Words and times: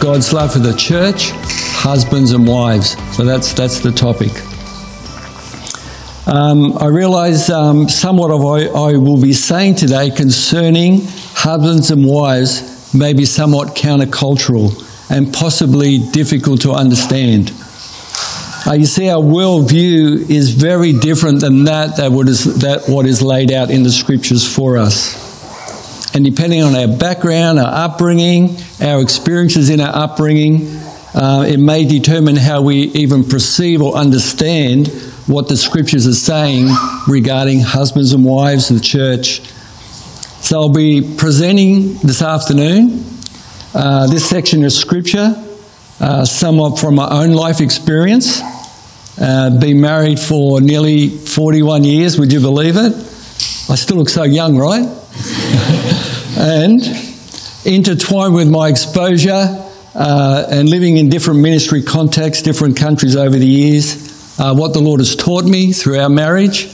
God's 0.00 0.32
love 0.32 0.52
for 0.52 0.58
the 0.58 0.74
church, 0.74 1.30
husbands 1.32 2.32
and 2.32 2.46
wives. 2.46 2.96
So 3.16 3.24
that's, 3.24 3.52
that's 3.54 3.80
the 3.80 3.92
topic. 3.92 4.32
Um, 6.28 6.76
I 6.78 6.86
realize 6.86 7.50
um, 7.50 7.88
somewhat 7.88 8.30
of 8.30 8.42
what 8.42 8.62
I 8.62 8.96
will 8.96 9.20
be 9.20 9.32
saying 9.32 9.76
today 9.76 10.10
concerning 10.10 11.02
husbands 11.34 11.90
and 11.90 12.04
wives 12.04 12.92
may 12.94 13.12
be 13.12 13.24
somewhat 13.24 13.76
countercultural 13.76 14.82
and 15.10 15.32
possibly 15.32 15.98
difficult 16.10 16.62
to 16.62 16.72
understand. 16.72 17.52
Uh, 18.66 18.72
you 18.72 18.86
see, 18.86 19.08
our 19.08 19.22
worldview 19.22 20.28
is 20.28 20.50
very 20.50 20.92
different 20.92 21.40
than 21.40 21.64
that, 21.64 21.96
that, 21.96 22.10
what 22.10 22.28
is, 22.28 22.58
that 22.60 22.88
what 22.88 23.06
is 23.06 23.22
laid 23.22 23.52
out 23.52 23.70
in 23.70 23.84
the 23.84 23.92
scriptures 23.92 24.44
for 24.52 24.76
us. 24.76 25.25
And 26.16 26.24
depending 26.24 26.62
on 26.62 26.74
our 26.74 26.88
background, 26.88 27.58
our 27.58 27.90
upbringing, 27.90 28.56
our 28.80 29.02
experiences 29.02 29.68
in 29.68 29.82
our 29.82 29.94
upbringing, 29.94 30.66
uh, 31.14 31.44
it 31.46 31.58
may 31.58 31.84
determine 31.84 32.36
how 32.36 32.62
we 32.62 32.84
even 32.94 33.22
perceive 33.22 33.82
or 33.82 33.94
understand 33.94 34.88
what 35.26 35.50
the 35.50 35.58
scriptures 35.58 36.06
are 36.06 36.14
saying 36.14 36.68
regarding 37.06 37.60
husbands 37.60 38.14
and 38.14 38.24
wives 38.24 38.70
of 38.70 38.78
the 38.78 38.82
church. 38.82 39.40
So 40.40 40.58
I'll 40.58 40.68
be 40.70 41.02
presenting 41.18 41.98
this 41.98 42.22
afternoon 42.22 43.04
uh, 43.74 44.06
this 44.06 44.26
section 44.26 44.64
of 44.64 44.72
scripture, 44.72 45.34
uh, 46.00 46.24
somewhat 46.24 46.78
from 46.78 46.94
my 46.94 47.10
own 47.10 47.32
life 47.32 47.60
experience. 47.60 48.40
Uh, 49.20 49.58
been 49.60 49.82
married 49.82 50.18
for 50.18 50.62
nearly 50.62 51.10
41 51.10 51.84
years, 51.84 52.18
would 52.18 52.32
you 52.32 52.40
believe 52.40 52.76
it? 52.78 52.94
I 53.68 53.74
still 53.74 53.98
look 53.98 54.08
so 54.08 54.22
young, 54.22 54.56
right? 54.56 54.88
and 56.38 56.82
intertwined 57.64 58.34
with 58.34 58.48
my 58.48 58.68
exposure 58.68 59.62
uh, 59.94 60.46
and 60.50 60.68
living 60.68 60.98
in 60.98 61.08
different 61.08 61.40
ministry 61.40 61.82
contexts, 61.82 62.42
different 62.42 62.76
countries 62.76 63.16
over 63.16 63.36
the 63.36 63.46
years, 63.46 64.38
uh, 64.38 64.54
what 64.54 64.74
the 64.74 64.80
Lord 64.80 65.00
has 65.00 65.16
taught 65.16 65.44
me 65.44 65.72
through 65.72 65.98
our 65.98 66.08
marriage 66.08 66.68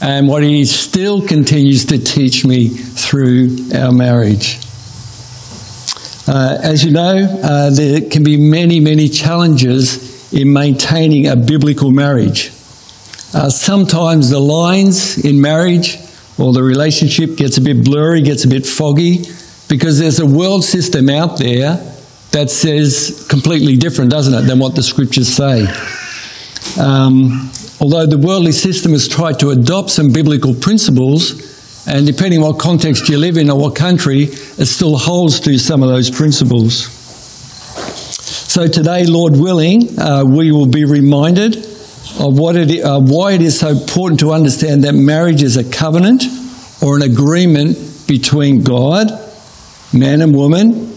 and 0.00 0.28
what 0.28 0.42
He 0.42 0.64
still 0.64 1.26
continues 1.26 1.84
to 1.86 1.98
teach 1.98 2.44
me 2.44 2.68
through 2.68 3.56
our 3.74 3.92
marriage. 3.92 4.58
Uh, 6.28 6.58
as 6.62 6.84
you 6.84 6.92
know, 6.92 7.40
uh, 7.42 7.70
there 7.70 8.02
can 8.02 8.22
be 8.22 8.36
many, 8.36 8.78
many 8.78 9.08
challenges 9.08 10.32
in 10.32 10.52
maintaining 10.52 11.26
a 11.26 11.34
biblical 11.34 11.90
marriage. 11.90 12.52
Uh, 13.34 13.50
sometimes 13.50 14.30
the 14.30 14.38
lines 14.38 15.24
in 15.24 15.40
marriage 15.40 15.98
or 16.40 16.52
the 16.52 16.62
relationship 16.62 17.36
gets 17.36 17.58
a 17.58 17.60
bit 17.60 17.84
blurry, 17.84 18.22
gets 18.22 18.44
a 18.44 18.48
bit 18.48 18.66
foggy, 18.66 19.18
because 19.68 19.98
there's 19.98 20.18
a 20.18 20.26
world 20.26 20.64
system 20.64 21.08
out 21.08 21.38
there 21.38 21.76
that 22.32 22.50
says 22.50 23.26
completely 23.28 23.76
different, 23.76 24.10
doesn't 24.10 24.34
it, 24.34 24.46
than 24.46 24.58
what 24.58 24.74
the 24.74 24.82
scriptures 24.82 25.28
say. 25.28 25.66
Um, 26.80 27.50
although 27.80 28.06
the 28.06 28.18
worldly 28.18 28.52
system 28.52 28.92
has 28.92 29.08
tried 29.08 29.38
to 29.40 29.50
adopt 29.50 29.90
some 29.90 30.12
biblical 30.12 30.54
principles, 30.54 31.86
and 31.86 32.06
depending 32.06 32.40
on 32.42 32.52
what 32.52 32.58
context 32.58 33.08
you 33.08 33.18
live 33.18 33.36
in 33.36 33.50
or 33.50 33.58
what 33.58 33.74
country, 33.74 34.24
it 34.24 34.66
still 34.66 34.96
holds 34.96 35.40
to 35.40 35.58
some 35.58 35.82
of 35.82 35.88
those 35.88 36.10
principles. 36.10 36.86
So 38.50 38.66
today, 38.66 39.06
Lord 39.06 39.36
willing, 39.36 39.98
uh, 39.98 40.24
we 40.24 40.52
will 40.52 40.66
be 40.66 40.84
reminded 40.84 41.69
of 42.20 42.38
what 42.38 42.54
it, 42.54 42.84
why 42.84 43.32
it 43.32 43.40
is 43.40 43.58
so 43.58 43.68
important 43.68 44.20
to 44.20 44.32
understand 44.32 44.84
that 44.84 44.92
marriage 44.92 45.42
is 45.42 45.56
a 45.56 45.64
covenant 45.64 46.24
or 46.82 46.96
an 46.96 47.02
agreement 47.02 47.78
between 48.06 48.62
God, 48.62 49.08
man 49.94 50.20
and 50.20 50.34
woman, 50.34 50.92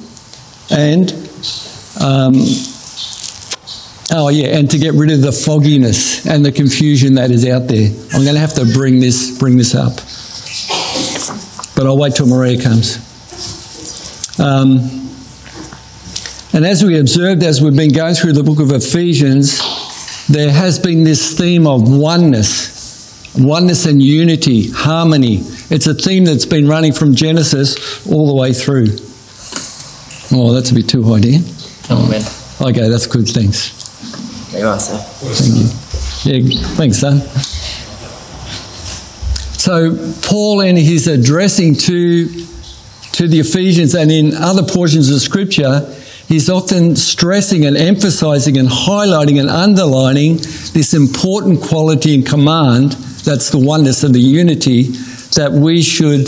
and 0.69 1.11
um, 2.01 2.34
oh 4.11 4.29
yeah, 4.31 4.57
and 4.57 4.69
to 4.72 4.78
get 4.78 4.94
rid 4.95 5.11
of 5.11 5.22
the 5.22 5.31
fogginess 5.31 6.25
and 6.25 6.45
the 6.45 6.51
confusion 6.51 7.16
that 7.16 7.31
is 7.31 7.47
out 7.47 7.67
there. 7.67 7.90
I'm 8.13 8.23
going 8.23 8.35
to 8.35 8.41
have 8.41 8.55
to 8.55 8.66
bring 8.66 9.00
this 9.00 9.38
bring 9.38 9.57
this 9.57 9.75
up, 9.75 9.95
but 11.75 11.88
I'll 11.88 11.97
wait 11.97 12.16
till 12.16 12.28
Maria 12.28 12.61
comes. 12.61 12.97
Um, 14.40 14.79
and 16.53 16.66
as 16.66 16.84
we 16.84 17.00
observed 17.00 17.44
as 17.44 17.61
we've 17.61 17.75
been 17.75 17.94
going 17.94 18.16
through 18.16 18.34
the 18.34 18.44
book 18.44 18.59
of 18.59 18.72
Ephesians, 18.72 19.59
there 20.29 20.51
has 20.51 20.79
been 20.79 21.03
this 21.03 21.38
theme 21.38 21.67
of 21.67 21.89
oneness, 21.89 23.34
oneness 23.38 23.85
and 23.85 24.01
unity, 24.01 24.69
harmony. 24.69 25.39
It's 25.69 25.88
a 25.88 25.94
theme 25.94 26.25
that's 26.25 26.45
been 26.45 26.67
running 26.67 26.94
from 26.94 27.13
Genesis 27.16 28.07
all 28.07 28.28
the 28.28 28.35
way 28.35 28.53
through. 28.53 28.88
Oh, 30.31 30.53
that's 30.53 30.72
a 30.72 30.75
bit 30.75 30.88
too 30.89 31.03
high, 31.03 31.19
dear. 31.19 31.39
Oh. 31.89 32.59
Okay, 32.61 32.88
that's 32.88 33.07
good. 33.07 33.28
Thanks. 33.28 34.51
There 34.51 34.61
you 34.61 34.67
are, 34.67 34.79
sir. 34.79 34.97
Thank 34.97 36.44
you. 36.44 36.51
Yeah, 36.53 36.75
thanks, 36.75 36.97
son. 36.97 37.19
So 39.57 39.95
Paul, 40.28 40.61
in 40.61 40.75
his 40.75 41.07
addressing 41.07 41.75
to 41.75 42.28
to 43.13 43.28
the 43.28 43.40
Ephesians 43.40 43.94
and 43.94 44.11
in 44.11 44.34
other 44.34 44.63
portions 44.63 45.09
of 45.09 45.22
Scripture, 45.22 45.81
he's 46.28 46.50
often 46.50 46.95
stressing 46.95 47.66
and 47.66 47.78
emphasizing 47.78 48.57
and 48.57 48.67
highlighting 48.67 49.39
and 49.39 49.50
underlining 49.50 50.38
this 50.38 50.94
important 50.94 51.61
quality 51.61 52.16
and 52.16 52.25
command 52.25 52.94
that's 53.23 53.50
the 53.50 53.57
oneness 53.57 54.03
and 54.03 54.13
the 54.13 54.19
unity 54.19 54.84
that 55.35 55.51
we 55.51 55.81
should 55.81 56.28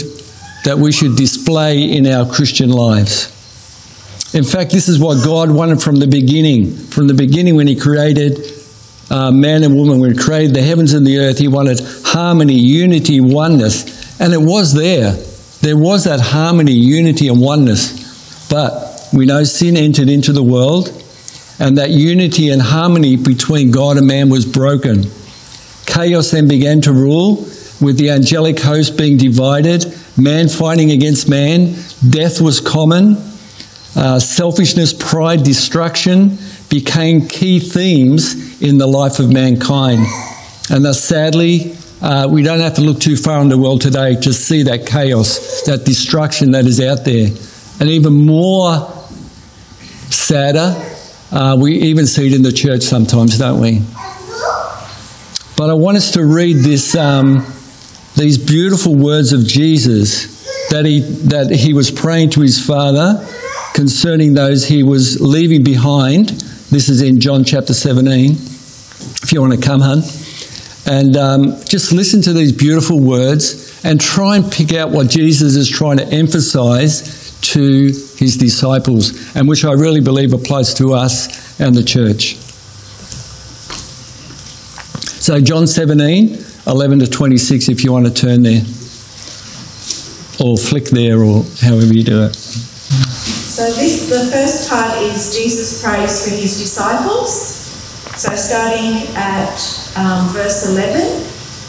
that 0.63 0.77
we 0.77 0.91
should 0.91 1.15
display 1.15 1.83
in 1.95 2.07
our 2.07 2.25
Christian 2.25 2.71
lives. 2.71 3.31
In 4.33 4.43
fact, 4.43 4.71
this 4.71 4.89
is 4.89 4.99
what 4.99 5.23
God 5.23 5.51
wanted 5.51 5.81
from 5.81 5.97
the 5.97 6.07
beginning. 6.07 6.75
From 6.75 7.07
the 7.07 7.13
beginning, 7.13 7.55
when 7.55 7.67
He 7.67 7.75
created 7.75 8.39
uh, 9.11 9.29
man 9.29 9.63
and 9.63 9.75
woman, 9.75 9.99
when 9.99 10.13
He 10.13 10.17
created 10.17 10.55
the 10.55 10.63
heavens 10.63 10.93
and 10.93 11.05
the 11.05 11.19
earth, 11.19 11.37
He 11.37 11.47
wanted 11.47 11.79
harmony, 12.03 12.55
unity, 12.55 13.21
oneness. 13.21 14.19
And 14.19 14.33
it 14.33 14.41
was 14.41 14.73
there. 14.73 15.11
There 15.61 15.77
was 15.77 16.05
that 16.05 16.19
harmony, 16.19 16.73
unity, 16.73 17.27
and 17.27 17.39
oneness. 17.39 18.49
But 18.49 18.94
we 19.15 19.25
know 19.25 19.43
sin 19.45 19.77
entered 19.77 20.09
into 20.09 20.33
the 20.33 20.43
world, 20.43 20.89
and 21.57 21.77
that 21.77 21.89
unity 21.89 22.49
and 22.49 22.61
harmony 22.61 23.15
between 23.15 23.71
God 23.71 23.95
and 23.95 24.05
man 24.05 24.29
was 24.29 24.45
broken. 24.45 25.05
Chaos 25.85 26.31
then 26.31 26.49
began 26.49 26.81
to 26.81 26.91
rule, 26.91 27.35
with 27.81 27.97
the 27.97 28.09
angelic 28.09 28.59
host 28.59 28.97
being 28.97 29.15
divided, 29.15 29.85
man 30.17 30.49
fighting 30.49 30.91
against 30.91 31.29
man, 31.29 31.75
death 32.09 32.41
was 32.41 32.59
common, 32.59 33.15
uh, 33.95 34.19
selfishness, 34.19 34.91
pride, 34.91 35.43
destruction 35.43 36.37
became 36.69 37.25
key 37.25 37.59
themes 37.59 38.61
in 38.61 38.77
the 38.77 38.87
life 38.87 39.19
of 39.19 39.31
mankind. 39.31 40.05
And 40.69 40.83
thus, 40.83 41.01
sadly, 41.01 41.73
uh, 42.01 42.27
we 42.29 42.43
don't 42.43 42.59
have 42.59 42.73
to 42.75 42.81
look 42.81 42.99
too 42.99 43.15
far 43.15 43.41
in 43.41 43.47
the 43.47 43.57
world 43.57 43.81
today 43.81 44.15
to 44.15 44.33
see 44.33 44.63
that 44.63 44.85
chaos, 44.85 45.61
that 45.63 45.85
destruction 45.85 46.51
that 46.51 46.65
is 46.65 46.81
out 46.81 47.05
there. 47.05 47.29
And 47.79 47.89
even 47.89 48.13
more 48.25 48.94
sadder, 50.35 50.75
uh, 51.31 51.55
we 51.57 51.75
even 51.75 52.05
see 52.05 52.27
it 52.27 52.33
in 52.33 52.41
the 52.41 52.51
church 52.51 52.81
sometimes, 52.81 53.37
don't 53.37 53.61
we? 53.61 53.79
But 55.55 55.69
I 55.69 55.73
want 55.75 55.95
us 55.95 56.11
to 56.11 56.25
read 56.25 56.57
this, 56.57 56.93
um, 56.93 57.45
these 58.17 58.37
beautiful 58.37 58.95
words 58.95 59.31
of 59.31 59.47
Jesus 59.47 60.67
that 60.71 60.83
he, 60.83 60.99
that 61.29 61.49
he 61.51 61.73
was 61.73 61.89
praying 61.89 62.31
to 62.31 62.41
his 62.41 62.61
Father 62.61 63.25
concerning 63.73 64.33
those 64.33 64.65
he 64.65 64.83
was 64.83 65.21
leaving 65.21 65.63
behind. 65.63 66.31
This 66.69 66.89
is 66.89 67.01
in 67.01 67.21
John 67.21 67.45
chapter 67.45 67.73
17. 67.73 68.31
If 68.31 69.31
you 69.31 69.39
want 69.39 69.53
to 69.53 69.61
come, 69.61 69.79
hun. 69.79 70.01
And 70.85 71.15
um, 71.15 71.63
just 71.63 71.93
listen 71.93 72.21
to 72.23 72.33
these 72.33 72.51
beautiful 72.51 72.99
words 72.99 73.85
and 73.85 74.01
try 74.01 74.35
and 74.35 74.51
pick 74.51 74.73
out 74.73 74.91
what 74.91 75.09
Jesus 75.09 75.55
is 75.55 75.69
trying 75.69 75.99
to 75.99 76.07
emphasize 76.07 77.24
to 77.53 77.85
his 78.17 78.37
disciples, 78.37 79.35
and 79.35 79.47
which 79.47 79.65
I 79.65 79.73
really 79.73 80.01
believe 80.01 80.33
applies 80.33 80.73
to 80.75 80.93
us 80.93 81.59
and 81.59 81.75
the 81.75 81.83
church. 81.83 82.35
So, 85.21 85.41
John 85.41 85.67
17, 85.67 86.37
11 86.67 86.99
to 86.99 87.07
26, 87.07 87.69
if 87.69 87.83
you 87.83 87.91
want 87.91 88.05
to 88.05 88.13
turn 88.13 88.43
there, 88.43 88.61
or 90.39 90.57
flick 90.57 90.85
there, 90.85 91.23
or 91.23 91.43
however 91.61 91.93
you 91.93 92.03
do 92.03 92.23
it. 92.23 92.35
So 93.55 93.71
this, 93.71 94.09
the 94.09 94.29
first 94.31 94.69
part 94.69 94.97
is 95.01 95.33
Jesus 95.33 95.81
prays 95.81 96.25
for 96.25 96.35
his 96.35 96.59
disciples. 96.59 97.63
So 98.19 98.35
starting 98.35 99.07
at 99.15 99.55
um, 99.95 100.27
verse 100.29 100.69
11 100.69 101.23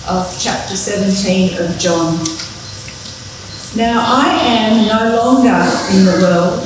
of 0.08 0.26
chapter 0.38 0.74
17 0.74 1.62
of 1.62 1.78
John. 1.78 2.18
Now 3.76 4.02
I 4.06 4.28
am 4.42 4.88
no 4.88 5.16
longer 5.16 5.50
in 5.92 6.06
the 6.06 6.18
world, 6.22 6.60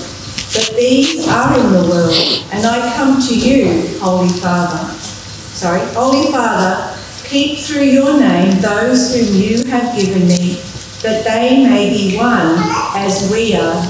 but 0.55 0.77
these 0.77 1.27
are 1.27 1.59
in 1.59 1.73
the 1.73 1.89
world, 1.89 2.15
and 2.53 2.65
I 2.65 2.95
come 2.95 3.21
to 3.21 3.37
you, 3.37 3.99
Holy 3.99 4.29
Father. 4.29 4.95
Sorry, 4.95 5.85
Holy 5.93 6.31
Father, 6.31 6.97
keep 7.25 7.59
through 7.59 7.87
your 7.87 8.21
name 8.21 8.61
those 8.61 9.13
whom 9.13 9.43
you 9.43 9.65
have 9.65 9.99
given 9.99 10.29
me, 10.29 10.63
that 11.03 11.25
they 11.25 11.67
may 11.67 11.91
be 11.91 12.17
one 12.17 12.55
as 12.95 13.29
we 13.33 13.57
are. 13.57 13.83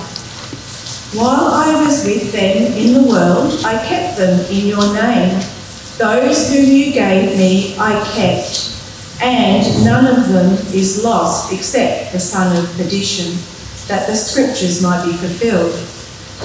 While 1.12 1.52
I 1.52 1.84
was 1.84 2.06
with 2.06 2.32
them 2.32 2.73
in 2.73 2.94
the 2.94 3.02
world, 3.06 3.61
I 3.66 3.87
kept 3.87 4.16
them 4.16 4.40
in 4.50 4.66
your 4.66 4.94
name. 4.94 5.38
Those 5.99 6.50
whom 6.50 6.64
you 6.64 6.90
gave 6.90 7.37
me, 7.37 7.76
I 7.78 8.02
kept 8.14 8.69
and 9.22 9.84
none 9.84 10.06
of 10.06 10.28
them 10.28 10.52
is 10.75 11.05
lost 11.05 11.52
except 11.52 12.12
the 12.12 12.20
son 12.20 12.56
of 12.56 12.70
perdition, 12.76 13.37
that 13.88 14.06
the 14.06 14.17
scriptures 14.17 14.82
might 14.82 15.05
be 15.05 15.12
fulfilled. 15.12 15.75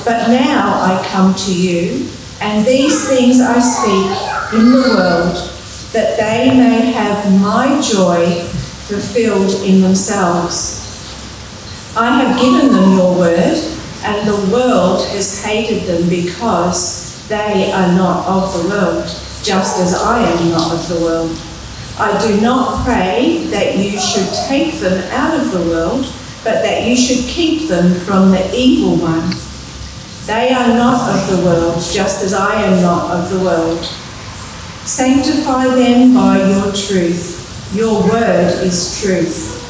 But 0.03 0.27
now 0.27 0.81
I 0.81 1.05
come 1.07 1.33
to 1.33 1.53
you, 1.53 2.09
and 2.41 2.65
these 2.65 3.07
things 3.07 3.39
I 3.39 3.59
speak 3.59 4.59
in 4.59 4.71
the 4.71 4.81
world, 4.89 5.51
that 5.93 6.19
they 6.19 6.49
may 6.49 6.91
have 6.91 7.41
my 7.41 7.79
joy 7.81 8.43
fulfilled 8.87 9.63
in 9.63 9.81
themselves. 9.81 10.83
I 11.95 12.21
have 12.21 12.41
given 12.41 12.73
them 12.73 12.97
your 12.97 13.17
word, 13.17 13.57
and 14.03 14.27
the 14.27 14.53
world 14.53 15.07
has 15.07 15.43
hated 15.43 15.83
them 15.83 16.09
because 16.09 17.25
they 17.29 17.71
are 17.71 17.91
not 17.93 18.27
of 18.27 18.51
the 18.53 18.69
world, 18.69 19.05
just 19.41 19.79
as 19.79 19.95
I 19.95 20.29
am 20.29 20.49
not 20.49 20.73
of 20.73 20.89
the 20.89 20.99
world. 20.99 21.31
I 21.97 22.19
do 22.27 22.41
not 22.41 22.83
pray 22.83 23.47
that 23.51 23.77
you 23.77 23.97
should 23.97 24.27
take 24.49 24.81
them 24.81 25.01
out 25.11 25.39
of 25.39 25.51
the 25.51 25.61
world, 25.61 26.03
but 26.43 26.61
that 26.61 26.83
you 26.83 26.93
should 26.93 27.23
keep 27.25 27.69
them 27.69 27.93
from 28.01 28.31
the 28.31 28.53
evil 28.53 28.97
one. 28.97 29.31
They 30.25 30.51
are 30.53 30.75
not 30.75 31.15
of 31.15 31.29
the 31.29 31.45
world, 31.45 31.75
just 31.75 32.21
as 32.21 32.33
I 32.33 32.63
am 32.63 32.81
not 32.81 33.11
of 33.11 33.29
the 33.29 33.39
world. 33.39 33.85
Sanctify 34.83 35.67
them 35.67 36.13
by 36.13 36.49
your 36.49 36.73
truth. 36.73 37.71
Your 37.73 38.03
word 38.03 38.61
is 38.61 39.01
truth. 39.01 39.61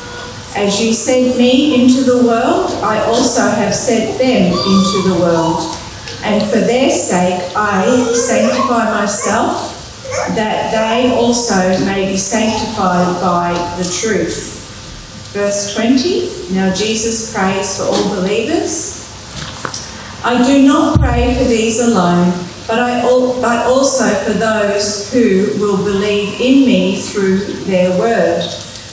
As 0.58 0.82
you 0.82 0.94
sent 0.94 1.38
me 1.38 1.84
into 1.84 2.02
the 2.02 2.26
world, 2.26 2.72
I 2.84 3.06
also 3.06 3.42
have 3.42 3.76
sent 3.76 4.18
them 4.18 4.52
into 4.52 5.10
the 5.10 5.18
world. 5.20 5.78
And 6.24 6.42
for 6.50 6.58
their 6.58 6.90
sake, 6.90 7.56
I 7.56 8.14
sanctify 8.14 8.90
myself 9.00 9.75
that 10.36 10.72
they 10.72 11.14
also 11.14 11.86
may 11.86 12.12
be 12.12 12.18
sanctified 12.18 13.22
by 13.22 13.54
the 13.78 13.84
truth. 13.84 14.62
Verse 15.34 15.76
20 15.76 16.54
Now 16.54 16.74
Jesus 16.74 17.34
prays 17.34 17.78
for 17.78 17.84
all 17.84 18.16
believers. 18.16 19.02
I 20.24 20.44
do 20.46 20.66
not 20.66 21.00
pray 21.00 21.36
for 21.36 21.44
these 21.44 21.80
alone, 21.80 22.32
but, 22.68 22.80
I 22.80 23.02
but 23.42 23.68
also 23.68 24.10
for 24.24 24.34
those 24.34 25.12
who 25.14 25.60
will 25.60 25.78
believe 25.78 26.40
in 26.42 26.66
me 26.66 27.00
through 27.00 27.40
their 27.66 27.98
word, 28.00 28.42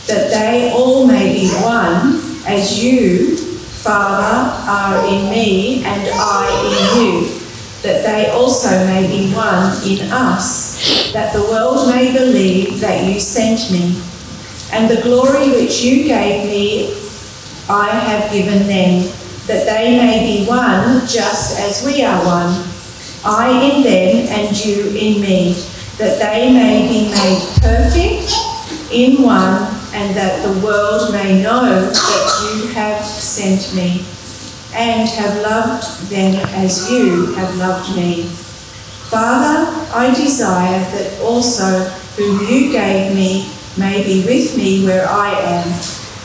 that 0.06 0.30
they 0.30 0.72
all 0.74 1.06
may 1.06 1.32
be 1.32 1.48
one, 1.62 2.20
as 2.46 2.82
you, 2.84 3.36
Father, 3.36 4.52
are 4.70 5.06
in 5.06 5.30
me 5.30 5.84
and 5.84 6.08
I 6.12 6.96
in 6.96 7.06
you 7.06 7.42
that 7.82 8.04
they 8.06 8.30
also 8.30 8.68
may 8.86 9.06
be 9.08 9.34
one 9.34 9.74
in 9.84 10.10
us, 10.12 10.71
that 11.12 11.32
the 11.32 11.42
world 11.42 11.88
may 11.88 12.12
believe 12.12 12.80
that 12.80 13.06
you 13.06 13.20
sent 13.20 13.70
me. 13.70 14.00
And 14.72 14.90
the 14.90 15.02
glory 15.02 15.50
which 15.50 15.82
you 15.82 16.04
gave 16.04 16.48
me, 16.48 16.94
I 17.68 17.88
have 17.90 18.32
given 18.32 18.66
them, 18.66 19.10
that 19.46 19.66
they 19.66 19.96
may 19.96 20.24
be 20.24 20.46
one 20.46 21.06
just 21.06 21.58
as 21.60 21.84
we 21.84 22.04
are 22.04 22.24
one. 22.24 22.64
I 23.24 23.50
in 23.50 23.82
them 23.82 24.28
and 24.30 24.64
you 24.64 24.88
in 24.88 25.20
me, 25.20 25.54
that 25.98 26.18
they 26.18 26.52
may 26.52 26.88
be 26.88 27.10
made 27.10 27.42
perfect 27.60 28.32
in 28.90 29.22
one, 29.22 29.68
and 29.94 30.16
that 30.16 30.42
the 30.42 30.64
world 30.64 31.12
may 31.12 31.42
know 31.42 31.90
that 31.90 32.54
you 32.54 32.68
have 32.68 33.04
sent 33.04 33.74
me 33.76 34.04
and 34.74 35.08
have 35.08 35.42
loved 35.42 36.08
them 36.08 36.34
as 36.54 36.90
you 36.90 37.34
have 37.34 37.54
loved 37.56 37.94
me. 37.94 38.30
Father, 39.12 39.68
I 39.94 40.14
desire 40.14 40.80
that 40.80 41.20
also 41.20 41.80
whom 42.16 42.48
you 42.48 42.72
gave 42.72 43.14
me 43.14 43.52
may 43.76 44.02
be 44.02 44.24
with 44.24 44.56
me 44.56 44.86
where 44.86 45.06
I 45.06 45.38
am, 45.38 45.68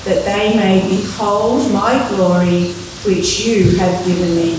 that 0.05 0.23
they 0.23 0.55
may 0.55 0.87
behold 0.87 1.69
my 1.73 2.07
glory 2.07 2.71
which 3.03 3.45
you 3.45 3.75
have 3.75 4.05
given 4.05 4.37
me. 4.37 4.55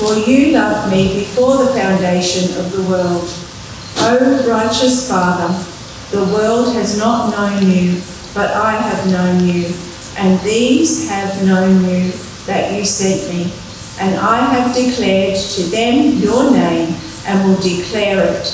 For 0.00 0.14
you 0.14 0.52
loved 0.52 0.90
me 0.90 1.12
before 1.12 1.58
the 1.58 1.74
foundation 1.74 2.58
of 2.58 2.72
the 2.72 2.84
world. 2.84 3.28
O 3.98 4.48
righteous 4.48 5.06
Father, 5.06 5.52
the 6.10 6.24
world 6.32 6.72
has 6.72 6.96
not 6.96 7.32
known 7.32 7.70
you, 7.70 8.00
but 8.32 8.50
I 8.52 8.80
have 8.80 9.12
known 9.12 9.46
you, 9.46 9.74
and 10.16 10.40
these 10.40 11.10
have 11.10 11.44
known 11.44 11.84
you 11.84 12.12
that 12.46 12.72
you 12.72 12.86
sent 12.86 13.28
me, 13.28 13.52
and 14.00 14.18
I 14.18 14.38
have 14.38 14.74
declared 14.74 15.36
to 15.36 15.62
them 15.64 16.16
your 16.16 16.50
name 16.50 16.96
and 17.26 17.48
will 17.48 17.60
declare 17.60 18.24
it, 18.24 18.44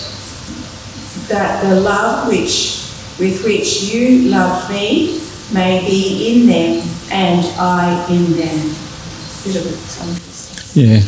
that 1.29 1.63
the 1.63 1.81
love 1.81 2.29
which 2.29 2.85
with 3.19 3.43
which 3.45 3.83
you 3.83 4.31
love 4.31 4.71
me 4.71 5.21
may 5.53 5.81
be 5.85 6.41
in 6.41 6.47
them 6.47 6.89
and 7.11 7.45
I 7.59 8.07
in 8.11 8.33
them. 8.33 8.75
Yeah, 10.75 11.01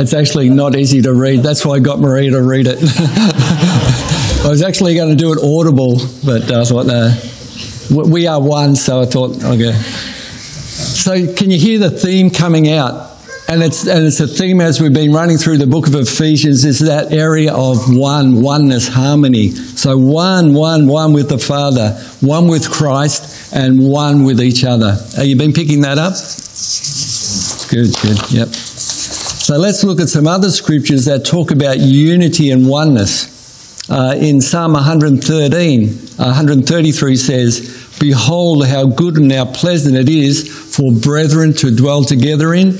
it's 0.00 0.12
actually 0.12 0.50
not 0.50 0.76
easy 0.76 1.02
to 1.02 1.12
read. 1.12 1.42
That's 1.42 1.64
why 1.64 1.76
I 1.76 1.78
got 1.80 1.98
Maria 1.98 2.30
to 2.32 2.42
read 2.42 2.66
it. 2.68 2.78
I 4.44 4.48
was 4.48 4.62
actually 4.62 4.94
going 4.94 5.10
to 5.10 5.16
do 5.16 5.32
it 5.32 5.38
audible, 5.42 5.96
but 6.24 6.50
uh, 6.50 6.60
I 6.60 6.64
thought, 6.64 6.86
no, 6.86 7.16
we 7.90 8.26
are 8.26 8.40
one, 8.40 8.76
so 8.76 9.00
I 9.00 9.06
thought, 9.06 9.42
okay. 9.42 9.72
So, 9.72 11.32
can 11.34 11.50
you 11.50 11.58
hear 11.58 11.78
the 11.78 11.90
theme 11.90 12.30
coming 12.30 12.70
out? 12.70 13.15
And 13.48 13.62
it's, 13.62 13.86
and 13.86 14.04
it's 14.04 14.18
a 14.18 14.26
theme 14.26 14.60
as 14.60 14.80
we've 14.80 14.92
been 14.92 15.12
running 15.12 15.38
through 15.38 15.58
the 15.58 15.68
book 15.68 15.86
of 15.86 15.94
Ephesians 15.94 16.64
is 16.64 16.80
that 16.80 17.12
area 17.12 17.54
of 17.54 17.96
one, 17.96 18.42
oneness, 18.42 18.88
harmony. 18.88 19.50
So 19.50 19.96
one, 19.96 20.52
one, 20.52 20.88
one 20.88 21.12
with 21.12 21.28
the 21.28 21.38
Father, 21.38 21.92
one 22.20 22.48
with 22.48 22.68
Christ, 22.68 23.54
and 23.54 23.88
one 23.88 24.24
with 24.24 24.40
each 24.40 24.64
other. 24.64 24.96
Have 25.16 25.26
you 25.26 25.36
been 25.36 25.52
picking 25.52 25.82
that 25.82 25.96
up? 25.96 26.14
Good, 27.70 27.94
good, 28.02 28.32
yep. 28.32 28.48
So 28.48 29.56
let's 29.58 29.84
look 29.84 30.00
at 30.00 30.08
some 30.08 30.26
other 30.26 30.50
scriptures 30.50 31.04
that 31.04 31.24
talk 31.24 31.52
about 31.52 31.78
unity 31.78 32.50
and 32.50 32.68
oneness. 32.68 33.88
Uh, 33.88 34.16
in 34.18 34.40
Psalm 34.40 34.72
113, 34.72 35.86
133 35.86 37.16
says, 37.16 37.96
Behold, 38.00 38.66
how 38.66 38.86
good 38.86 39.18
and 39.18 39.30
how 39.30 39.44
pleasant 39.44 39.94
it 39.94 40.08
is 40.08 40.52
for 40.76 40.90
brethren 40.90 41.52
to 41.54 41.74
dwell 41.74 42.02
together 42.02 42.52
in 42.52 42.76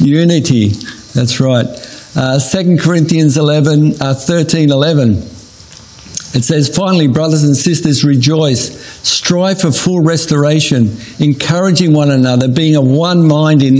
unity. 0.00 0.68
That's 1.14 1.40
right. 1.40 1.66
Uh, 2.14 2.38
2 2.38 2.78
Corinthians 2.78 3.36
11, 3.36 4.00
uh, 4.00 4.14
13, 4.14 4.70
11. 4.70 5.12
It 6.34 6.44
says, 6.44 6.74
Finally, 6.74 7.08
brothers 7.08 7.44
and 7.44 7.56
sisters, 7.56 8.04
rejoice, 8.04 8.78
strive 9.06 9.60
for 9.60 9.70
full 9.70 10.00
restoration, 10.00 10.96
encouraging 11.18 11.92
one 11.92 12.10
another, 12.10 12.48
being 12.48 12.76
of 12.76 12.86
one 12.86 13.26
mind, 13.26 13.62
in, 13.62 13.78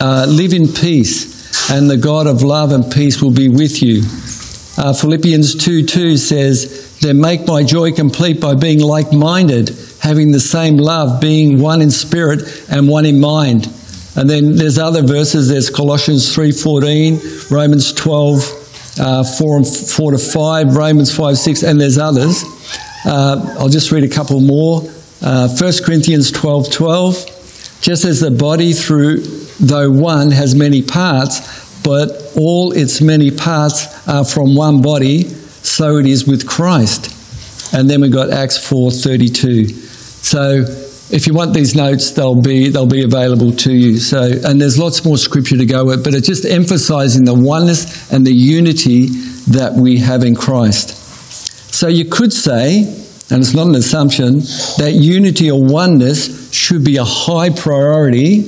uh, 0.00 0.26
live 0.28 0.52
in 0.52 0.68
peace, 0.68 1.70
and 1.70 1.88
the 1.88 1.96
God 1.96 2.26
of 2.26 2.42
love 2.42 2.72
and 2.72 2.92
peace 2.92 3.22
will 3.22 3.30
be 3.30 3.48
with 3.48 3.82
you. 3.82 4.02
Uh, 4.76 4.92
Philippians 4.92 5.54
2 5.54 5.84
2 5.86 6.16
says, 6.16 6.98
then 7.04 7.20
make 7.20 7.46
my 7.46 7.62
joy 7.62 7.92
complete 7.92 8.40
by 8.40 8.54
being 8.54 8.80
like 8.80 9.12
minded, 9.12 9.76
having 10.00 10.32
the 10.32 10.40
same 10.40 10.78
love, 10.78 11.20
being 11.20 11.60
one 11.60 11.82
in 11.82 11.90
spirit 11.90 12.66
and 12.70 12.88
one 12.88 13.04
in 13.04 13.20
mind. 13.20 13.66
And 14.16 14.30
then 14.30 14.56
there's 14.56 14.78
other 14.78 15.02
verses. 15.02 15.48
There's 15.48 15.70
Colossians 15.70 16.34
3.14, 16.34 17.50
Romans 17.50 17.92
12, 17.92 18.98
uh, 19.00 19.24
4, 19.24 19.56
and 19.56 19.66
4 19.66 20.10
to 20.12 20.18
5, 20.18 20.76
Romans 20.76 21.14
5, 21.14 21.36
6, 21.36 21.62
and 21.62 21.80
there's 21.80 21.98
others. 21.98 22.44
Uh, 23.04 23.56
I'll 23.58 23.68
just 23.68 23.90
read 23.90 24.04
a 24.04 24.08
couple 24.08 24.40
more. 24.40 24.82
Uh, 25.20 25.48
1 25.48 25.72
Corinthians 25.84 26.30
12, 26.30 26.70
12. 26.70 27.80
Just 27.80 28.04
as 28.04 28.20
the 28.20 28.30
body 28.30 28.72
through, 28.72 29.18
though 29.60 29.90
one, 29.90 30.30
has 30.30 30.54
many 30.54 30.80
parts, 30.80 31.82
but 31.82 32.32
all 32.36 32.72
its 32.72 33.00
many 33.00 33.30
parts 33.30 34.08
are 34.08 34.24
from 34.24 34.54
one 34.54 34.80
body, 34.80 35.24
so 35.24 35.98
it 35.98 36.06
is 36.06 36.26
with 36.26 36.46
Christ. 36.46 37.10
And 37.74 37.90
then 37.90 38.00
we 38.00 38.08
got 38.08 38.30
Acts 38.30 38.56
4:32. 38.58 39.68
So 40.24 40.64
if 41.14 41.28
you 41.28 41.32
want 41.32 41.54
these 41.54 41.76
notes, 41.76 42.10
they'll 42.10 42.42
be 42.42 42.68
they'll 42.70 42.86
be 42.86 43.04
available 43.04 43.52
to 43.52 43.72
you. 43.72 43.98
So 43.98 44.32
and 44.44 44.60
there's 44.60 44.76
lots 44.76 45.04
more 45.04 45.16
scripture 45.16 45.56
to 45.56 45.64
go 45.64 45.84
with, 45.84 46.02
but 46.02 46.12
it's 46.12 46.26
just 46.26 46.44
emphasizing 46.44 47.24
the 47.24 47.34
oneness 47.34 48.12
and 48.12 48.26
the 48.26 48.34
unity 48.34 49.06
that 49.52 49.74
we 49.74 49.98
have 49.98 50.24
in 50.24 50.34
Christ. 50.34 50.96
So 51.72 51.86
you 51.86 52.04
could 52.04 52.32
say, 52.32 52.82
and 53.30 53.40
it's 53.42 53.54
not 53.54 53.68
an 53.68 53.76
assumption, 53.76 54.40
that 54.78 54.94
unity 54.96 55.52
or 55.52 55.62
oneness 55.62 56.52
should 56.52 56.84
be 56.84 56.96
a 56.96 57.04
high 57.04 57.50
priority 57.50 58.40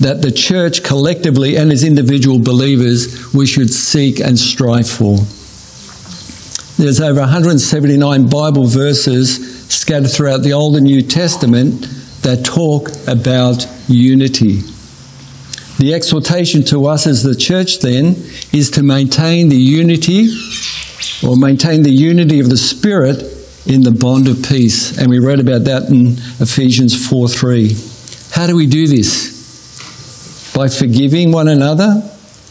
that 0.00 0.20
the 0.20 0.30
church 0.30 0.82
collectively 0.82 1.56
and 1.56 1.72
as 1.72 1.84
individual 1.84 2.38
believers 2.38 3.32
we 3.32 3.46
should 3.46 3.70
seek 3.70 4.20
and 4.20 4.38
strive 4.38 4.88
for. 4.88 5.16
There's 6.76 7.00
over 7.00 7.20
179 7.20 8.28
Bible 8.28 8.66
verses 8.66 9.53
scattered 9.68 10.10
throughout 10.10 10.42
the 10.42 10.52
Old 10.52 10.76
and 10.76 10.84
New 10.84 11.02
Testament 11.02 11.82
that 12.22 12.44
talk 12.44 12.88
about 13.06 13.66
unity. 13.88 14.60
The 15.78 15.92
exhortation 15.92 16.62
to 16.64 16.86
us 16.86 17.06
as 17.06 17.22
the 17.22 17.34
church 17.34 17.80
then 17.80 18.14
is 18.52 18.70
to 18.72 18.82
maintain 18.82 19.48
the 19.48 19.56
unity 19.56 20.28
or 21.26 21.36
maintain 21.36 21.82
the 21.82 21.90
unity 21.90 22.40
of 22.40 22.48
the 22.48 22.56
Spirit 22.56 23.22
in 23.66 23.82
the 23.82 23.90
bond 23.90 24.28
of 24.28 24.42
peace. 24.42 24.96
And 24.98 25.10
we 25.10 25.18
read 25.18 25.40
about 25.40 25.64
that 25.64 25.84
in 25.90 26.12
Ephesians 26.40 27.08
4 27.08 27.28
3. 27.28 27.76
How 28.30 28.46
do 28.46 28.56
we 28.56 28.66
do 28.66 28.86
this? 28.86 30.52
By 30.54 30.68
forgiving 30.68 31.32
one 31.32 31.48
another, 31.48 32.02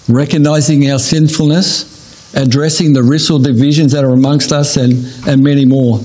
recognizing 0.09 0.89
our 0.91 0.99
sinfulness, 0.99 2.33
addressing 2.35 2.93
the 2.93 3.03
risks 3.03 3.29
or 3.29 3.39
divisions 3.39 3.93
that 3.93 4.03
are 4.03 4.11
amongst 4.11 4.51
us, 4.51 4.75
and, 4.75 5.05
and 5.27 5.43
many 5.43 5.65
more. 5.65 5.99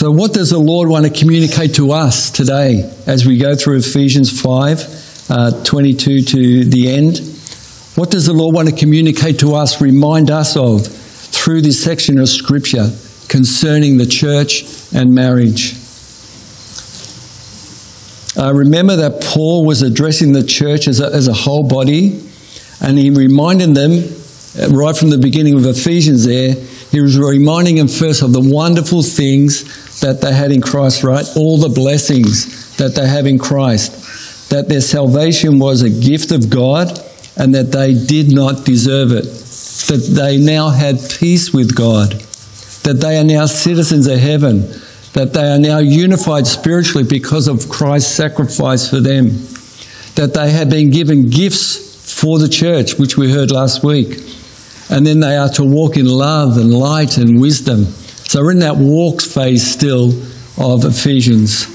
So, 0.00 0.10
what 0.10 0.32
does 0.32 0.48
the 0.48 0.58
Lord 0.58 0.88
want 0.88 1.04
to 1.04 1.10
communicate 1.10 1.74
to 1.74 1.92
us 1.92 2.30
today 2.30 2.90
as 3.06 3.26
we 3.26 3.36
go 3.36 3.54
through 3.54 3.76
Ephesians 3.76 4.40
5? 4.40 5.28
uh, 5.28 5.62
22 5.62 6.22
to 6.22 6.64
the 6.64 6.88
end. 6.88 7.18
What 7.96 8.10
does 8.10 8.24
the 8.24 8.32
Lord 8.32 8.54
want 8.54 8.70
to 8.70 8.74
communicate 8.74 9.40
to 9.40 9.54
us, 9.54 9.78
remind 9.82 10.30
us 10.30 10.56
of 10.56 10.86
through 10.86 11.60
this 11.60 11.84
section 11.84 12.18
of 12.18 12.30
Scripture 12.30 12.90
concerning 13.28 13.98
the 13.98 14.06
church 14.06 14.64
and 14.94 15.14
marriage? 15.14 15.74
Uh, 18.38 18.54
remember 18.54 18.96
that 18.96 19.22
Paul 19.22 19.66
was 19.66 19.82
addressing 19.82 20.32
the 20.32 20.42
church 20.42 20.88
as 20.88 21.00
a, 21.00 21.14
as 21.14 21.28
a 21.28 21.34
whole 21.34 21.68
body, 21.68 22.26
and 22.80 22.96
he 22.96 23.10
reminded 23.10 23.74
them 23.74 24.02
uh, 24.58 24.68
right 24.70 24.96
from 24.96 25.10
the 25.10 25.18
beginning 25.18 25.54
of 25.54 25.66
Ephesians 25.66 26.24
there, 26.24 26.54
he 26.90 27.00
was 27.00 27.16
reminding 27.16 27.76
them 27.76 27.86
first 27.86 28.20
of 28.22 28.32
the 28.32 28.40
wonderful 28.40 29.02
things 29.02 29.89
that 30.00 30.20
they 30.20 30.32
had 30.32 30.52
in 30.52 30.60
Christ, 30.60 31.04
right? 31.04 31.26
All 31.36 31.58
the 31.58 31.68
blessings 31.68 32.76
that 32.76 32.94
they 32.94 33.06
have 33.06 33.26
in 33.26 33.38
Christ. 33.38 34.48
That 34.50 34.68
their 34.68 34.80
salvation 34.80 35.58
was 35.58 35.82
a 35.82 35.90
gift 35.90 36.32
of 36.32 36.50
God 36.50 36.98
and 37.36 37.54
that 37.54 37.72
they 37.72 37.94
did 37.94 38.32
not 38.34 38.64
deserve 38.64 39.12
it, 39.12 39.24
that 39.24 40.10
they 40.14 40.36
now 40.36 40.70
had 40.70 40.98
peace 41.18 41.52
with 41.52 41.74
God, 41.74 42.12
that 42.82 42.98
they 43.00 43.18
are 43.18 43.24
now 43.24 43.46
citizens 43.46 44.06
of 44.06 44.18
heaven, 44.18 44.68
that 45.12 45.32
they 45.32 45.50
are 45.50 45.58
now 45.58 45.78
unified 45.78 46.46
spiritually 46.46 47.06
because 47.08 47.48
of 47.48 47.68
Christ's 47.68 48.14
sacrifice 48.14 48.90
for 48.90 49.00
them, 49.00 49.28
that 50.16 50.32
they 50.34 50.50
have 50.50 50.68
been 50.68 50.90
given 50.90 51.30
gifts 51.30 52.14
for 52.20 52.38
the 52.38 52.48
church, 52.48 52.98
which 52.98 53.16
we 53.16 53.32
heard 53.32 53.50
last 53.50 53.84
week, 53.84 54.18
and 54.90 55.06
then 55.06 55.20
they 55.20 55.36
are 55.36 55.48
to 55.50 55.64
walk 55.64 55.96
in 55.96 56.06
love 56.06 56.56
and 56.56 56.74
light 56.74 57.16
and 57.16 57.40
wisdom. 57.40 57.86
So 58.30 58.44
we're 58.44 58.52
in 58.52 58.60
that 58.60 58.76
walk 58.76 59.22
phase 59.22 59.68
still 59.68 60.10
of 60.56 60.84
Ephesians. 60.84 61.66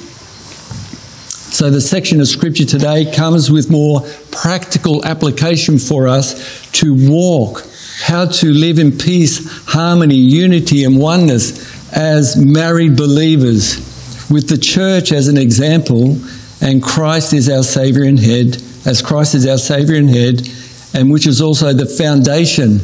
So 1.54 1.70
the 1.70 1.82
section 1.82 2.22
of 2.22 2.30
scripture 2.30 2.64
today 2.64 3.12
comes 3.12 3.52
with 3.52 3.70
more 3.70 4.08
practical 4.32 5.04
application 5.04 5.78
for 5.78 6.08
us 6.08 6.72
to 6.80 6.96
walk, 7.12 7.68
how 8.04 8.28
to 8.28 8.54
live 8.54 8.80
in 8.80 8.98
peace, 8.98 9.46
harmony, 9.66 10.16
unity, 10.16 10.86
and 10.86 10.98
oneness 10.98 11.92
as 11.92 12.38
married 12.38 12.96
believers, 12.96 13.76
with 14.32 14.48
the 14.48 14.58
church 14.58 15.12
as 15.12 15.28
an 15.28 15.38
example, 15.38 16.18
and 16.62 16.82
Christ 16.82 17.34
is 17.34 17.50
our 17.50 17.64
Savior 17.64 18.04
and 18.04 18.18
head, 18.18 18.56
as 18.86 19.02
Christ 19.02 19.36
is 19.36 19.46
our 19.46 19.58
Savior 19.58 19.96
and 19.96 20.10
head, 20.10 20.48
and 20.94 21.12
which 21.12 21.28
is 21.28 21.42
also 21.42 21.74
the 21.74 21.86
foundation, 21.86 22.80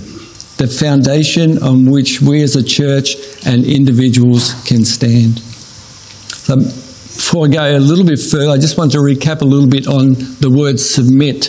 the 0.62 0.68
foundation 0.68 1.58
on 1.64 1.90
which 1.90 2.22
we 2.22 2.44
as 2.44 2.56
a 2.56 2.62
church 2.62 3.16
and 3.48 3.66
individuals 3.66 4.54
can 4.64 4.86
stand. 4.86 5.40
So 5.40 6.58
before 6.58 7.48
I 7.48 7.50
go 7.50 7.78
a 7.78 7.80
little 7.80 8.06
bit 8.06 8.20
further, 8.20 8.52
I 8.52 8.58
just 8.58 8.78
want 8.78 8.92
to 8.92 9.00
recap 9.00 9.42
a 9.42 9.46
little 9.46 9.68
bit 9.68 9.88
on 9.88 10.14
the 10.40 10.54
word 10.56 10.80
submit. 10.80 11.46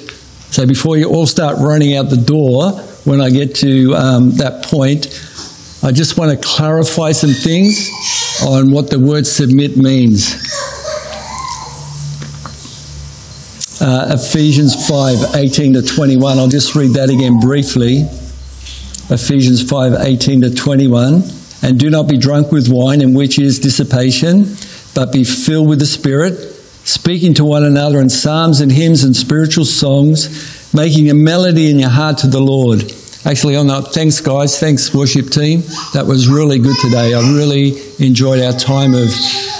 So 0.50 0.66
before 0.66 0.96
you 0.96 1.10
all 1.10 1.26
start 1.26 1.58
running 1.58 1.94
out 1.94 2.08
the 2.08 2.16
door, 2.16 2.72
when 3.04 3.20
I 3.20 3.28
get 3.28 3.54
to 3.56 3.94
um, 3.96 4.30
that 4.36 4.64
point, 4.64 5.08
I 5.82 5.92
just 5.92 6.16
want 6.16 6.30
to 6.30 6.48
clarify 6.48 7.12
some 7.12 7.32
things 7.32 7.90
on 8.42 8.70
what 8.70 8.88
the 8.88 8.98
word 8.98 9.26
submit 9.26 9.76
means. 9.76 10.36
Uh, 13.78 14.16
Ephesians 14.18 14.88
5 14.88 15.34
18 15.34 15.74
to 15.74 15.82
21. 15.82 16.38
I'll 16.38 16.48
just 16.48 16.74
read 16.74 16.92
that 16.92 17.10
again 17.10 17.40
briefly. 17.40 18.08
Ephesians 19.12 19.68
5 19.68 19.94
18 19.94 20.42
to 20.42 20.54
21. 20.54 21.22
And 21.64 21.78
do 21.78 21.90
not 21.90 22.08
be 22.08 22.18
drunk 22.18 22.50
with 22.50 22.68
wine, 22.68 23.00
in 23.00 23.14
which 23.14 23.38
is 23.38 23.60
dissipation 23.60 24.56
but 24.94 25.12
be 25.12 25.24
filled 25.24 25.68
with 25.68 25.78
the 25.78 25.86
Spirit, 25.86 26.34
speaking 26.84 27.34
to 27.34 27.44
one 27.44 27.64
another 27.64 28.00
in 28.00 28.08
psalms 28.08 28.60
and 28.60 28.70
hymns 28.70 29.04
and 29.04 29.16
spiritual 29.16 29.64
songs, 29.64 30.74
making 30.74 31.10
a 31.10 31.14
melody 31.14 31.70
in 31.70 31.78
your 31.78 31.90
heart 31.90 32.18
to 32.18 32.26
the 32.26 32.40
Lord. 32.40 32.82
Actually, 33.24 33.54
on 33.54 33.68
that, 33.68 33.92
thanks, 33.92 34.20
guys. 34.20 34.58
Thanks, 34.58 34.92
worship 34.92 35.30
team. 35.30 35.60
That 35.94 36.04
was 36.06 36.28
really 36.28 36.58
good 36.58 36.76
today. 36.82 37.14
I 37.14 37.20
really 37.32 37.74
enjoyed 38.00 38.42
our 38.42 38.52
time 38.52 38.94
of 38.94 39.08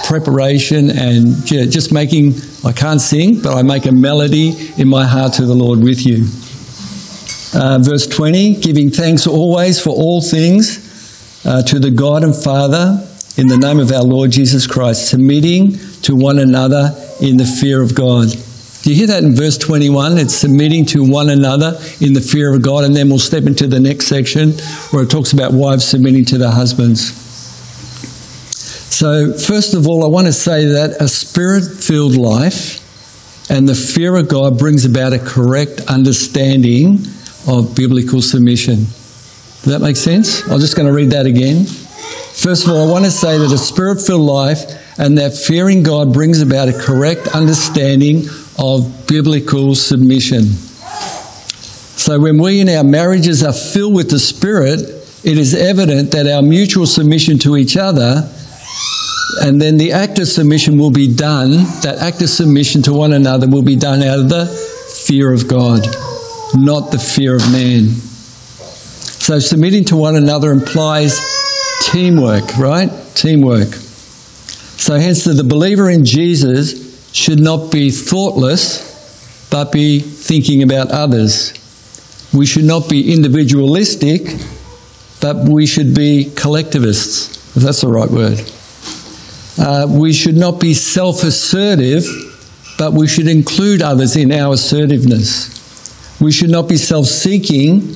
preparation 0.05 0.89
and 0.89 1.45
just 1.45 1.93
making, 1.93 2.33
I 2.65 2.73
can't 2.73 2.99
sing, 2.99 3.41
but 3.41 3.55
I 3.55 3.61
make 3.61 3.85
a 3.85 3.91
melody 3.91 4.53
in 4.77 4.89
my 4.89 5.05
heart 5.05 5.33
to 5.33 5.45
the 5.45 5.53
Lord 5.53 5.79
with 5.79 6.05
you. 6.05 6.27
Uh, 7.55 7.77
verse 7.79 8.07
20, 8.07 8.55
giving 8.55 8.89
thanks 8.89 9.27
always 9.27 9.79
for 9.79 9.91
all 9.91 10.21
things 10.21 11.45
uh, 11.45 11.61
to 11.61 11.77
the 11.77 11.91
God 11.91 12.23
and 12.23 12.35
Father 12.35 13.07
in 13.37 13.47
the 13.47 13.57
name 13.57 13.79
of 13.79 13.91
our 13.91 14.03
Lord 14.03 14.31
Jesus 14.31 14.65
Christ, 14.65 15.09
submitting 15.09 15.77
to 16.01 16.15
one 16.15 16.39
another 16.39 16.95
in 17.21 17.37
the 17.37 17.45
fear 17.45 17.81
of 17.81 17.93
God. 17.93 18.29
Do 18.81 18.89
you 18.89 18.95
hear 18.95 19.07
that 19.07 19.23
in 19.23 19.35
verse 19.35 19.57
21? 19.59 20.17
It's 20.17 20.33
submitting 20.33 20.85
to 20.87 21.09
one 21.09 21.29
another 21.29 21.79
in 22.01 22.13
the 22.13 22.21
fear 22.21 22.53
of 22.53 22.61
God. 22.63 22.83
And 22.83 22.95
then 22.95 23.07
we'll 23.07 23.19
step 23.19 23.43
into 23.43 23.67
the 23.67 23.79
next 23.79 24.07
section 24.07 24.53
where 24.91 25.03
it 25.03 25.09
talks 25.09 25.31
about 25.31 25.53
wives 25.53 25.85
submitting 25.85 26.25
to 26.25 26.37
their 26.37 26.51
husbands. 26.51 27.13
So, 28.93 29.33
first 29.33 29.73
of 29.73 29.87
all, 29.87 30.03
I 30.03 30.07
want 30.07 30.27
to 30.27 30.33
say 30.33 30.65
that 30.65 30.99
a 30.99 31.07
spirit 31.07 31.63
filled 31.63 32.15
life 32.15 32.81
and 33.49 33.69
the 33.69 33.75
fear 33.75 34.15
of 34.15 34.27
God 34.27 34.59
brings 34.59 34.85
about 34.85 35.13
a 35.13 35.19
correct 35.19 35.81
understanding 35.87 36.97
of 37.47 37.75
biblical 37.75 38.21
submission. 38.21 38.85
Does 39.63 39.73
that 39.73 39.81
make 39.81 39.95
sense? 39.95 40.41
I'm 40.49 40.59
just 40.59 40.75
going 40.75 40.87
to 40.87 40.93
read 40.93 41.11
that 41.11 41.25
again. 41.25 41.65
First 41.65 42.65
of 42.65 42.73
all, 42.73 42.87
I 42.87 42.91
want 42.91 43.05
to 43.05 43.11
say 43.11 43.37
that 43.37 43.51
a 43.51 43.57
spirit 43.57 44.01
filled 44.01 44.21
life 44.21 44.59
and 44.99 45.17
that 45.17 45.33
fearing 45.33 45.83
God 45.83 46.13
brings 46.13 46.41
about 46.41 46.67
a 46.67 46.73
correct 46.73 47.29
understanding 47.29 48.25
of 48.59 49.07
biblical 49.07 49.75
submission. 49.75 50.43
So, 52.03 52.19
when 52.19 52.37
we 52.41 52.59
in 52.59 52.69
our 52.69 52.83
marriages 52.83 53.43
are 53.43 53.53
filled 53.53 53.93
with 53.93 54.09
the 54.09 54.19
Spirit, 54.19 54.81
it 55.23 55.37
is 55.37 55.55
evident 55.55 56.11
that 56.11 56.27
our 56.27 56.41
mutual 56.41 56.85
submission 56.85 57.39
to 57.39 57.55
each 57.55 57.77
other 57.77 58.29
and 59.41 59.61
then 59.61 59.77
the 59.77 59.91
act 59.91 60.19
of 60.19 60.27
submission 60.27 60.77
will 60.77 60.91
be 60.91 61.13
done, 61.13 61.51
that 61.81 61.97
act 61.99 62.21
of 62.21 62.29
submission 62.29 62.81
to 62.83 62.93
one 62.93 63.13
another 63.13 63.47
will 63.47 63.61
be 63.61 63.75
done 63.75 64.01
out 64.03 64.19
of 64.19 64.29
the 64.29 64.45
fear 65.05 65.33
of 65.33 65.47
God, 65.47 65.85
not 66.55 66.91
the 66.91 66.99
fear 66.99 67.35
of 67.35 67.51
man. 67.51 67.87
So, 69.23 69.39
submitting 69.39 69.85
to 69.85 69.95
one 69.95 70.15
another 70.15 70.51
implies 70.51 71.19
teamwork, 71.83 72.57
right? 72.57 72.89
Teamwork. 73.15 73.69
So, 73.73 74.95
hence, 74.95 75.23
the 75.23 75.43
believer 75.43 75.89
in 75.89 76.03
Jesus 76.03 77.11
should 77.13 77.39
not 77.39 77.71
be 77.71 77.89
thoughtless, 77.89 79.47
but 79.49 79.71
be 79.71 79.99
thinking 79.99 80.63
about 80.63 80.91
others. 80.91 81.53
We 82.33 82.45
should 82.45 82.65
not 82.65 82.89
be 82.89 83.13
individualistic, 83.13 84.23
but 85.21 85.47
we 85.47 85.65
should 85.65 85.95
be 85.95 86.31
collectivists, 86.35 87.55
if 87.55 87.63
that's 87.63 87.81
the 87.81 87.87
right 87.87 88.09
word. 88.09 88.41
Uh, 89.57 89.87
we 89.87 90.11
should 90.11 90.35
not 90.35 90.59
be 90.59 90.73
self 90.73 91.23
assertive, 91.23 92.03
but 92.77 92.91
we 92.91 93.07
should 93.07 93.27
include 93.27 93.81
others 93.81 94.15
in 94.15 94.31
our 94.31 94.55
assertiveness. 94.55 95.62
We 96.23 96.31
should 96.31 96.51
not 96.51 96.69
be 96.69 96.77
self 96.77 97.07
seeking, 97.07 97.95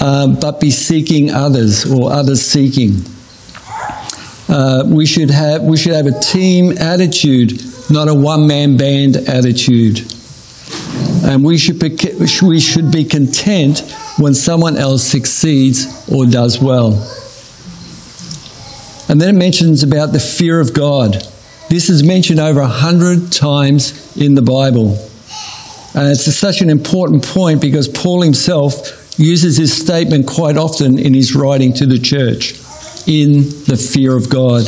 um, 0.00 0.40
but 0.40 0.60
be 0.60 0.70
seeking 0.70 1.30
others 1.30 1.84
or 1.84 2.10
others 2.10 2.40
seeking. 2.40 3.02
Uh, 4.48 4.84
we 4.86 5.04
should 5.04 5.28
have 5.28 5.60
we 5.60 5.76
should 5.76 5.92
have 5.92 6.06
a 6.06 6.18
team 6.20 6.78
attitude, 6.78 7.60
not 7.90 8.08
a 8.08 8.14
one 8.14 8.46
man 8.46 8.78
band 8.78 9.16
attitude. 9.16 10.00
and 11.24 11.44
we 11.44 11.58
should 11.58 11.78
be, 11.78 11.98
we 12.40 12.58
should 12.58 12.90
be 12.90 13.04
content 13.04 13.80
when 14.18 14.32
someone 14.32 14.78
else 14.78 15.02
succeeds 15.02 16.08
or 16.10 16.24
does 16.24 16.62
well. 16.62 16.92
And 19.10 19.20
then 19.20 19.34
it 19.34 19.38
mentions 19.38 19.82
about 19.82 20.12
the 20.12 20.20
fear 20.20 20.60
of 20.60 20.72
God. 20.72 21.22
This 21.68 21.90
is 21.90 22.02
mentioned 22.02 22.40
over 22.40 22.60
a 22.60 22.66
hundred 22.66 23.30
times 23.30 24.16
in 24.16 24.34
the 24.34 24.40
Bible. 24.40 25.07
And 25.94 26.08
it's 26.08 26.32
such 26.34 26.60
an 26.60 26.70
important 26.70 27.24
point 27.24 27.60
because 27.60 27.88
Paul 27.88 28.22
himself 28.22 29.18
uses 29.18 29.56
this 29.56 29.76
statement 29.76 30.26
quite 30.26 30.56
often 30.56 30.98
in 30.98 31.14
his 31.14 31.34
writing 31.34 31.72
to 31.74 31.86
the 31.86 31.98
church 31.98 32.54
in 33.08 33.42
the 33.64 33.76
fear 33.76 34.16
of 34.16 34.28
God. 34.28 34.66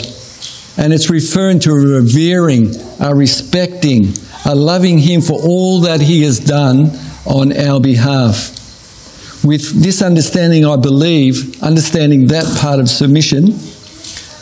And 0.78 0.92
it's 0.92 1.10
referring 1.10 1.60
to 1.60 1.72
revering, 1.72 2.74
a 3.00 3.14
respecting, 3.14 4.14
a 4.46 4.54
loving 4.54 4.98
Him 4.98 5.20
for 5.20 5.38
all 5.42 5.80
that 5.80 6.00
He 6.00 6.22
has 6.22 6.40
done 6.40 6.90
on 7.26 7.56
our 7.56 7.80
behalf. 7.80 8.56
With 9.44 9.82
this 9.82 10.00
understanding, 10.00 10.64
I 10.64 10.76
believe, 10.76 11.62
understanding 11.62 12.28
that 12.28 12.44
part 12.58 12.80
of 12.80 12.88
submission, 12.88 13.46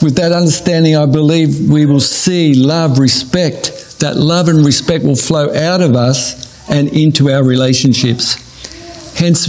with 0.01 0.15
that 0.17 0.31
understanding, 0.31 0.97
I 0.97 1.07
believe 1.07 1.69
we 1.69 1.87
will 1.87 2.01
see 2.01 2.55
love, 2.55 2.99
respect. 3.01 3.99
That 3.99 4.17
love 4.17 4.49
and 4.49 4.65
respect 4.65 5.05
will 5.05 5.17
flow 5.17 5.53
out 5.53 5.81
of 5.81 5.97
us 5.97 6.48
and 6.69 6.89
into 6.89 7.31
our 7.31 7.43
relationships. 7.43 8.35
Hence, 9.19 9.41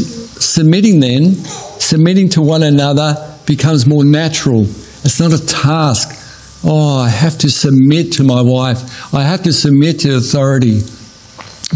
submitting 0.44 1.00
then, 1.00 1.34
submitting 1.80 2.30
to 2.30 2.42
one 2.42 2.64
another 2.64 3.38
becomes 3.46 3.86
more 3.86 4.04
natural. 4.04 4.62
It's 4.62 5.20
not 5.20 5.34
a 5.34 5.46
task. 5.46 6.16
Oh, 6.64 7.00
I 7.00 7.10
have 7.10 7.38
to 7.40 7.50
submit 7.50 8.14
to 8.14 8.24
my 8.24 8.42
wife. 8.42 9.14
I 9.14 9.24
have 9.24 9.44
to 9.44 9.54
submit 9.54 10.00
to 10.02 10.16
authority. 10.18 10.82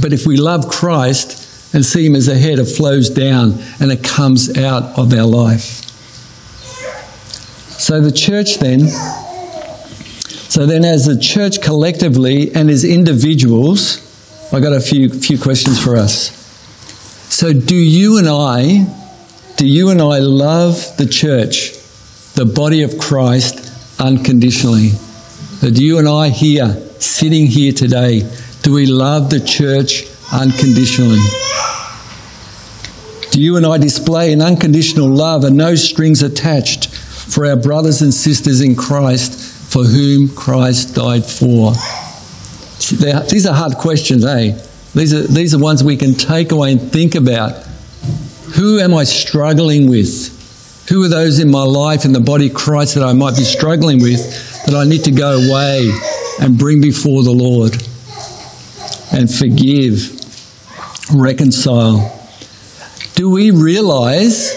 But 0.01 0.11
if 0.13 0.25
we 0.25 0.37
love 0.37 0.67
Christ 0.69 1.73
and 1.73 1.85
see 1.85 2.05
Him 2.05 2.15
as 2.15 2.27
a 2.27 2.37
head, 2.37 2.59
it 2.59 2.65
flows 2.65 3.09
down 3.09 3.59
and 3.79 3.91
it 3.91 4.03
comes 4.03 4.57
out 4.57 4.97
of 4.97 5.13
our 5.13 5.25
life. 5.25 5.81
So 7.79 7.99
the 7.99 8.11
church 8.11 8.59
then, 8.59 8.87
so 10.49 10.65
then 10.65 10.85
as 10.85 11.07
a 11.07 11.19
church 11.19 11.61
collectively 11.61 12.53
and 12.53 12.69
as 12.69 12.83
individuals, 12.83 14.12
I 14.53 14.59
got 14.59 14.73
a 14.73 14.79
few 14.79 15.09
few 15.09 15.39
questions 15.39 15.83
for 15.83 15.95
us. 15.95 16.29
So 17.33 17.53
do 17.53 17.75
you 17.75 18.19
and 18.19 18.27
I, 18.29 18.85
do 19.57 19.67
you 19.67 19.89
and 19.89 19.99
I 19.99 20.19
love 20.19 20.95
the 20.97 21.07
church, 21.07 21.71
the 22.35 22.45
body 22.45 22.83
of 22.83 22.99
Christ, 22.99 23.99
unconditionally? 23.99 24.91
Do 25.59 25.83
you 25.83 25.97
and 25.97 26.07
I 26.07 26.29
here, 26.29 26.75
sitting 26.99 27.47
here 27.47 27.73
today, 27.73 28.29
do 28.61 28.73
we 28.73 28.85
love 28.85 29.31
the 29.31 29.39
church 29.39 30.03
unconditionally? 30.31 31.23
Do 33.31 33.41
you 33.41 33.57
and 33.57 33.65
I 33.65 33.79
display 33.79 34.33
an 34.33 34.41
unconditional 34.43 35.09
love 35.09 35.45
and 35.45 35.57
no 35.57 35.73
strings 35.73 36.21
attached 36.21 36.93
for 36.93 37.47
our 37.47 37.55
brothers 37.55 38.03
and 38.03 38.13
sisters 38.13 38.61
in 38.61 38.75
Christ 38.75 39.33
for 39.73 39.83
whom 39.83 40.29
Christ 40.29 40.93
died 40.93 41.25
for? 41.25 41.73
These 42.89 43.45
are 43.45 43.53
hard 43.53 43.75
questions, 43.75 44.25
eh? 44.25 44.51
These 44.93 45.13
are, 45.13 45.23
these 45.23 45.55
are 45.55 45.59
ones 45.59 45.83
we 45.83 45.97
can 45.97 46.13
take 46.13 46.51
away 46.51 46.73
and 46.73 46.81
think 46.81 47.15
about. 47.15 47.63
Who 48.55 48.79
am 48.79 48.93
I 48.93 49.03
struggling 49.05 49.89
with? 49.89 50.85
Who 50.89 51.03
are 51.03 51.07
those 51.07 51.39
in 51.39 51.49
my 51.49 51.63
life 51.63 52.05
in 52.05 52.11
the 52.11 52.19
body 52.19 52.47
of 52.47 52.53
Christ 52.53 52.95
that 52.95 53.03
I 53.03 53.13
might 53.13 53.35
be 53.37 53.43
struggling 53.43 54.01
with 54.01 54.65
that 54.65 54.75
I 54.75 54.83
need 54.85 55.03
to 55.05 55.11
go 55.11 55.37
away 55.37 55.89
and 56.41 56.57
bring 56.57 56.81
before 56.81 57.23
the 57.23 57.31
Lord 57.31 57.73
and 59.13 59.33
forgive, 59.33 60.19
reconcile? 61.13 62.19
Do 63.15 63.29
we 63.29 63.51
realize, 63.51 64.51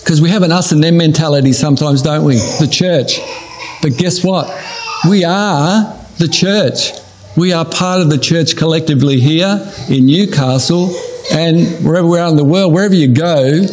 because 0.00 0.20
we 0.20 0.28
have 0.30 0.42
an 0.42 0.52
us 0.52 0.72
and 0.72 0.82
them 0.82 0.98
mentality 0.98 1.52
sometimes, 1.52 2.02
don't 2.02 2.24
we? 2.24 2.36
The 2.36 2.68
church. 2.70 3.18
But 3.82 3.96
guess 3.96 4.22
what? 4.22 4.46
We 5.08 5.24
are 5.24 5.96
the 6.18 6.28
church. 6.28 6.90
We 7.36 7.52
are 7.52 7.66
part 7.66 8.00
of 8.00 8.08
the 8.08 8.16
church 8.16 8.56
collectively 8.56 9.20
here 9.20 9.70
in 9.90 10.06
Newcastle 10.06 10.94
and 11.30 11.84
wherever 11.84 12.06
we 12.06 12.18
are 12.18 12.30
in 12.30 12.36
the 12.36 12.44
world, 12.44 12.72
wherever 12.72 12.94
you 12.94 13.08
go, 13.08 13.66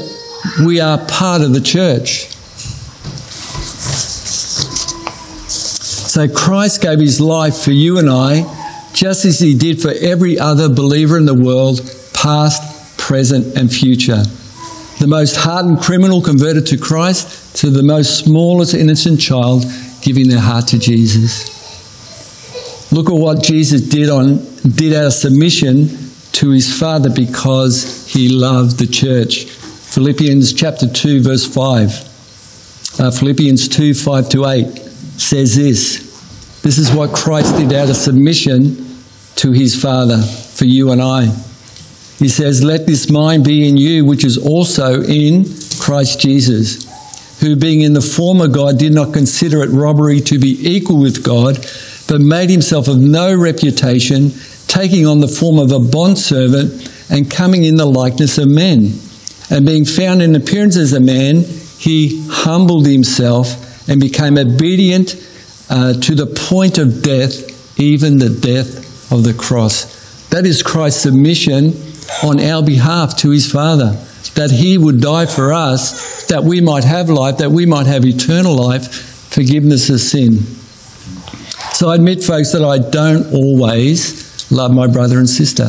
we 0.66 0.82
are 0.82 0.98
part 1.08 1.42
of 1.42 1.54
the 1.54 1.62
church. 1.62 2.26
So 5.48 6.28
Christ 6.28 6.82
gave 6.82 7.00
his 7.00 7.22
life 7.22 7.58
for 7.64 7.72
you 7.72 8.00
and 8.00 8.10
I, 8.10 8.44
just 8.94 9.24
as 9.24 9.40
he 9.40 9.58
did 9.58 9.82
for 9.82 9.92
every 10.02 10.38
other 10.38 10.68
believer 10.68 11.18
in 11.18 11.26
the 11.26 11.34
world, 11.34 11.80
past, 12.14 12.98
present, 12.98 13.58
and 13.58 13.74
future. 13.74 14.24
The 15.00 15.08
most 15.08 15.38
hardened 15.38 15.80
criminal 15.80 16.22
converted 16.22 16.68
to 16.68 16.78
Christ, 16.78 17.56
to 17.58 17.70
the 17.70 17.82
most 17.82 18.20
smallest 18.26 18.74
innocent 18.74 19.22
child 19.22 19.64
giving 20.02 20.28
their 20.28 20.42
heart 20.42 20.68
to 20.68 20.80
Jesus. 20.80 21.63
Look 22.94 23.10
at 23.10 23.16
what 23.16 23.42
Jesus 23.42 23.82
did 23.82 24.12
on 24.12 24.38
did 24.62 24.94
out 24.94 25.08
of 25.08 25.14
submission 25.14 25.88
to 26.34 26.52
his 26.52 26.80
Father 26.80 27.10
because 27.10 28.06
he 28.06 28.30
loved 28.30 28.78
the 28.78 28.86
church. 28.86 29.46
Philippians 29.46 30.54
chapter 30.54 30.88
2, 30.88 31.24
verse 31.24 31.44
5. 31.44 33.00
Uh, 33.00 33.10
Philippians 33.10 33.68
2, 33.70 33.96
5 33.96 34.30
to 34.30 34.46
8 34.46 34.78
says 35.18 35.56
this. 35.56 36.62
This 36.62 36.78
is 36.78 36.92
what 36.92 37.16
Christ 37.16 37.58
did 37.58 37.74
out 37.74 37.90
of 37.90 37.96
submission 37.96 38.76
to 39.38 39.52
his 39.54 39.82
Father 39.82 40.22
for 40.22 40.66
you 40.66 40.92
and 40.92 41.02
I. 41.02 41.26
He 42.20 42.30
says, 42.30 42.64
Let 42.64 42.86
this 42.86 43.10
mind 43.10 43.44
be 43.44 43.68
in 43.68 43.76
you, 43.76 44.06
which 44.06 44.24
is 44.24 44.38
also 44.38 45.02
in 45.02 45.46
Christ 45.80 46.20
Jesus, 46.20 47.40
who 47.40 47.56
being 47.56 47.82
in 47.82 47.94
the 47.94 48.02
form 48.02 48.40
of 48.40 48.52
God 48.52 48.78
did 48.78 48.94
not 48.94 49.14
consider 49.14 49.64
it 49.64 49.72
robbery 49.72 50.22
to 50.22 50.38
be 50.38 50.56
equal 50.62 51.00
with 51.00 51.24
God 51.24 51.58
but 52.08 52.22
made 52.22 52.50
himself 52.50 52.88
of 52.88 53.00
no 53.00 53.36
reputation, 53.36 54.32
taking 54.68 55.06
on 55.06 55.20
the 55.22 55.28
form 55.28 55.60
of 55.60 55.72
a 55.72 55.80
bondservant 55.80 56.90
and 57.10 57.30
coming 57.30 57.64
in 57.64 57.76
the 57.76 57.86
likeness 57.86 58.38
of 58.38 58.48
men. 58.48 58.94
And 59.50 59.66
being 59.66 59.86
found 59.86 60.22
in 60.22 60.36
appearance 60.36 60.78
as 60.78 60.94
a 60.94 61.00
man, 61.00 61.44
he 61.78 62.26
humbled 62.30 62.88
himself 62.88 63.88
and 63.90 64.00
became 64.00 64.38
obedient 64.38 65.16
uh, 65.70 65.94
to 65.94 66.16
the 66.16 66.26
point 66.26 66.78
of 66.78 67.04
death, 67.04 67.80
even 67.80 68.18
the 68.18 68.30
death 68.30 69.12
of 69.12 69.24
the 69.24 69.34
cross. 69.34 70.30
That 70.30 70.46
is 70.46 70.64
Christ's 70.64 71.02
submission 71.02 71.74
on 72.24 72.40
our 72.40 72.64
behalf 72.64 73.18
to 73.18 73.30
his 73.30 73.52
Father, 73.52 73.92
that 74.36 74.52
he 74.52 74.78
would 74.78 75.02
die 75.02 75.26
for 75.26 75.54
us, 75.54 76.26
that 76.28 76.44
we 76.44 76.62
might 76.62 76.84
have 76.84 77.10
life, 77.10 77.38
that 77.38 77.52
we 77.52 77.66
might 77.66 77.86
have 77.86 78.06
eternal 78.06 78.56
life, 78.56 78.92
forgiveness 79.30 79.90
of 79.90 80.00
sin. 80.00 80.40
So 81.84 81.90
I 81.90 81.96
admit, 81.96 82.24
folks, 82.24 82.54
that 82.54 82.64
I 82.64 82.78
don't 82.78 83.34
always 83.34 84.50
love 84.50 84.74
my 84.74 84.88
brother 84.88 85.18
and 85.20 85.30
sister. 85.30 85.66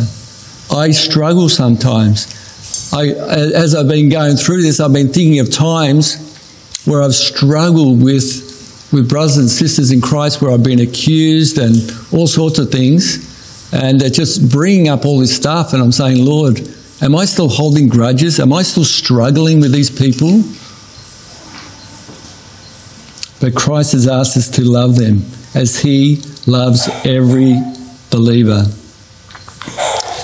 I 0.70 0.92
struggle 0.92 1.48
sometimes. 1.48 2.92
I, 2.94 3.09
as 3.09 3.74
I've 3.74 3.88
been 3.88 4.11
going 4.11 4.37
through 4.37 4.62
this, 4.62 4.79
I've 4.79 4.92
been 4.92 5.12
thinking 5.12 5.40
of 5.40 5.50
times 5.50 6.85
where 6.85 7.03
I've 7.03 7.16
struggled 7.16 8.00
with, 8.00 8.88
with 8.92 9.09
brothers 9.09 9.38
and 9.38 9.50
sisters 9.50 9.90
in 9.90 10.00
Christ, 10.00 10.40
where 10.40 10.53
I've 10.53 10.62
been 10.62 10.79
accused 10.79 11.59
and 11.59 11.74
all 12.12 12.29
sorts 12.29 12.61
of 12.61 12.70
things. 12.70 13.72
And 13.72 14.00
they're 14.00 14.09
just 14.09 14.53
bringing 14.53 14.88
up 14.88 15.05
all 15.05 15.18
this 15.18 15.35
stuff, 15.35 15.72
and 15.72 15.83
I'm 15.83 15.90
saying, 15.90 16.24
Lord, 16.24 16.61
am 17.03 17.16
I 17.16 17.24
still 17.24 17.48
holding 17.48 17.88
grudges? 17.88 18.38
Am 18.38 18.53
I 18.53 18.62
still 18.62 18.85
struggling 18.85 19.59
with 19.59 19.72
these 19.72 19.90
people? 19.90 20.42
But 23.40 23.61
Christ 23.61 23.94
has 23.94 24.07
asked 24.07 24.37
us 24.37 24.48
to 24.50 24.62
love 24.62 24.94
them 24.94 25.24
as 25.55 25.81
He 25.81 26.23
loves 26.47 26.88
every 27.05 27.61
believer. 28.11 28.64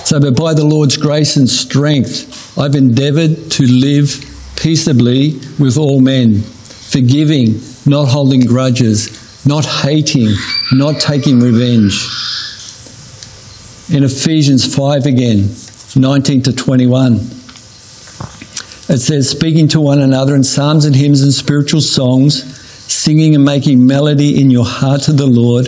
So, 0.05 0.19
but 0.19 0.35
by 0.35 0.53
the 0.53 0.65
Lord's 0.65 0.97
grace 0.97 1.37
and 1.37 1.49
strength, 1.49 2.57
I've 2.57 2.75
endeavoured 2.75 3.51
to 3.51 3.65
live 3.65 4.25
peaceably 4.57 5.39
with 5.57 5.77
all 5.77 6.01
men, 6.01 6.41
forgiving, 6.41 7.61
not 7.85 8.09
holding 8.09 8.45
grudges, 8.45 9.45
not 9.45 9.65
hating, 9.65 10.35
not 10.73 10.99
taking 10.99 11.39
revenge. 11.39 12.07
In 13.89 14.03
Ephesians 14.03 14.73
5 14.75 15.05
again, 15.05 15.49
19 15.95 16.43
to 16.43 16.53
21. 16.53 17.13
It 18.89 18.99
says, 18.99 19.29
speaking 19.29 19.67
to 19.69 19.79
one 19.79 19.99
another 19.99 20.35
in 20.35 20.43
psalms 20.43 20.85
and 20.85 20.95
hymns 20.95 21.21
and 21.21 21.33
spiritual 21.33 21.81
songs, 21.81 22.50
singing 23.01 23.33
and 23.33 23.43
making 23.43 23.83
melody 23.83 24.39
in 24.39 24.51
your 24.51 24.63
heart 24.63 25.01
to 25.01 25.11
the 25.11 25.25
Lord, 25.25 25.65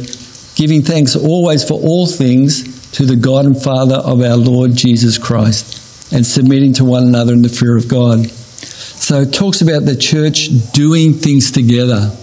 giving 0.55 0.83
thanks 0.83 1.15
always 1.15 1.67
for 1.67 1.73
all 1.73 2.05
things 2.05 2.91
to 2.91 3.07
the 3.07 3.15
God 3.15 3.45
and 3.45 3.59
Father 3.59 3.95
of 3.95 4.21
our 4.21 4.37
Lord 4.37 4.75
Jesus 4.75 5.17
Christ, 5.17 6.13
and 6.13 6.23
submitting 6.23 6.73
to 6.73 6.85
one 6.85 7.01
another 7.01 7.33
in 7.33 7.41
the 7.41 7.49
fear 7.49 7.75
of 7.75 7.87
God. 7.87 8.29
So 8.29 9.21
it 9.21 9.33
talks 9.33 9.61
about 9.61 9.85
the 9.85 9.95
church 9.95 10.49
doing 10.73 11.13
things 11.13 11.51
together 11.51 12.15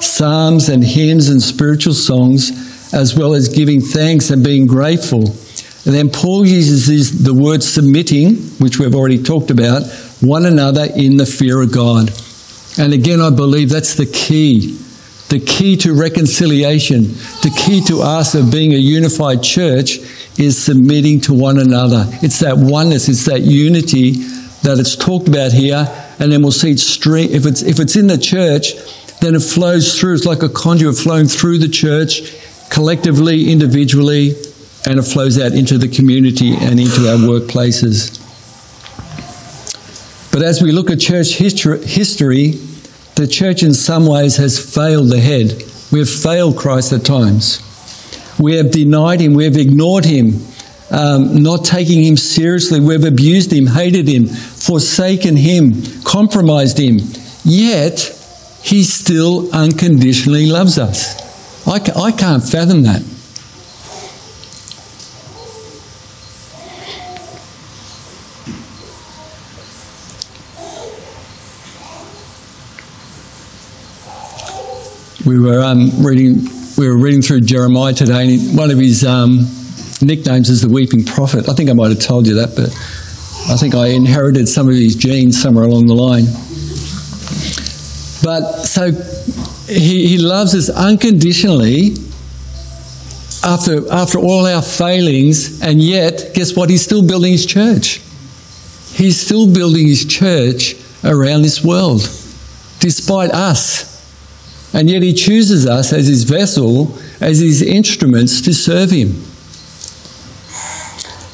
psalms 0.00 0.70
and 0.70 0.82
hymns 0.82 1.28
and 1.28 1.42
spiritual 1.42 1.92
songs, 1.92 2.94
as 2.94 3.14
well 3.14 3.34
as 3.34 3.50
giving 3.50 3.82
thanks 3.82 4.30
and 4.30 4.42
being 4.42 4.66
grateful. 4.66 5.20
And 5.84 5.94
then 5.94 6.08
Paul 6.08 6.46
uses 6.46 7.22
the 7.22 7.34
word 7.34 7.62
submitting, 7.62 8.36
which 8.58 8.78
we've 8.78 8.94
already 8.94 9.22
talked 9.22 9.50
about, 9.50 9.82
one 10.22 10.46
another 10.46 10.86
in 10.96 11.18
the 11.18 11.26
fear 11.26 11.60
of 11.60 11.72
God. 11.72 12.10
And 12.78 12.92
again, 12.92 13.20
I 13.20 13.30
believe 13.30 13.70
that's 13.70 13.94
the 13.94 14.06
key. 14.06 14.76
The 15.28 15.40
key 15.40 15.76
to 15.78 15.94
reconciliation, 15.94 17.02
the 17.42 17.56
key 17.64 17.82
to 17.84 18.00
us 18.02 18.34
of 18.34 18.50
being 18.50 18.72
a 18.74 18.78
unified 18.78 19.44
church 19.44 19.98
is 20.38 20.60
submitting 20.60 21.20
to 21.22 21.34
one 21.34 21.58
another. 21.58 22.04
It's 22.22 22.40
that 22.40 22.56
oneness, 22.58 23.08
it's 23.08 23.26
that 23.26 23.42
unity 23.42 24.12
that 24.62 24.78
it's 24.78 24.96
talked 24.96 25.28
about 25.28 25.52
here. 25.52 25.86
And 26.18 26.32
then 26.32 26.42
we'll 26.42 26.52
see 26.52 26.72
it 26.72 26.80
stream. 26.80 27.30
If 27.30 27.46
it's, 27.46 27.62
if 27.62 27.78
it's 27.78 27.96
in 27.96 28.08
the 28.08 28.18
church, 28.18 28.74
then 29.20 29.34
it 29.34 29.42
flows 29.42 29.98
through. 29.98 30.14
It's 30.14 30.26
like 30.26 30.42
a 30.42 30.48
conduit 30.48 30.96
flowing 30.96 31.26
through 31.26 31.58
the 31.58 31.68
church, 31.68 32.36
collectively, 32.68 33.50
individually, 33.50 34.34
and 34.86 34.98
it 34.98 35.02
flows 35.02 35.38
out 35.38 35.52
into 35.52 35.78
the 35.78 35.88
community 35.88 36.54
and 36.56 36.80
into 36.80 37.08
our 37.08 37.16
workplaces. 37.16 38.19
But 40.32 40.42
as 40.42 40.62
we 40.62 40.72
look 40.72 40.90
at 40.90 41.00
church 41.00 41.34
history, 41.34 42.50
the 43.16 43.26
church 43.26 43.62
in 43.62 43.74
some 43.74 44.06
ways 44.06 44.36
has 44.36 44.58
failed 44.58 45.08
the 45.08 45.20
head. 45.20 45.62
We 45.90 45.98
have 45.98 46.10
failed 46.10 46.56
Christ 46.56 46.92
at 46.92 47.04
times. 47.04 47.66
We 48.38 48.56
have 48.56 48.70
denied 48.70 49.20
him, 49.20 49.34
we 49.34 49.44
have 49.44 49.56
ignored 49.56 50.04
him, 50.04 50.40
um, 50.90 51.42
not 51.42 51.64
taking 51.64 52.02
him 52.02 52.16
seriously. 52.16 52.80
We've 52.80 53.04
abused 53.04 53.52
him, 53.52 53.66
hated 53.66 54.08
him, 54.08 54.26
forsaken 54.26 55.36
him, 55.36 55.82
compromised 56.04 56.78
him. 56.78 57.00
Yet, 57.44 58.16
he 58.62 58.82
still 58.84 59.52
unconditionally 59.54 60.46
loves 60.46 60.78
us. 60.78 61.66
I, 61.66 61.80
I 61.96 62.12
can't 62.12 62.42
fathom 62.42 62.82
that. 62.82 63.02
We 75.30 75.38
were 75.38 75.62
um, 75.62 76.04
reading. 76.04 76.48
We 76.76 76.88
were 76.88 76.96
reading 76.96 77.22
through 77.22 77.42
Jeremiah 77.42 77.94
today, 77.94 78.34
and 78.34 78.58
one 78.58 78.72
of 78.72 78.78
his 78.78 79.04
um, 79.04 79.46
nicknames 80.02 80.50
is 80.50 80.62
the 80.62 80.68
Weeping 80.68 81.04
Prophet. 81.04 81.48
I 81.48 81.54
think 81.54 81.70
I 81.70 81.72
might 81.72 81.90
have 81.90 82.00
told 82.00 82.26
you 82.26 82.34
that, 82.34 82.56
but 82.56 82.70
I 83.48 83.56
think 83.56 83.76
I 83.76 83.90
inherited 83.90 84.48
some 84.48 84.68
of 84.68 84.74
his 84.74 84.96
genes 84.96 85.40
somewhere 85.40 85.62
along 85.62 85.86
the 85.86 85.94
line. 85.94 86.24
But 88.24 88.64
so 88.64 88.90
he, 89.72 90.08
he 90.08 90.18
loves 90.18 90.52
us 90.52 90.68
unconditionally 90.68 91.92
after, 93.44 93.88
after 93.92 94.18
all 94.18 94.46
our 94.46 94.62
failings, 94.62 95.62
and 95.62 95.80
yet, 95.80 96.32
guess 96.34 96.56
what? 96.56 96.70
He's 96.70 96.82
still 96.82 97.06
building 97.06 97.30
his 97.30 97.46
church. 97.46 98.02
He's 98.94 99.20
still 99.20 99.46
building 99.46 99.86
his 99.86 100.04
church 100.04 100.74
around 101.04 101.42
this 101.42 101.62
world, 101.62 102.00
despite 102.80 103.30
us. 103.30 103.89
And 104.72 104.88
yet, 104.88 105.02
he 105.02 105.12
chooses 105.12 105.66
us 105.66 105.92
as 105.92 106.06
his 106.06 106.24
vessel, 106.24 106.96
as 107.20 107.40
his 107.40 107.60
instruments 107.62 108.40
to 108.42 108.54
serve 108.54 108.90
him. 108.90 109.14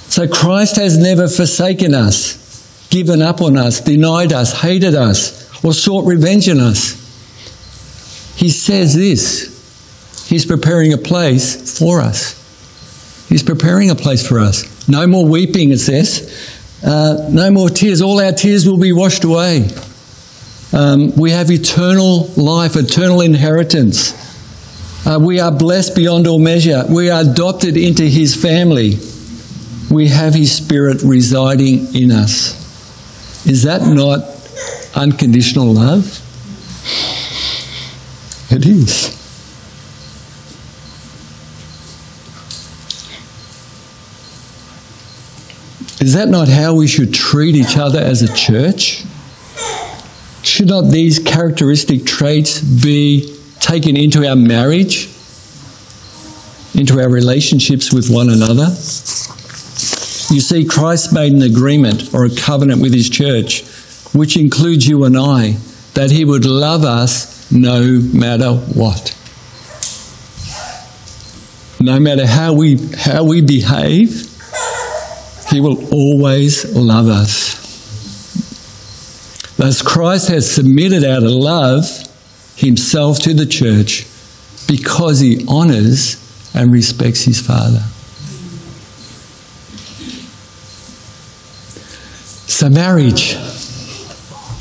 So, 0.09 0.27
Christ 0.27 0.77
has 0.77 0.96
never 0.96 1.29
forsaken 1.29 1.94
us, 1.94 2.88
given 2.90 3.20
up 3.20 3.42
on 3.42 3.59
us, 3.59 3.81
denied 3.81 4.33
us, 4.33 4.62
hated 4.62 4.94
us, 4.94 5.62
or 5.62 5.75
sought 5.75 6.07
revenge 6.07 6.49
on 6.49 6.61
us. 6.61 7.03
He 8.37 8.51
says 8.51 8.94
this 8.94 9.55
He's 10.29 10.46
preparing 10.46 10.92
a 10.92 10.99
place 10.99 11.79
for 11.79 12.01
us. 12.01 12.37
He's 13.29 13.42
preparing 13.42 13.90
a 13.90 13.94
place 13.94 14.27
for 14.27 14.38
us. 14.38 14.88
No 14.88 15.07
more 15.07 15.27
weeping, 15.27 15.72
it 15.72 15.79
says. 15.79 16.53
Uh, 16.85 17.29
no 17.31 17.51
more 17.51 17.68
tears. 17.68 18.01
All 18.01 18.20
our 18.20 18.33
tears 18.33 18.68
will 18.68 18.79
be 18.79 18.92
washed 18.92 19.25
away. 19.25 19.68
Um, 20.76 21.16
we 21.16 21.30
have 21.30 21.50
eternal 21.50 22.26
life, 22.36 22.76
eternal 22.76 23.22
inheritance. 23.22 24.12
Uh, 25.06 25.18
we 25.18 25.40
are 25.40 25.50
blessed 25.50 25.96
beyond 25.96 26.26
all 26.26 26.38
measure. 26.38 26.84
We 26.90 27.08
are 27.08 27.22
adopted 27.22 27.78
into 27.78 28.02
His 28.02 28.36
family. 28.36 28.98
We 29.90 30.08
have 30.08 30.34
His 30.34 30.54
Spirit 30.54 31.00
residing 31.00 31.94
in 31.94 32.10
us. 32.12 33.46
Is 33.46 33.62
that 33.62 33.86
not 33.86 34.20
unconditional 34.94 35.72
love? 35.72 36.20
It 38.52 38.66
is. 38.66 39.16
Is 46.02 46.12
that 46.12 46.28
not 46.28 46.48
how 46.48 46.74
we 46.74 46.86
should 46.86 47.14
treat 47.14 47.56
each 47.56 47.78
other 47.78 47.98
as 47.98 48.20
a 48.20 48.34
church? 48.34 49.06
Should 50.56 50.68
not 50.68 50.90
these 50.90 51.18
characteristic 51.18 52.06
traits 52.06 52.62
be 52.62 53.30
taken 53.60 53.94
into 53.94 54.26
our 54.26 54.36
marriage, 54.36 55.04
into 56.74 56.98
our 56.98 57.10
relationships 57.10 57.92
with 57.92 58.08
one 58.08 58.30
another? 58.30 58.68
You 60.32 60.40
see, 60.40 60.64
Christ 60.64 61.12
made 61.12 61.34
an 61.34 61.42
agreement 61.42 62.14
or 62.14 62.24
a 62.24 62.34
covenant 62.34 62.80
with 62.80 62.94
his 62.94 63.10
church, 63.10 63.64
which 64.14 64.38
includes 64.38 64.88
you 64.88 65.04
and 65.04 65.18
I, 65.18 65.58
that 65.92 66.10
he 66.10 66.24
would 66.24 66.46
love 66.46 66.84
us 66.84 67.52
no 67.52 68.00
matter 68.14 68.54
what. 68.54 69.14
No 71.82 72.00
matter 72.00 72.26
how 72.26 72.54
we, 72.54 72.78
how 72.96 73.24
we 73.24 73.42
behave, 73.42 74.26
he 75.50 75.60
will 75.60 75.86
always 75.92 76.74
love 76.74 77.08
us. 77.08 77.45
Thus, 79.56 79.80
Christ 79.80 80.28
has 80.28 80.50
submitted 80.50 81.04
out 81.04 81.22
of 81.22 81.30
love 81.30 81.84
himself 82.56 83.18
to 83.20 83.32
the 83.32 83.46
church 83.46 84.06
because 84.68 85.20
he 85.20 85.46
honours 85.48 86.22
and 86.54 86.72
respects 86.72 87.22
his 87.22 87.40
Father. 87.40 87.82
So, 92.48 92.68
marriage. 92.68 93.36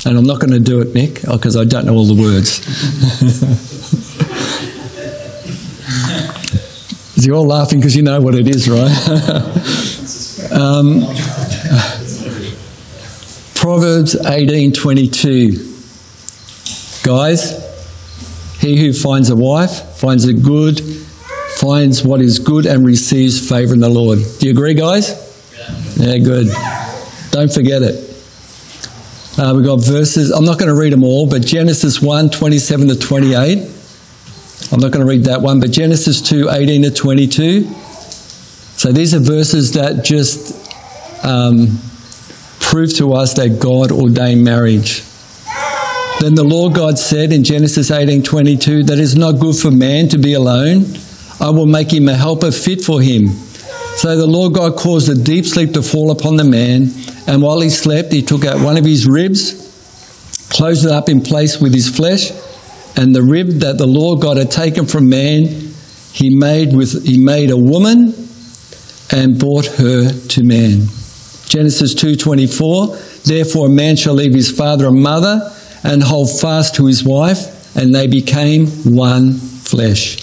And 0.04 0.16
I'm 0.16 0.24
not 0.24 0.40
going 0.40 0.52
to 0.52 0.60
do 0.60 0.80
it, 0.80 0.94
Nick, 0.94 1.22
because 1.22 1.56
I 1.56 1.64
don't 1.64 1.86
know 1.86 1.94
all 1.94 2.06
the 2.06 2.20
words. 2.20 2.60
You're 7.26 7.34
all 7.34 7.46
laughing 7.46 7.80
because 7.80 7.96
you 7.96 8.02
know 8.02 8.20
what 8.20 8.34
it 8.34 8.46
is, 8.46 8.68
right? 8.68 8.90
um, 10.52 11.00
Proverbs 13.66 14.14
18:22. 14.14 17.02
Guys, 17.02 17.50
he 18.60 18.76
who 18.76 18.92
finds 18.92 19.28
a 19.28 19.34
wife 19.34 19.82
finds 19.96 20.24
a 20.24 20.32
good, 20.32 20.80
finds 21.56 22.04
what 22.04 22.20
is 22.20 22.38
good 22.38 22.64
and 22.64 22.86
receives 22.86 23.48
favor 23.48 23.74
in 23.74 23.80
the 23.80 23.88
Lord. 23.88 24.20
Do 24.38 24.46
you 24.46 24.52
agree, 24.52 24.74
guys? 24.74 25.10
Yeah, 25.98 26.12
yeah 26.12 26.18
good. 26.18 26.46
Don't 27.32 27.52
forget 27.52 27.82
it. 27.82 27.96
Uh, 29.36 29.54
we've 29.56 29.66
got 29.66 29.84
verses, 29.84 30.30
I'm 30.30 30.44
not 30.44 30.60
going 30.60 30.72
to 30.72 30.80
read 30.80 30.92
them 30.92 31.02
all, 31.02 31.28
but 31.28 31.44
Genesis 31.44 32.00
1 32.00 32.30
27 32.30 32.86
to 32.86 32.96
28. 32.96 33.68
I'm 34.70 34.78
not 34.78 34.92
going 34.92 35.04
to 35.04 35.10
read 35.10 35.24
that 35.24 35.42
one, 35.42 35.58
but 35.58 35.72
Genesis 35.72 36.22
2 36.22 36.50
18 36.50 36.84
to 36.84 36.92
22. 36.92 37.64
So 38.76 38.92
these 38.92 39.12
are 39.12 39.18
verses 39.18 39.72
that 39.72 40.04
just 40.04 40.54
um, 41.24 41.80
prove 42.76 42.94
to 42.94 43.14
us 43.14 43.32
that 43.32 43.58
God 43.58 43.90
ordained 43.90 44.44
marriage. 44.44 45.02
Then 46.20 46.34
the 46.34 46.44
Lord 46.44 46.74
God 46.74 46.98
said 46.98 47.32
in 47.32 47.42
Genesis 47.42 47.90
18:22 47.90 48.82
that 48.82 48.98
it 48.98 49.02
is 49.02 49.16
not 49.16 49.40
good 49.40 49.56
for 49.56 49.70
man 49.70 50.10
to 50.10 50.18
be 50.18 50.34
alone. 50.34 50.84
I 51.40 51.48
will 51.48 51.64
make 51.64 51.90
him 51.90 52.06
a 52.06 52.14
helper 52.14 52.50
fit 52.50 52.84
for 52.84 53.00
him. 53.00 53.30
So 53.96 54.14
the 54.18 54.26
Lord 54.26 54.52
God 54.52 54.76
caused 54.76 55.08
a 55.08 55.14
deep 55.14 55.46
sleep 55.46 55.72
to 55.72 55.80
fall 55.80 56.10
upon 56.10 56.36
the 56.36 56.44
man, 56.44 56.92
and 57.26 57.40
while 57.40 57.60
he 57.60 57.70
slept, 57.70 58.12
he 58.12 58.20
took 58.20 58.44
out 58.44 58.60
one 58.60 58.76
of 58.76 58.84
his 58.84 59.06
ribs, 59.06 59.54
closed 60.50 60.84
it 60.84 60.92
up 60.92 61.08
in 61.08 61.22
place 61.22 61.58
with 61.58 61.72
his 61.72 61.88
flesh, 61.88 62.30
and 62.94 63.16
the 63.16 63.22
rib 63.22 63.60
that 63.60 63.78
the 63.78 63.86
Lord 63.86 64.20
God 64.20 64.36
had 64.36 64.50
taken 64.50 64.84
from 64.84 65.08
man, 65.08 65.48
he 66.12 66.28
made 66.28 66.76
with 66.76 67.06
he 67.06 67.16
made 67.16 67.50
a 67.50 67.56
woman 67.56 68.12
and 69.10 69.38
brought 69.38 69.64
her 69.80 70.12
to 70.12 70.42
man. 70.42 70.88
Genesis 71.46 71.94
2:24 71.94 73.22
Therefore 73.24 73.66
a 73.66 73.70
man 73.70 73.96
shall 73.96 74.14
leave 74.14 74.34
his 74.34 74.50
father 74.50 74.86
and 74.88 75.02
mother 75.02 75.52
and 75.82 76.02
hold 76.02 76.30
fast 76.40 76.74
to 76.76 76.86
his 76.86 77.04
wife 77.04 77.76
and 77.76 77.94
they 77.94 78.06
became 78.06 78.66
one 78.84 79.34
flesh. 79.34 80.18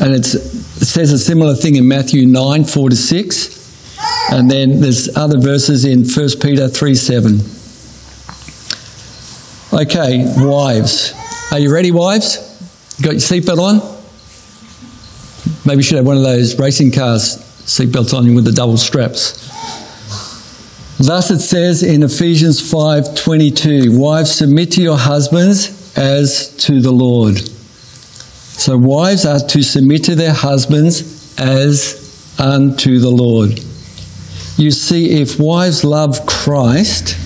And 0.00 0.14
it 0.14 0.24
says 0.24 1.12
a 1.12 1.18
similar 1.18 1.54
thing 1.54 1.76
in 1.76 1.86
Matthew 1.86 2.26
9 2.26 2.64
4 2.64 2.90
to 2.90 2.96
6. 2.96 3.60
And 4.32 4.50
then 4.50 4.80
there's 4.80 5.14
other 5.16 5.38
verses 5.38 5.84
in 5.84 6.04
1 6.04 6.28
Peter 6.40 6.68
3 6.68 6.94
7. 6.94 7.40
Okay, 9.82 10.24
wives. 10.36 11.12
Are 11.52 11.58
you 11.58 11.72
ready, 11.72 11.90
wives? 11.90 12.38
Got 13.02 13.12
your 13.12 13.20
seatbelt 13.20 13.58
on? 13.58 14.00
Maybe 15.66 15.78
you 15.78 15.82
should 15.82 15.96
have 15.96 16.06
one 16.06 16.16
of 16.16 16.22
those 16.22 16.58
racing 16.58 16.92
cars 16.92 17.38
seatbelts 17.64 18.16
on 18.16 18.26
you 18.26 18.34
with 18.34 18.44
the 18.44 18.52
double 18.52 18.76
straps. 18.76 19.48
Thus 21.00 21.30
it 21.30 21.38
says 21.38 21.82
in 21.82 22.02
Ephesians 22.02 22.60
5:22, 22.60 23.96
wives 23.96 24.32
submit 24.32 24.72
to 24.72 24.82
your 24.82 24.98
husbands 24.98 25.70
as 25.96 26.48
to 26.58 26.82
the 26.82 26.90
Lord. 26.90 27.40
So 28.58 28.76
wives 28.76 29.24
are 29.24 29.40
to 29.40 29.62
submit 29.62 30.04
to 30.04 30.14
their 30.14 30.34
husbands 30.34 31.02
as 31.38 31.94
unto 32.38 32.98
the 32.98 33.08
Lord. 33.08 33.58
You 34.58 34.70
see, 34.70 35.22
if 35.22 35.40
wives 35.40 35.84
love 35.84 36.26
Christ, 36.26 37.16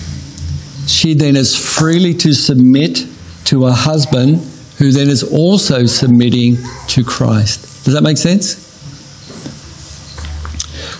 she 0.87 1.13
then 1.13 1.35
is 1.35 1.53
freely 1.53 2.13
to 2.13 2.31
submit 2.31 3.05
to 3.45 3.65
a 3.65 3.73
husband 3.73 4.39
who 4.77 4.93
then 4.93 5.09
is 5.09 5.21
also 5.21 5.85
submitting 5.85 6.59
to 6.87 7.03
Christ. 7.03 7.83
Does 7.83 7.93
that 7.93 8.03
make 8.03 8.17
sense? 8.17 8.55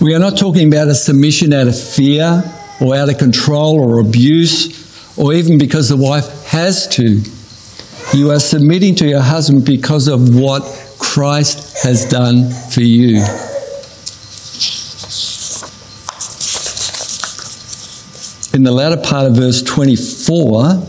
We 0.01 0.13
are 0.13 0.19
not 0.19 0.37
talking 0.37 0.67
about 0.67 0.89
a 0.89 0.95
submission 0.95 1.53
out 1.53 1.67
of 1.67 1.79
fear 1.79 2.43
or 2.81 2.95
out 2.95 3.09
of 3.09 3.17
control 3.17 3.79
or 3.79 3.99
abuse 3.99 5.17
or 5.17 5.33
even 5.33 5.57
because 5.57 5.89
the 5.89 5.97
wife 5.97 6.45
has 6.45 6.87
to. 6.89 7.21
You 8.15 8.31
are 8.31 8.39
submitting 8.39 8.95
to 8.95 9.07
your 9.07 9.21
husband 9.21 9.65
because 9.65 10.07
of 10.07 10.35
what 10.35 10.63
Christ 10.99 11.83
has 11.83 12.05
done 12.05 12.49
for 12.71 12.81
you. 12.81 13.17
In 18.53 18.63
the 18.63 18.71
latter 18.71 19.01
part 19.01 19.27
of 19.27 19.35
verse 19.35 19.61
24, 19.63 20.83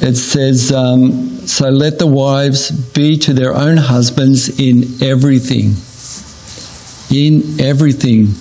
it 0.00 0.16
says, 0.16 0.72
um, 0.72 1.46
So 1.46 1.68
let 1.68 1.98
the 1.98 2.06
wives 2.06 2.70
be 2.70 3.18
to 3.18 3.34
their 3.34 3.54
own 3.54 3.76
husbands 3.76 4.60
in 4.60 5.02
everything. 5.02 5.74
In 7.10 7.60
everything. 7.60 8.34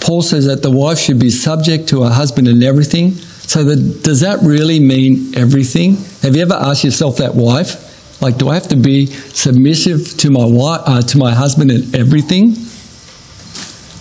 Paul 0.00 0.22
says 0.22 0.46
that 0.46 0.62
the 0.62 0.70
wife 0.70 0.98
should 0.98 1.18
be 1.18 1.30
subject 1.30 1.88
to 1.90 2.02
her 2.02 2.10
husband 2.10 2.48
in 2.48 2.62
everything. 2.62 3.12
So 3.12 3.64
does 3.64 4.20
that 4.20 4.40
really 4.42 4.80
mean 4.80 5.34
everything? 5.36 5.96
Have 6.22 6.36
you 6.36 6.42
ever 6.42 6.54
asked 6.54 6.84
yourself 6.84 7.18
that, 7.18 7.34
wife? 7.34 7.88
Like, 8.22 8.38
do 8.38 8.48
I 8.48 8.54
have 8.54 8.68
to 8.68 8.76
be 8.76 9.06
submissive 9.06 10.16
to 10.18 10.30
my 10.30 10.44
wife, 10.44 10.82
uh, 10.84 11.02
to 11.02 11.18
my 11.18 11.34
husband 11.34 11.70
in 11.70 11.94
everything? 11.94 12.54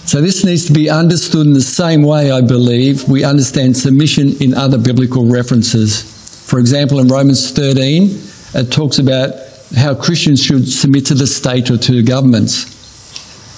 So 0.09 0.21
this 0.21 0.43
needs 0.43 0.65
to 0.65 0.73
be 0.73 0.89
understood 0.89 1.45
in 1.45 1.53
the 1.53 1.61
same 1.61 2.01
way, 2.01 2.31
I 2.31 2.41
believe, 2.41 3.07
we 3.07 3.23
understand 3.23 3.77
submission 3.77 4.41
in 4.41 4.53
other 4.55 4.77
biblical 4.77 5.25
references. 5.25 6.01
For 6.49 6.59
example, 6.59 6.99
in 6.99 7.07
Romans 7.07 7.51
13, 7.51 8.09
it 8.55 8.71
talks 8.71 8.97
about 8.97 9.35
how 9.75 9.93
Christians 9.93 10.43
should 10.43 10.67
submit 10.67 11.05
to 11.07 11.13
the 11.13 11.27
state 11.27 11.69
or 11.69 11.77
to 11.77 12.01
governments. 12.01 12.78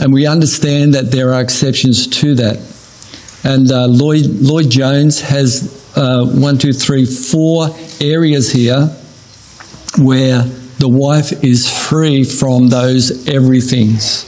And 0.02 0.12
we 0.12 0.26
understand 0.26 0.96
that 0.96 1.12
there 1.12 1.34
are 1.34 1.42
exceptions 1.42 2.08
to 2.08 2.36
that. 2.36 2.58
And 3.44 3.72
uh, 3.72 3.86
Lloyd, 3.86 4.26
Lloyd 4.26 4.70
Jones 4.70 5.22
has 5.22 5.80
uh, 5.96 6.26
one, 6.26 6.58
two, 6.58 6.74
three, 6.74 7.06
four 7.06 7.70
areas 8.00 8.52
here 8.52 8.88
where 10.00 10.44
the 10.80 10.88
wife 10.90 11.44
is 11.44 11.70
free 11.70 12.24
from 12.24 12.70
those 12.70 13.28
everythings. 13.28 14.28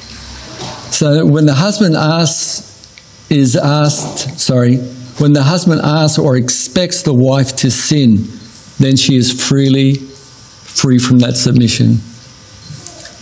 So 0.96 1.26
when 1.26 1.48
the 1.48 1.56
husband 1.56 1.96
asks, 1.96 2.70
is 3.32 3.56
asked, 3.56 4.40
sorry, 4.40 4.78
when 5.18 5.34
the 5.34 5.44
husband 5.44 5.82
asks 5.84 6.20
or 6.20 6.38
expects 6.38 7.02
the 7.02 7.14
wife 7.14 7.56
to 7.58 7.72
sin, 7.72 8.28
then 8.78 8.96
she 8.96 9.16
is 9.16 9.32
freely 9.32 9.96
free 9.96 11.00
from 11.00 11.20
that 11.20 11.36
submission. 11.36 11.94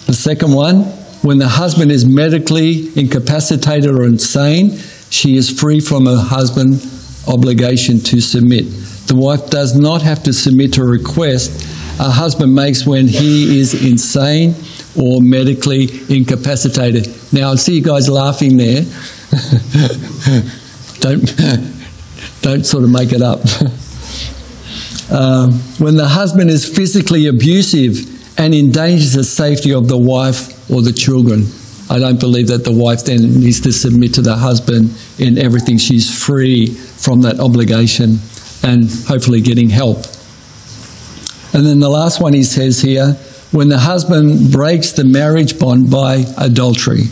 The 0.08 0.14
second 0.14 0.54
one, 0.54 1.01
when 1.22 1.38
the 1.38 1.48
husband 1.48 1.92
is 1.92 2.06
medically 2.06 2.88
incapacitated 3.00 3.92
or 3.92 4.06
insane, 4.06 4.78
she 5.10 5.38
is 5.38 5.50
free 5.50 5.80
from 5.80 6.06
her 6.06 6.18
husband's 6.18 7.28
obligation 7.28 8.00
to 8.00 8.20
submit. 8.20 8.66
The 9.08 9.16
wife 9.16 9.50
does 9.50 9.78
not 9.78 10.02
have 10.02 10.24
to 10.24 10.34
submit 10.34 10.74
to 10.74 10.82
a 10.82 10.86
request 10.86 11.68
a 12.00 12.10
husband 12.10 12.56
makes 12.56 12.86
when 12.86 13.08
he 13.08 13.60
is 13.60 13.86
insane 13.86 14.56
or 15.00 15.22
medically 15.22 15.88
incapacitated. 16.10 17.08
Now, 17.32 17.52
I 17.52 17.56
see 17.56 17.76
you 17.76 17.84
guys 17.84 18.10
laughing 18.10 18.58
there. 18.58 18.82
don't, 21.00 21.38
don't 22.42 22.66
sort 22.66 22.84
of 22.84 22.90
make 22.90 23.14
it 23.14 23.22
up. 23.22 23.42
Um, 25.12 25.56
when 25.78 25.98
the 25.98 26.08
husband 26.08 26.50
is 26.50 26.66
physically 26.66 27.28
abusive 27.28 28.40
and 28.40 28.56
endangers 28.56 29.12
the 29.12 29.26
safety 29.26 29.74
of 29.74 29.90
the 29.90 29.98
wife 29.98 30.51
or 30.72 30.82
the 30.82 30.94
children, 30.94 31.46
I 31.90 32.00
don't 32.00 32.20
believe 32.20 32.48
that 32.48 32.64
the 32.64 32.72
wife 32.72 33.04
then 33.06 33.42
needs 33.42 33.60
to 33.62 33.74
submit 33.74 34.14
to 34.14 34.22
the 34.22 34.38
husband 34.38 34.96
in 35.20 35.38
everything. 35.38 35.78
She's 35.78 36.10
free 36.24 36.68
from 36.68 37.22
that 37.24 37.40
obligation 37.40 38.20
and 38.64 38.90
hopefully 39.08 39.42
getting 39.42 39.70
help. 39.70 39.98
And 41.54 41.66
then 41.66 41.80
the 41.80 41.90
last 41.90 42.22
one 42.22 42.34
he 42.34 42.44
says 42.44 42.82
here 42.82 43.14
when 43.52 43.68
the 43.68 43.80
husband 43.80 44.52
breaks 44.52 44.94
the 44.94 45.04
marriage 45.04 45.60
bond 45.60 45.92
by 45.92 46.24
adultery. 46.38 47.04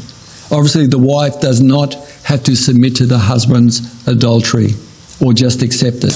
Obviously, 0.52 0.88
the 0.88 0.98
wife 0.98 1.41
does 1.41 1.62
not 1.62 1.95
have 2.24 2.43
to 2.43 2.56
submit 2.56 2.95
to 2.95 3.06
the 3.06 3.19
husband's 3.19 4.08
adultery 4.08 4.69
or 5.22 5.34
just 5.34 5.62
accept 5.62 5.98
it. 5.98 6.13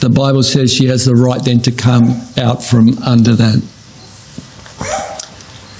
The 0.00 0.08
Bible 0.08 0.42
says 0.42 0.72
she 0.72 0.86
has 0.86 1.04
the 1.04 1.14
right 1.14 1.44
then 1.44 1.60
to 1.60 1.72
come 1.72 2.22
out 2.38 2.62
from 2.62 2.96
under 2.98 3.34
that. 3.34 3.62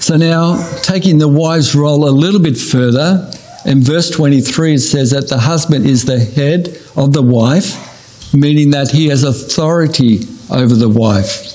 So 0.07 0.17
now, 0.17 0.65
taking 0.83 1.19
the 1.19 1.27
wife's 1.27 1.75
role 1.75 2.09
a 2.09 2.15
little 2.15 2.39
bit 2.39 2.57
further, 2.57 3.29
in 3.65 3.83
verse 3.83 4.09
23 4.09 4.75
it 4.75 4.79
says 4.79 5.11
that 5.11 5.29
the 5.29 5.39
husband 5.39 5.85
is 5.85 6.05
the 6.05 6.21
head 6.21 6.81
of 6.95 7.13
the 7.13 7.23
wife, 7.23 8.33
meaning 8.33 8.71
that 8.71 8.93
he 8.93 9.09
has 9.09 9.25
authority 9.25 10.21
over 10.49 10.77
the 10.77 10.89
wife. 10.89 11.53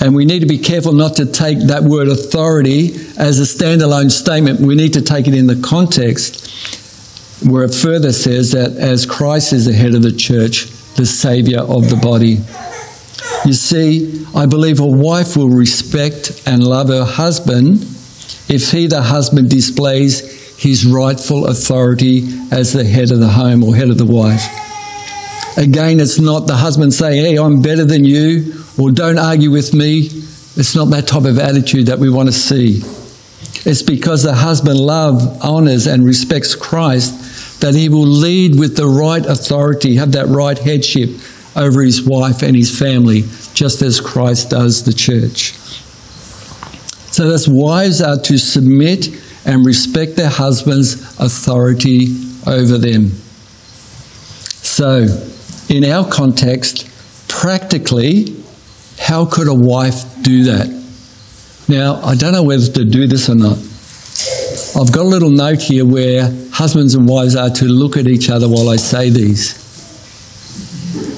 And 0.00 0.14
we 0.14 0.24
need 0.24 0.38
to 0.38 0.46
be 0.46 0.58
careful 0.58 0.92
not 0.92 1.16
to 1.16 1.26
take 1.26 1.66
that 1.66 1.82
word 1.82 2.06
authority 2.06 2.94
as 3.18 3.40
a 3.40 3.42
standalone 3.42 4.12
statement. 4.12 4.60
We 4.60 4.76
need 4.76 4.92
to 4.92 5.02
take 5.02 5.26
it 5.26 5.34
in 5.34 5.48
the 5.48 5.60
context 5.60 7.44
where 7.44 7.64
it 7.64 7.74
further 7.74 8.12
says 8.12 8.52
that 8.52 8.76
as 8.76 9.04
Christ 9.04 9.52
is 9.52 9.64
the 9.64 9.72
head 9.72 9.96
of 9.96 10.02
the 10.02 10.12
church, 10.12 10.66
the 10.94 11.06
Saviour 11.06 11.62
of 11.62 11.90
the 11.90 11.96
body. 11.96 12.38
You 13.44 13.52
see, 13.52 14.24
I 14.34 14.46
believe 14.46 14.80
a 14.80 14.86
wife 14.86 15.36
will 15.36 15.50
respect 15.50 16.42
and 16.46 16.66
love 16.66 16.88
her 16.88 17.04
husband 17.04 17.82
if 18.48 18.70
he, 18.70 18.86
the 18.86 19.02
husband, 19.02 19.50
displays 19.50 20.56
his 20.56 20.86
rightful 20.86 21.46
authority 21.48 22.26
as 22.50 22.72
the 22.72 22.84
head 22.84 23.10
of 23.10 23.20
the 23.20 23.28
home 23.28 23.62
or 23.62 23.76
head 23.76 23.90
of 23.90 23.98
the 23.98 24.06
wife. 24.06 24.42
Again, 25.58 26.00
it's 26.00 26.18
not 26.18 26.46
the 26.46 26.56
husband 26.56 26.94
saying, 26.94 27.22
Hey, 27.22 27.36
I'm 27.36 27.60
better 27.60 27.84
than 27.84 28.04
you, 28.04 28.54
or 28.78 28.90
don't 28.90 29.18
argue 29.18 29.50
with 29.50 29.74
me. 29.74 30.06
It's 30.56 30.74
not 30.74 30.86
that 30.86 31.06
type 31.06 31.24
of 31.24 31.38
attitude 31.38 31.86
that 31.86 31.98
we 31.98 32.08
want 32.08 32.28
to 32.28 32.32
see. 32.32 32.80
It's 33.68 33.82
because 33.82 34.22
the 34.22 34.34
husband 34.34 34.80
loves, 34.80 35.24
honors, 35.42 35.86
and 35.86 36.04
respects 36.04 36.54
Christ 36.54 37.60
that 37.60 37.74
he 37.74 37.88
will 37.88 38.06
lead 38.06 38.58
with 38.58 38.76
the 38.76 38.86
right 38.86 39.24
authority, 39.24 39.96
have 39.96 40.12
that 40.12 40.28
right 40.28 40.58
headship 40.58 41.10
over 41.56 41.82
his 41.82 42.02
wife 42.02 42.42
and 42.42 42.56
his 42.56 42.76
family, 42.76 43.22
just 43.54 43.82
as 43.82 44.00
Christ 44.00 44.50
does 44.50 44.84
the 44.84 44.92
church. 44.92 45.52
So, 47.12 47.28
thus, 47.28 47.46
wives 47.46 48.00
are 48.02 48.18
to 48.22 48.38
submit 48.38 49.08
and 49.46 49.64
respect 49.64 50.16
their 50.16 50.30
husband's 50.30 50.94
authority 51.20 52.08
over 52.46 52.76
them. 52.78 53.10
So, 54.62 55.06
in 55.68 55.84
our 55.84 56.08
context, 56.08 56.88
practically, 57.28 58.36
how 58.98 59.26
could 59.26 59.48
a 59.48 59.54
wife 59.54 60.04
do 60.22 60.44
that? 60.44 60.68
Now, 61.68 61.96
I 62.02 62.14
don't 62.14 62.32
know 62.32 62.42
whether 62.42 62.66
to 62.72 62.84
do 62.84 63.06
this 63.06 63.28
or 63.28 63.36
not. 63.36 63.58
I've 64.76 64.92
got 64.92 65.02
a 65.02 65.08
little 65.08 65.30
note 65.30 65.62
here 65.62 65.86
where 65.86 66.32
husbands 66.50 66.94
and 66.94 67.08
wives 67.08 67.36
are 67.36 67.50
to 67.50 67.64
look 67.66 67.96
at 67.96 68.08
each 68.08 68.28
other 68.28 68.48
while 68.48 68.68
I 68.68 68.76
say 68.76 69.08
these. 69.08 69.63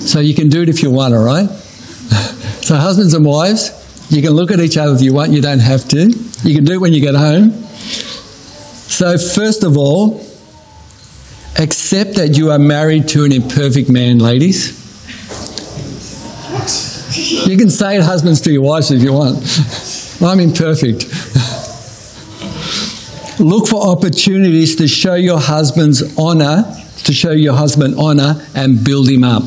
So 0.06 0.20
you 0.20 0.34
can 0.34 0.48
do 0.48 0.62
it 0.62 0.68
if 0.68 0.84
you 0.84 0.92
want, 0.92 1.14
all 1.14 1.24
right? 1.24 1.48
so, 2.62 2.76
husbands 2.76 3.12
and 3.12 3.24
wives, 3.24 3.72
you 4.08 4.22
can 4.22 4.30
look 4.30 4.52
at 4.52 4.60
each 4.60 4.76
other 4.76 4.94
if 4.94 5.02
you 5.02 5.12
want, 5.12 5.32
you 5.32 5.42
don't 5.42 5.58
have 5.58 5.88
to. 5.88 6.08
You 6.44 6.54
can 6.54 6.64
do 6.64 6.74
it 6.74 6.80
when 6.80 6.92
you 6.92 7.00
get 7.00 7.16
home. 7.16 7.50
So, 7.50 9.18
first 9.18 9.64
of 9.64 9.76
all, 9.76 10.24
accept 11.58 12.14
that 12.14 12.36
you 12.36 12.52
are 12.52 12.58
married 12.58 13.08
to 13.08 13.24
an 13.24 13.32
imperfect 13.32 13.90
man, 13.90 14.20
ladies. 14.20 14.84
You 17.48 17.56
can 17.56 17.68
say 17.68 17.96
it, 17.96 18.02
husbands, 18.02 18.40
to 18.42 18.52
your 18.52 18.62
wives 18.62 18.92
if 18.92 19.02
you 19.02 19.12
want. 19.12 19.38
I'm 20.22 20.38
imperfect. 20.38 21.04
Look 23.40 23.66
for 23.66 23.86
opportunities 23.86 24.76
to 24.76 24.86
show 24.86 25.16
your 25.16 25.40
husband's 25.40 26.16
honor, 26.16 26.62
to 27.04 27.12
show 27.12 27.32
your 27.32 27.54
husband 27.54 27.96
honor 27.98 28.46
and 28.54 28.84
build 28.84 29.08
him 29.08 29.24
up. 29.24 29.42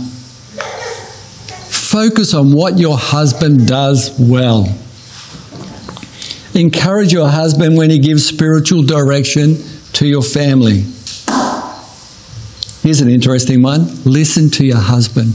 Focus 2.00 2.34
on 2.34 2.54
what 2.54 2.80
your 2.80 2.98
husband 2.98 3.68
does 3.68 4.18
well. 4.18 4.74
Encourage 6.54 7.12
your 7.12 7.28
husband 7.28 7.76
when 7.76 7.90
he 7.90 8.00
gives 8.00 8.26
spiritual 8.26 8.84
direction 8.84 9.58
to 9.92 10.08
your 10.08 10.22
family. 10.22 10.86
Here's 12.84 13.02
an 13.02 13.10
interesting 13.10 13.62
one 13.62 13.82
listen 14.06 14.50
to 14.52 14.66
your 14.66 14.78
husband. 14.78 15.34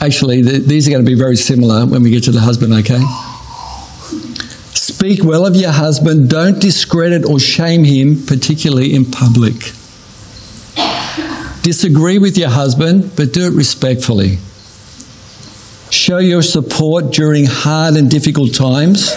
Actually, 0.00 0.42
th- 0.44 0.62
these 0.62 0.86
are 0.86 0.92
going 0.92 1.04
to 1.04 1.10
be 1.10 1.18
very 1.18 1.34
similar 1.34 1.84
when 1.84 2.04
we 2.04 2.10
get 2.10 2.22
to 2.22 2.30
the 2.30 2.38
husband, 2.38 2.74
okay? 2.74 3.02
Speak 4.72 5.24
well 5.24 5.46
of 5.46 5.56
your 5.56 5.72
husband. 5.72 6.30
Don't 6.30 6.60
discredit 6.60 7.24
or 7.24 7.40
shame 7.40 7.82
him, 7.82 8.24
particularly 8.24 8.94
in 8.94 9.04
public. 9.04 9.72
Disagree 11.64 12.18
with 12.18 12.36
your 12.36 12.50
husband, 12.50 13.10
but 13.16 13.32
do 13.32 13.46
it 13.46 13.54
respectfully. 13.54 14.36
Show 15.90 16.18
your 16.18 16.42
support 16.42 17.10
during 17.10 17.46
hard 17.46 17.94
and 17.94 18.10
difficult 18.10 18.52
times. 18.52 19.08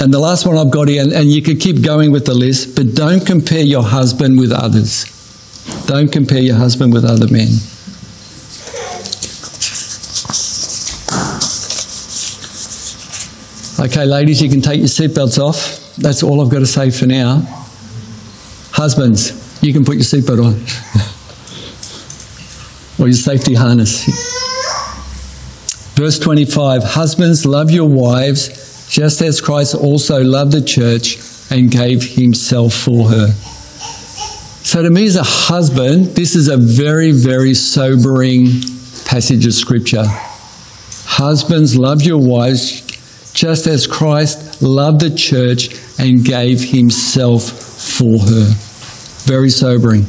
And 0.00 0.12
the 0.12 0.18
last 0.18 0.46
one 0.46 0.56
I've 0.56 0.70
got 0.70 0.88
here, 0.88 1.02
and, 1.02 1.12
and 1.12 1.30
you 1.30 1.42
could 1.42 1.60
keep 1.60 1.82
going 1.82 2.12
with 2.12 2.24
the 2.24 2.32
list, 2.32 2.76
but 2.76 2.94
don't 2.94 3.26
compare 3.26 3.60
your 3.60 3.82
husband 3.82 4.38
with 4.38 4.52
others. 4.52 5.04
Don't 5.86 6.10
compare 6.10 6.40
your 6.40 6.56
husband 6.56 6.94
with 6.94 7.04
other 7.04 7.28
men. 7.30 7.48
Okay, 13.78 14.06
ladies, 14.06 14.40
you 14.40 14.48
can 14.48 14.62
take 14.62 14.78
your 14.78 14.88
seatbelts 14.88 15.38
off. 15.38 15.94
That's 15.96 16.22
all 16.22 16.40
I've 16.40 16.50
got 16.50 16.60
to 16.60 16.66
say 16.66 16.88
for 16.88 17.04
now. 17.04 17.42
Husbands, 18.72 19.45
you 19.66 19.72
can 19.72 19.84
put 19.84 19.96
your 19.96 20.04
seatbelt 20.04 20.44
on. 20.44 20.54
or 22.98 23.08
your 23.08 23.14
safety 23.14 23.54
harness. 23.54 24.04
Verse 25.96 26.18
25 26.18 26.84
Husbands, 26.84 27.44
love 27.44 27.70
your 27.70 27.88
wives, 27.88 28.88
just 28.88 29.20
as 29.20 29.40
Christ 29.40 29.74
also 29.74 30.22
loved 30.22 30.52
the 30.52 30.62
church 30.62 31.18
and 31.50 31.70
gave 31.70 32.02
himself 32.02 32.74
for 32.74 33.08
her. 33.08 33.28
So, 34.62 34.82
to 34.82 34.90
me, 34.90 35.06
as 35.06 35.16
a 35.16 35.22
husband, 35.22 36.06
this 36.16 36.34
is 36.34 36.48
a 36.48 36.56
very, 36.56 37.12
very 37.12 37.54
sobering 37.54 38.46
passage 39.04 39.46
of 39.46 39.54
scripture. 39.54 40.04
Husbands, 40.06 41.76
love 41.76 42.02
your 42.02 42.18
wives, 42.18 42.82
just 43.32 43.66
as 43.66 43.86
Christ 43.86 44.62
loved 44.62 45.00
the 45.00 45.10
church 45.10 45.68
and 45.98 46.24
gave 46.24 46.62
himself 46.62 47.44
for 47.44 48.18
her. 48.18 48.65
Very 49.26 49.50
sobering. 49.50 50.04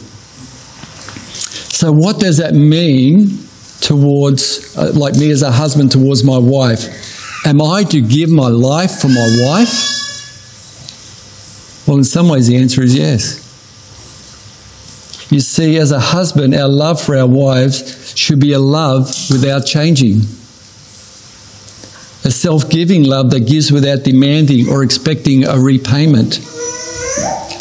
So, 1.77 1.91
what 1.91 2.19
does 2.19 2.37
that 2.37 2.53
mean 2.53 3.39
towards, 3.81 4.77
uh, 4.77 4.91
like 4.93 5.15
me 5.15 5.31
as 5.31 5.41
a 5.41 5.51
husband, 5.51 5.91
towards 5.91 6.23
my 6.23 6.37
wife? 6.37 7.45
Am 7.45 7.61
I 7.61 7.83
to 7.85 8.01
give 8.01 8.29
my 8.29 8.47
life 8.47 8.99
for 8.99 9.09
my 9.09 9.37
wife? 9.41 9.95
Well, 11.87 11.97
in 11.97 12.03
some 12.03 12.29
ways, 12.29 12.47
the 12.47 12.57
answer 12.57 12.81
is 12.83 12.95
yes. 12.95 13.43
You 15.31 15.39
see, 15.39 15.77
as 15.77 15.91
a 15.91 15.99
husband, 15.99 16.55
our 16.55 16.67
love 16.67 17.01
for 17.01 17.15
our 17.15 17.27
wives 17.27 18.17
should 18.17 18.39
be 18.39 18.53
a 18.53 18.59
love 18.59 19.07
without 19.29 19.65
changing. 19.65 20.21
A 22.23 22.31
self 22.31 22.69
giving 22.69 23.03
love 23.03 23.31
that 23.31 23.41
gives 23.41 23.71
without 23.71 24.03
demanding 24.03 24.69
or 24.69 24.83
expecting 24.83 25.45
a 25.45 25.59
repayment. 25.59 26.39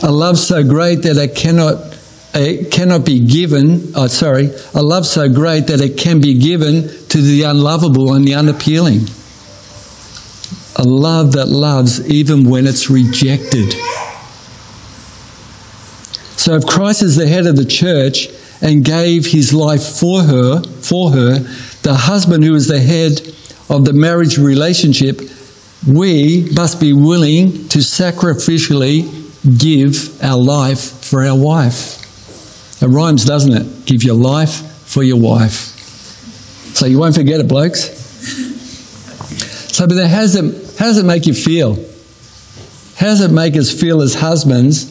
A 0.02 0.12
love 0.12 0.38
so 0.38 0.62
great 0.62 1.02
that 1.02 1.16
it 1.16 1.34
cannot, 1.34 1.96
it 2.34 2.70
cannot 2.70 3.06
be 3.06 3.20
given, 3.20 3.92
oh, 3.94 4.06
sorry, 4.06 4.50
a 4.74 4.82
love 4.82 5.06
so 5.06 5.28
great 5.28 5.68
that 5.68 5.80
it 5.80 5.96
can 5.96 6.20
be 6.20 6.38
given 6.38 6.82
to 7.08 7.20
the 7.20 7.42
unlovable 7.42 8.12
and 8.12 8.26
the 8.26 8.34
unappealing. 8.34 9.00
A 10.76 10.84
love 10.84 11.32
that 11.32 11.48
loves 11.48 12.06
even 12.10 12.48
when 12.48 12.66
it's 12.66 12.90
rejected. 12.90 13.72
So 16.36 16.54
if 16.54 16.66
Christ 16.66 17.02
is 17.02 17.16
the 17.16 17.26
head 17.26 17.46
of 17.46 17.56
the 17.56 17.64
church 17.64 18.28
and 18.60 18.84
gave 18.84 19.26
his 19.26 19.54
life 19.54 19.82
for 19.82 20.22
her, 20.22 20.62
for 20.62 21.10
her, 21.10 21.38
the 21.82 21.94
husband 21.94 22.44
who 22.44 22.54
is 22.54 22.68
the 22.68 22.80
head 22.80 23.20
of 23.70 23.84
the 23.84 23.92
marriage 23.94 24.38
relationship, 24.38 25.20
we 25.88 26.48
must 26.54 26.80
be 26.80 26.92
willing 26.92 27.68
to 27.68 27.78
sacrificially 27.78 29.25
give 29.58 30.22
our 30.22 30.38
life 30.38 31.04
for 31.04 31.24
our 31.24 31.38
wife. 31.38 32.02
It 32.82 32.86
rhymes, 32.86 33.24
doesn't 33.24 33.52
it? 33.52 33.86
Give 33.86 34.02
your 34.02 34.16
life 34.16 34.66
for 34.84 35.02
your 35.02 35.18
wife. 35.18 35.52
So 36.74 36.86
you 36.86 36.98
won't 36.98 37.14
forget 37.14 37.40
it, 37.40 37.48
blokes. 37.48 37.80
So, 39.74 39.86
but 39.86 40.06
how 40.06 40.20
does 40.20 40.34
it, 40.34 40.78
how 40.78 40.86
does 40.86 40.98
it 40.98 41.04
make 41.04 41.26
you 41.26 41.34
feel? 41.34 41.74
How 42.96 43.06
does 43.06 43.20
it 43.20 43.30
make 43.30 43.56
us 43.56 43.72
feel 43.72 44.02
as 44.02 44.14
husbands? 44.14 44.84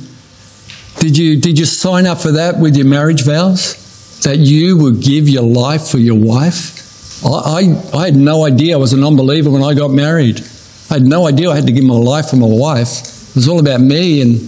Did 0.99 1.17
you, 1.17 1.39
did 1.39 1.59
you 1.59 1.65
sign 1.65 2.05
up 2.05 2.19
for 2.19 2.31
that 2.33 2.59
with 2.59 2.75
your 2.75 2.85
marriage 2.85 3.23
vows? 3.23 3.81
That 4.23 4.37
you 4.37 4.77
would 4.77 5.01
give 5.01 5.27
your 5.29 5.43
life 5.43 5.87
for 5.87 5.97
your 5.97 6.17
wife? 6.17 7.23
I, 7.25 7.29
I, 7.29 7.97
I 7.97 8.05
had 8.05 8.15
no 8.15 8.45
idea 8.45 8.75
I 8.75 8.77
was 8.77 8.93
a 8.93 8.97
non 8.97 9.15
believer 9.15 9.49
when 9.49 9.63
I 9.63 9.73
got 9.73 9.91
married. 9.91 10.41
I 10.89 10.95
had 10.95 11.03
no 11.03 11.27
idea 11.27 11.51
I 11.51 11.55
had 11.55 11.67
to 11.67 11.73
give 11.73 11.83
my 11.83 11.95
life 11.95 12.29
for 12.29 12.35
my 12.35 12.47
wife. 12.47 13.14
It 13.35 13.39
was 13.39 13.49
all 13.49 13.59
about 13.59 13.81
me 13.81 14.21
and 14.21 14.39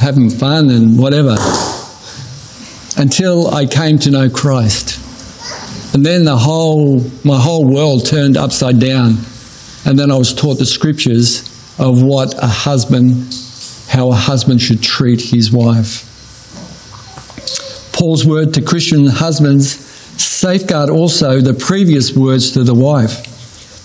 having 0.00 0.30
fun 0.30 0.70
and 0.70 0.98
whatever. 0.98 1.36
Until 2.96 3.48
I 3.48 3.66
came 3.66 3.98
to 3.98 4.10
know 4.10 4.30
Christ. 4.30 4.98
And 5.94 6.06
then 6.06 6.24
the 6.24 6.38
whole, 6.38 7.02
my 7.22 7.38
whole 7.38 7.66
world 7.66 8.06
turned 8.06 8.38
upside 8.38 8.80
down. 8.80 9.18
And 9.84 9.98
then 9.98 10.10
I 10.10 10.16
was 10.16 10.32
taught 10.32 10.54
the 10.54 10.64
scriptures 10.64 11.42
of 11.78 12.02
what 12.02 12.32
a 12.42 12.46
husband, 12.46 13.36
how 13.88 14.10
a 14.10 14.14
husband 14.14 14.62
should 14.62 14.82
treat 14.82 15.20
his 15.20 15.52
wife. 15.52 16.08
Paul's 17.92 18.24
word 18.24 18.54
to 18.54 18.62
Christian 18.62 19.06
husbands 19.06 19.68
safeguard 19.68 20.88
also 20.88 21.42
the 21.42 21.52
previous 21.52 22.16
words 22.16 22.52
to 22.52 22.64
the 22.64 22.74
wife. 22.74 23.31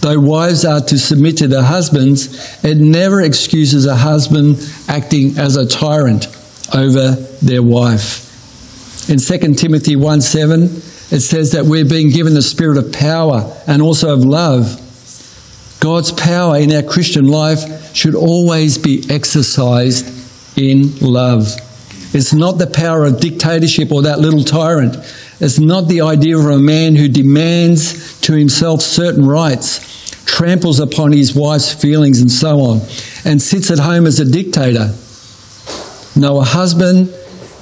Though 0.08 0.22
wives 0.22 0.64
are 0.64 0.80
to 0.80 0.98
submit 0.98 1.36
to 1.40 1.50
their 1.50 1.64
husbands, 1.64 2.64
it 2.64 2.78
never 2.78 3.22
excuses 3.22 3.86
a 3.86 3.98
husband 3.98 4.58
acting 4.88 5.38
as 5.38 5.58
a 5.58 5.68
tyrant 5.68 6.28
over 6.74 7.12
their 7.42 7.62
wife. 7.62 9.10
In 9.10 9.20
2 9.20 9.56
Timothy 9.56 9.98
1 9.98 10.22
7, 10.22 10.64
it 10.64 11.20
says 11.20 11.52
that 11.52 11.66
we're 11.66 11.84
being 11.84 12.10
given 12.10 12.36
the 12.36 12.42
spirit 12.42 12.78
of 12.78 12.94
power 12.94 13.54
and 13.68 13.82
also 13.82 14.14
of 14.14 14.24
love. 14.24 14.78
God's 15.82 16.14
power 16.14 16.56
in 16.56 16.72
our 16.72 16.84
Christian 16.84 17.28
life 17.28 17.94
should 17.94 18.16
always 18.16 18.78
be 18.78 19.04
exercised 19.10 20.08
in 20.58 20.98
love. 21.00 21.54
It's 22.14 22.34
not 22.34 22.60
the 22.60 22.68
power 22.68 23.04
of 23.04 23.20
dictatorship 23.20 23.92
or 23.92 24.04
that 24.04 24.20
little 24.20 24.46
tyrant. 24.46 24.96
It's 25.42 25.60
not 25.60 25.90
the 25.90 26.00
idea 26.00 26.38
of 26.38 26.46
a 26.46 26.58
man 26.58 26.96
who 26.96 27.10
demands 27.10 28.22
to 28.22 28.34
himself 28.34 28.82
certain 28.82 29.26
rights, 29.26 29.97
tramples 30.28 30.80
upon 30.80 31.12
his 31.12 31.34
wife's 31.34 31.74
feelings, 31.74 32.22
and 32.22 32.32
so 32.32 32.60
on, 32.62 32.82
and 33.26 33.42
sits 33.42 33.72
at 33.72 33.80
home 33.80 34.06
as 34.06 34.20
a 34.20 34.26
dictator. 34.26 34.94
No, 36.16 36.40
a 36.40 36.44
husband 36.44 37.10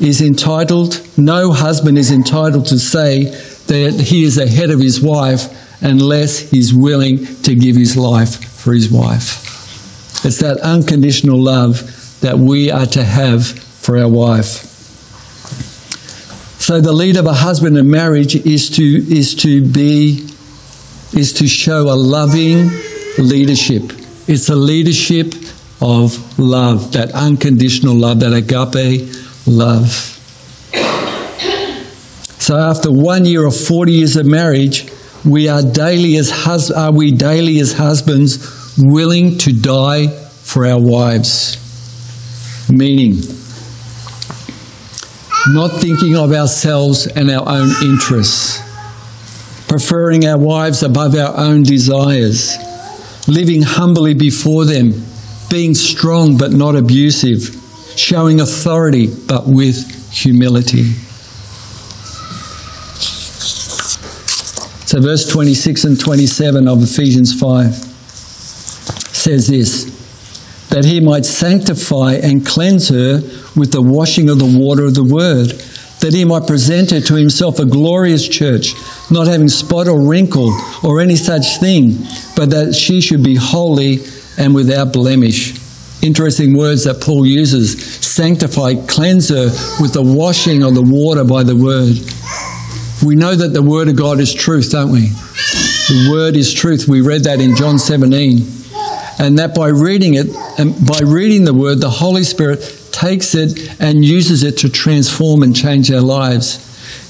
is 0.02 0.22
entitled, 0.22 1.02
no 1.18 1.52
husband 1.52 1.98
is 1.98 2.12
entitled 2.12 2.66
to 2.66 2.80
say 2.80 3.26
that 3.68 4.00
he 4.00 4.24
is 4.24 4.36
the 4.36 4.48
head 4.48 4.72
of 4.72 4.80
his 4.80 5.02
wife 5.02 5.48
unless 5.82 6.40
he's 6.50 6.74
willing 6.74 7.26
to 7.44 7.56
give 7.56 7.76
his 7.76 7.96
life 7.96 8.44
for 8.44 8.74
his 8.74 8.92
wife. 8.92 9.46
It's 10.26 10.40
that 10.40 10.58
unconditional 10.58 11.40
love 11.40 12.20
that 12.22 12.38
we 12.38 12.72
are 12.72 12.88
to 12.88 13.04
have 13.04 13.48
for 13.48 13.98
our 13.98 14.10
wife. 14.10 14.74
So 16.60 16.82
the 16.82 16.94
lead 16.94 17.18
of 17.18 17.28
a 17.28 17.34
husband 17.34 17.78
in 17.78 17.90
marriage 17.92 18.36
is 18.36 18.70
to 18.72 18.84
is 18.84 19.36
to 19.36 19.62
be 19.64 20.28
is 21.16 21.34
to 21.34 21.48
show 21.48 21.84
a 21.90 21.96
loving 21.96 22.70
leadership. 23.18 23.84
It's 24.28 24.50
a 24.50 24.56
leadership 24.56 25.34
of 25.82 26.40
love, 26.40 26.94
that 26.94 27.12
unconditional 27.14 27.96
love, 27.96 28.20
that 28.22 28.34
agape 28.34 29.10
love. 29.46 30.12
So 32.40 32.58
after 32.58 32.92
one 32.92 33.26
year 33.26 33.46
of 33.46 33.56
40 33.56 33.92
years 33.92 34.16
of 34.16 34.26
marriage, 34.26 34.88
we 35.24 35.48
are 35.48 35.64
daily 35.64 36.18
as 36.18 36.30
hus- 36.30 36.70
are 36.70 36.92
we 36.92 37.12
daily 37.12 37.60
as 37.60 37.74
husbands 37.74 38.76
willing 38.78 39.38
to 39.40 39.52
die 39.52 40.08
for 40.08 40.66
our 40.66 40.80
wives? 40.80 41.58
Meaning, 42.70 43.18
not 45.48 45.72
thinking 45.80 46.16
of 46.16 46.32
ourselves 46.34 47.08
and 47.08 47.32
our 47.32 47.48
own 47.48 47.72
interests, 47.84 48.60
preferring 49.76 50.26
our 50.26 50.38
wives 50.38 50.84
above 50.84 51.14
our 51.16 51.36
own 51.36 51.62
desires, 51.62 52.56
living 53.28 53.62
humbly 53.62 54.14
before 54.14 54.64
them, 54.64 54.94
being 55.50 55.74
strong 55.74 56.38
but 56.38 56.54
not 56.54 56.78
abusive, 56.78 57.54
showing 57.98 58.40
authority 58.40 59.08
but 59.28 59.46
with 59.46 60.14
humility. 60.14 60.84
So, 64.88 65.02
verse 65.02 65.28
26 65.28 65.84
and 65.84 66.00
27 66.00 66.70
of 66.70 66.82
Ephesians 66.82 67.38
5. 67.38 67.76
says 67.76 69.50
this 69.50 69.94
that 70.70 70.86
he 70.86 71.02
might 71.02 71.26
sanctify 71.26 72.14
and 72.14 72.46
cleanse 72.46 72.88
her 72.88 73.16
with 73.58 73.74
the 73.74 73.82
washing 73.82 74.30
of 74.30 74.40
the 74.40 74.58
water 74.58 74.86
of 74.86 74.96
the 74.96 75.04
word, 75.04 75.52
that 76.06 76.14
he 76.14 76.24
might 76.24 76.46
present 76.46 76.92
her 76.92 77.02
to 77.02 77.16
himself 77.16 77.58
a 77.58 77.66
glorious 77.66 78.28
church, 78.28 78.74
not 79.10 79.26
having 79.26 79.50
spot 79.50 79.88
or 79.88 80.00
wrinkle 80.00 80.56
or 80.84 81.02
any 81.02 81.16
such 81.16 81.58
thing, 81.60 81.98
but 82.36 82.52
that 82.52 82.76
she 82.76 83.02
should 83.02 83.24
be 83.24 83.34
holy 83.34 83.98
and 84.38 84.54
without 84.54 84.94
blemish. 84.94 85.60
Interesting 86.04 86.56
words 86.56 86.84
that 86.84 87.02
Paul 87.02 87.26
uses 87.26 88.06
sanctify, 88.06 88.76
cleanse 88.88 89.30
her 89.30 89.46
with 89.82 89.94
the 89.94 90.04
washing 90.04 90.62
of 90.62 90.76
the 90.76 90.84
water 90.84 91.24
by 91.24 91.42
the 91.42 91.56
word. 91.56 91.96
We 93.04 93.16
know 93.16 93.34
that 93.34 93.54
the 93.54 93.64
word 93.64 93.88
of 93.88 93.96
God 93.96 94.20
is 94.20 94.32
truth, 94.32 94.70
don't 94.74 94.92
we? 94.92 95.08
The 95.08 96.10
word 96.12 96.36
is 96.36 96.54
truth. 96.54 96.88
We 96.88 97.02
read 97.02 97.24
that 97.24 97.42
in 97.42 97.56
John 97.56 97.80
17. 97.80 98.46
And 99.18 99.40
that 99.40 99.56
by 99.56 99.70
reading 99.70 100.14
it, 100.14 100.28
and 100.60 100.76
by 100.86 101.00
reading 101.00 101.46
the 101.46 101.54
word, 101.56 101.80
the 101.80 101.90
Holy 101.90 102.24
Spirit 102.24 102.60
takes 102.96 103.36
it 103.36 103.80
and 103.82 104.06
uses 104.06 104.44
it 104.44 104.58
to 104.60 104.70
transform 104.70 105.44
and 105.44 105.56
change 105.56 105.92
our 105.92 106.02
lives. 106.02 106.62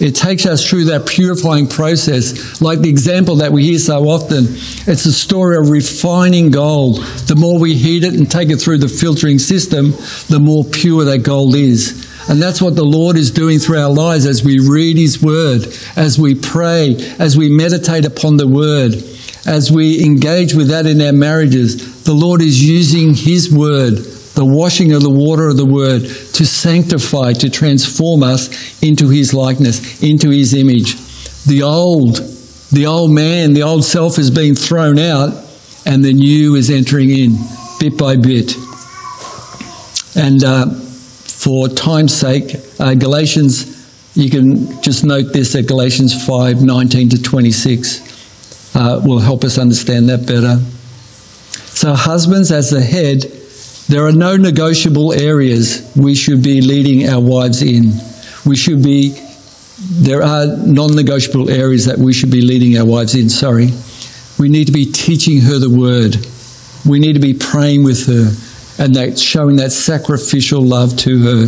It 0.02 0.16
takes 0.16 0.46
us 0.46 0.68
through 0.68 0.86
that 0.86 1.06
purifying 1.06 1.68
process, 1.68 2.62
like 2.62 2.80
the 2.80 2.90
example 2.90 3.36
that 3.38 3.52
we 3.52 3.64
hear 3.64 3.80
so 3.80 4.04
often. 4.10 4.46
It's 4.92 5.06
a 5.06 5.14
story 5.14 5.58
of 5.58 5.70
refining 5.70 6.52
gold. 6.52 6.98
The 7.28 7.36
more 7.36 7.60
we 7.60 7.76
heat 7.76 8.04
it 8.04 8.14
and 8.14 8.30
take 8.30 8.50
it 8.50 8.58
through 8.58 8.80
the 8.80 8.90
filtering 8.90 9.40
system, 9.40 9.92
the 10.28 10.40
more 10.42 10.64
pure 10.66 11.06
that 11.06 11.20
gold 11.20 11.56
is. 11.56 12.06
And 12.28 12.42
that's 12.42 12.62
what 12.62 12.76
the 12.76 12.84
Lord 12.84 13.16
is 13.16 13.30
doing 13.32 13.60
through 13.60 13.80
our 13.80 13.92
lives 13.92 14.26
as 14.26 14.44
we 14.44 14.60
read 14.60 14.98
His 14.98 15.22
Word, 15.22 15.68
as 15.96 16.18
we 16.20 16.34
pray, 16.34 16.96
as 17.20 17.38
we 17.38 17.50
meditate 17.50 18.06
upon 18.06 18.38
the 18.38 18.48
Word, 18.48 18.96
as 19.46 19.72
we 19.72 20.04
engage 20.04 20.56
with 20.56 20.70
that 20.70 20.88
in 20.88 21.00
our 21.02 21.14
marriages. 21.14 22.04
The 22.04 22.14
Lord 22.14 22.42
is 22.42 22.68
using 22.68 23.14
His 23.14 23.54
Word, 23.54 24.00
the 24.36 24.46
washing 24.46 24.92
of 24.92 25.02
the 25.02 25.10
water 25.10 25.48
of 25.48 25.58
the 25.58 25.66
Word, 25.66 26.02
to 26.02 26.46
sanctify, 26.46 27.34
to 27.34 27.50
transform 27.50 28.22
us 28.22 28.84
into 28.84 29.10
His 29.10 29.34
likeness, 29.34 30.04
into 30.04 30.30
His 30.30 30.54
image. 30.54 30.96
The 31.46 31.64
old, 31.64 32.18
the 32.72 32.86
old 32.86 33.12
man, 33.12 33.54
the 33.54 33.64
old 33.64 33.86
self 33.86 34.20
is 34.20 34.30
being 34.30 34.54
thrown 34.54 35.00
out, 35.00 35.34
and 35.86 36.04
the 36.04 36.14
new 36.14 36.56
is 36.56 36.70
entering 36.70 37.12
in 37.12 37.38
bit 37.80 37.98
by 37.98 38.18
bit. 38.18 38.56
And 40.18 40.44
uh, 40.44 40.70
for 40.70 41.70
time's 41.70 42.14
sake, 42.14 42.56
uh, 42.80 42.94
Galatians, 42.96 43.74
you 44.16 44.30
can 44.30 44.82
just 44.82 45.04
note 45.04 45.34
this 45.34 45.56
at 45.56 45.68
Galatians 45.68 46.26
5 46.26 46.64
19 46.64 47.10
to 47.10 47.22
26 47.22 48.76
uh, 48.76 49.02
will 49.04 49.20
help 49.20 49.44
us 49.44 49.58
understand 49.58 50.10
that 50.10 50.26
better. 50.26 50.58
So, 51.76 51.94
husbands, 51.94 52.52
as 52.52 52.70
the 52.70 52.82
head, 52.82 53.26
there 53.88 54.08
are 54.08 54.12
no 54.12 54.36
negotiable 54.36 55.14
areas 55.14 55.92
we 55.96 56.16
should 56.16 56.42
be 56.42 56.62
leading 56.62 57.08
our 57.08 57.22
wives 57.22 57.62
in. 57.62 57.92
We 58.46 58.56
should 58.56 58.84
be, 58.84 59.16
there 59.78 60.24
are 60.24 60.48
non 60.48 60.96
negotiable 60.96 61.52
areas 61.52 61.86
that 61.86 62.00
we 62.00 62.12
should 62.12 62.32
be 62.32 62.42
leading 62.42 62.78
our 62.78 62.86
wives 62.86 63.14
in, 63.14 63.30
sorry. 63.30 63.70
We 64.40 64.50
need 64.50 64.66
to 64.66 64.74
be 64.74 64.92
teaching 64.92 65.42
her 65.42 65.60
the 65.60 65.70
word. 65.70 66.18
We 66.88 67.00
need 67.00 67.14
to 67.14 67.20
be 67.20 67.34
praying 67.34 67.84
with 67.84 68.08
her 68.08 68.84
and 68.84 68.96
that 68.96 69.20
showing 69.20 69.58
that 69.58 69.72
sacrificial 69.72 70.62
love 70.62 70.98
to 70.98 71.22
her. 71.24 71.48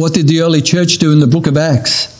What 0.00 0.14
did 0.14 0.28
the 0.28 0.42
early 0.42 0.62
church 0.62 0.98
do 0.98 1.12
in 1.12 1.18
the 1.18 1.26
book 1.26 1.46
of 1.46 1.56
Acts? 1.56 2.14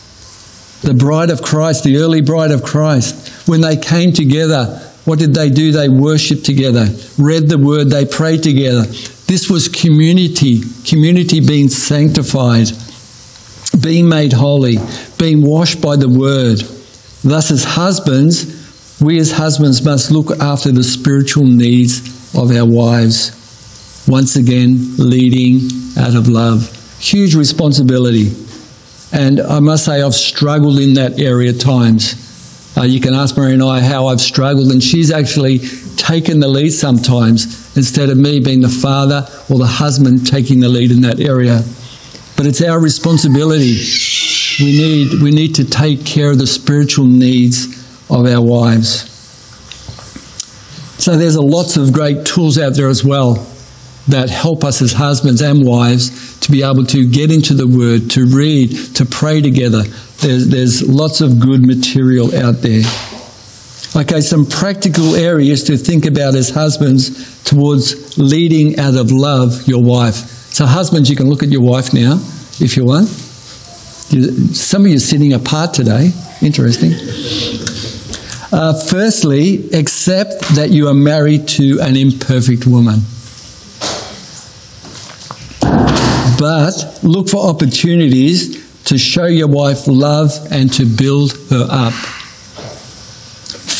The 0.80 0.94
bride 0.94 1.30
of 1.30 1.42
Christ, 1.42 1.84
the 1.84 1.98
early 1.98 2.22
bride 2.22 2.50
of 2.50 2.62
Christ, 2.62 3.46
when 3.48 3.60
they 3.60 3.76
came 3.76 4.12
together, 4.12 4.80
what 5.04 5.18
did 5.18 5.34
they 5.34 5.50
do? 5.50 5.70
They 5.70 5.88
worshiped 5.88 6.44
together, 6.44 6.86
read 7.18 7.48
the 7.48 7.58
word, 7.58 7.90
they 7.90 8.04
prayed 8.04 8.42
together. 8.42 8.84
This 9.28 9.50
was 9.50 9.68
community, 9.68 10.62
community 10.86 11.40
being 11.40 11.68
sanctified, 11.68 12.68
being 13.82 14.08
made 14.08 14.32
holy, 14.32 14.78
being 15.18 15.42
washed 15.42 15.82
by 15.82 15.96
the 15.96 16.08
word. 16.08 16.60
Thus, 17.22 17.50
as 17.50 17.62
husbands, 17.62 19.00
we 19.02 19.18
as 19.18 19.32
husbands 19.32 19.84
must 19.84 20.10
look 20.10 20.30
after 20.40 20.72
the 20.72 20.82
spiritual 20.82 21.44
needs 21.44 22.34
of 22.34 22.50
our 22.50 22.64
wives 22.64 23.34
once 24.08 24.36
again 24.36 24.96
leading 24.96 25.60
out 25.98 26.14
of 26.14 26.26
love. 26.26 26.74
Huge 26.98 27.34
responsibility. 27.34 28.32
And 29.12 29.40
I 29.40 29.60
must 29.60 29.84
say, 29.84 30.00
I've 30.00 30.14
struggled 30.14 30.80
in 30.80 30.94
that 30.94 31.20
area 31.20 31.50
at 31.50 31.60
times. 31.60 32.24
Uh, 32.78 32.84
you 32.84 32.98
can 32.98 33.12
ask 33.12 33.36
Mary 33.36 33.52
and 33.52 33.62
I 33.62 33.80
how 33.80 34.06
I've 34.06 34.22
struggled, 34.22 34.72
and 34.72 34.82
she's 34.82 35.10
actually 35.10 35.58
taken 35.96 36.40
the 36.40 36.48
lead 36.48 36.70
sometimes 36.70 37.67
instead 37.78 38.10
of 38.10 38.18
me 38.18 38.40
being 38.40 38.60
the 38.60 38.68
father 38.68 39.26
or 39.48 39.58
the 39.58 39.66
husband 39.66 40.26
taking 40.26 40.60
the 40.60 40.68
lead 40.68 40.90
in 40.90 41.00
that 41.00 41.20
area. 41.20 41.62
But 42.36 42.46
it's 42.46 42.62
our 42.62 42.78
responsibility. 42.78 43.78
We 44.60 44.76
need, 44.76 45.22
we 45.22 45.30
need 45.30 45.54
to 45.54 45.64
take 45.64 46.04
care 46.04 46.30
of 46.30 46.38
the 46.38 46.46
spiritual 46.46 47.06
needs 47.06 47.66
of 48.10 48.26
our 48.26 48.42
wives. 48.42 49.08
So 51.02 51.16
there's 51.16 51.38
lots 51.38 51.76
of 51.76 51.92
great 51.92 52.26
tools 52.26 52.58
out 52.58 52.74
there 52.74 52.88
as 52.88 53.04
well 53.04 53.46
that 54.08 54.30
help 54.30 54.64
us 54.64 54.82
as 54.82 54.92
husbands 54.92 55.42
and 55.42 55.64
wives 55.64 56.38
to 56.40 56.50
be 56.50 56.62
able 56.62 56.84
to 56.86 57.08
get 57.08 57.30
into 57.30 57.54
the 57.54 57.66
Word, 57.66 58.10
to 58.12 58.26
read, 58.26 58.70
to 58.96 59.04
pray 59.04 59.40
together. 59.40 59.82
There's, 60.20 60.48
there's 60.48 60.88
lots 60.88 61.20
of 61.20 61.38
good 61.38 61.64
material 61.64 62.34
out 62.34 62.56
there. 62.62 62.82
Okay, 63.96 64.20
some 64.20 64.46
practical 64.46 65.14
areas 65.14 65.64
to 65.64 65.76
think 65.76 66.04
about 66.04 66.34
as 66.34 66.50
husbands 66.50 67.37
towards 67.48 68.18
leading 68.18 68.78
out 68.78 68.94
of 68.94 69.10
love 69.10 69.66
your 69.66 69.82
wife. 69.82 70.14
So, 70.52 70.66
husbands, 70.66 71.08
you 71.08 71.16
can 71.16 71.28
look 71.28 71.42
at 71.42 71.48
your 71.48 71.62
wife 71.62 71.94
now 71.94 72.14
if 72.60 72.76
you 72.76 72.84
want. 72.84 73.08
Some 73.08 74.82
of 74.82 74.88
you 74.88 74.96
are 74.96 75.00
sitting 75.00 75.32
apart 75.32 75.74
today. 75.74 76.12
Interesting. 76.42 76.92
Uh, 78.50 78.72
firstly, 78.88 79.70
accept 79.72 80.40
that 80.56 80.70
you 80.70 80.88
are 80.88 80.94
married 80.94 81.48
to 81.48 81.80
an 81.80 81.96
imperfect 81.96 82.66
woman. 82.66 83.00
but 86.38 87.00
look 87.02 87.28
for 87.28 87.48
opportunities 87.48 88.64
to 88.84 88.96
show 88.96 89.26
your 89.26 89.48
wife 89.48 89.88
love 89.88 90.30
and 90.50 90.72
to 90.72 90.86
build 90.86 91.32
her 91.50 91.66
up. 91.68 91.92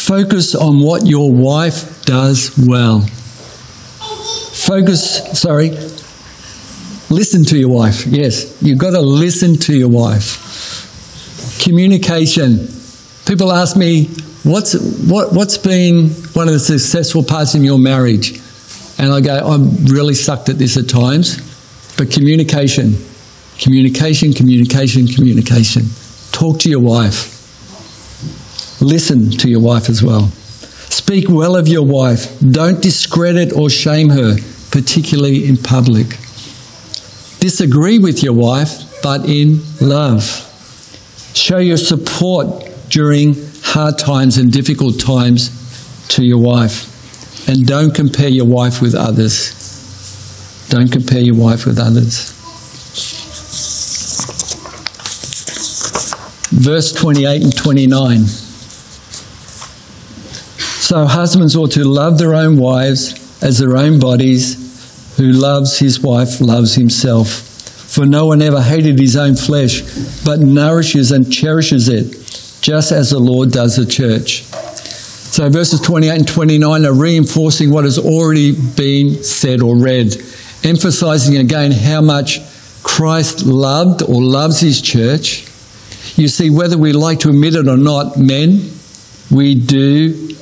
Focus 0.08 0.54
on 0.54 0.80
what 0.80 1.06
your 1.06 1.32
wife 1.32 2.04
does 2.04 2.52
well. 2.58 3.06
Focus, 4.68 5.40
sorry, 5.40 5.70
listen 7.08 7.42
to 7.42 7.58
your 7.58 7.70
wife. 7.70 8.04
Yes, 8.04 8.60
you've 8.60 8.76
got 8.76 8.90
to 8.90 9.00
listen 9.00 9.56
to 9.60 9.74
your 9.74 9.88
wife. 9.88 11.58
Communication. 11.64 12.68
People 13.24 13.50
ask 13.50 13.78
me, 13.78 14.08
what's, 14.44 14.74
what, 15.08 15.32
what's 15.32 15.56
been 15.56 16.10
one 16.34 16.48
of 16.48 16.52
the 16.52 16.60
successful 16.60 17.24
parts 17.24 17.54
in 17.54 17.64
your 17.64 17.78
marriage? 17.78 18.38
And 18.98 19.10
I 19.10 19.22
go, 19.22 19.38
I'm 19.38 19.86
really 19.86 20.12
sucked 20.12 20.50
at 20.50 20.58
this 20.58 20.76
at 20.76 20.86
times. 20.86 21.38
But 21.96 22.10
communication, 22.10 22.92
communication, 23.58 24.34
communication, 24.34 25.06
communication. 25.06 25.84
Talk 26.30 26.60
to 26.60 26.68
your 26.68 26.80
wife. 26.80 27.34
Listen 28.82 29.30
to 29.30 29.48
your 29.48 29.60
wife 29.60 29.88
as 29.88 30.02
well. 30.02 30.26
Speak 30.90 31.24
well 31.30 31.56
of 31.56 31.68
your 31.68 31.86
wife. 31.86 32.38
Don't 32.40 32.82
discredit 32.82 33.52
or 33.54 33.70
shame 33.70 34.10
her, 34.10 34.36
particularly 34.78 35.48
in 35.48 35.56
public. 35.56 36.06
Disagree 37.40 37.98
with 37.98 38.22
your 38.22 38.32
wife, 38.32 39.02
but 39.02 39.28
in 39.28 39.60
love. 39.80 40.22
Show 41.34 41.58
your 41.58 41.76
support 41.76 42.46
during 42.88 43.34
hard 43.62 43.98
times 43.98 44.38
and 44.38 44.52
difficult 44.52 45.00
times 45.00 45.50
to 46.10 46.24
your 46.24 46.38
wife. 46.38 46.86
And 47.48 47.66
don't 47.66 47.92
compare 47.92 48.28
your 48.28 48.44
wife 48.44 48.80
with 48.80 48.94
others. 48.94 50.68
Don't 50.68 50.92
compare 50.92 51.22
your 51.22 51.34
wife 51.34 51.66
with 51.66 51.80
others. 51.80 52.30
Verse 56.52 56.92
28 56.92 57.42
and 57.42 57.56
29. 57.56 58.18
So 60.86 61.04
husbands 61.04 61.56
ought 61.56 61.72
to 61.72 61.82
love 61.82 62.18
their 62.18 62.36
own 62.36 62.58
wives 62.58 63.18
as 63.42 63.58
their 63.58 63.76
own 63.76 63.98
bodies. 63.98 64.67
Who 65.18 65.32
loves 65.32 65.78
his 65.78 66.00
wife 66.00 66.40
loves 66.40 66.74
himself. 66.74 67.28
For 67.28 68.06
no 68.06 68.26
one 68.26 68.42
ever 68.42 68.62
hated 68.62 68.98
his 68.98 69.16
own 69.16 69.36
flesh, 69.36 69.82
but 70.24 70.40
nourishes 70.40 71.10
and 71.10 71.32
cherishes 71.32 71.88
it, 71.88 72.12
just 72.60 72.92
as 72.92 73.10
the 73.10 73.18
Lord 73.18 73.50
does 73.50 73.76
the 73.76 73.86
church. 73.86 74.42
So 74.42 75.48
verses 75.48 75.80
28 75.80 76.10
and 76.10 76.28
29 76.28 76.86
are 76.86 76.92
reinforcing 76.92 77.70
what 77.70 77.84
has 77.84 77.98
already 77.98 78.52
been 78.52 79.22
said 79.22 79.60
or 79.60 79.76
read 79.76 80.14
emphasizing 80.64 81.36
again 81.36 81.72
how 81.72 82.00
much 82.00 82.40
Christ 82.82 83.44
loved 83.44 84.02
or 84.02 84.22
loves 84.22 84.60
his 84.60 84.80
church. 84.80 85.42
You 86.16 86.28
see, 86.28 86.50
whether 86.50 86.76
we 86.76 86.92
like 86.92 87.20
to 87.20 87.28
admit 87.28 87.54
it 87.54 87.68
or 87.68 87.76
not, 87.76 88.16
men, 88.16 88.70
we 89.30 89.54
do 89.54 90.36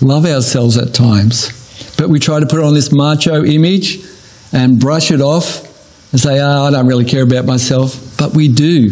love 0.00 0.26
ourselves 0.26 0.76
at 0.76 0.94
times. 0.94 1.56
But 1.96 2.08
we 2.08 2.18
try 2.18 2.40
to 2.40 2.46
put 2.46 2.60
on 2.60 2.74
this 2.74 2.92
macho 2.92 3.44
image 3.44 4.04
and 4.52 4.80
brush 4.80 5.10
it 5.10 5.20
off 5.20 5.66
and 6.12 6.20
say, 6.20 6.40
oh, 6.40 6.64
I 6.64 6.70
don't 6.70 6.86
really 6.86 7.04
care 7.04 7.22
about 7.22 7.44
myself. 7.44 8.16
But 8.18 8.34
we 8.34 8.48
do. 8.48 8.90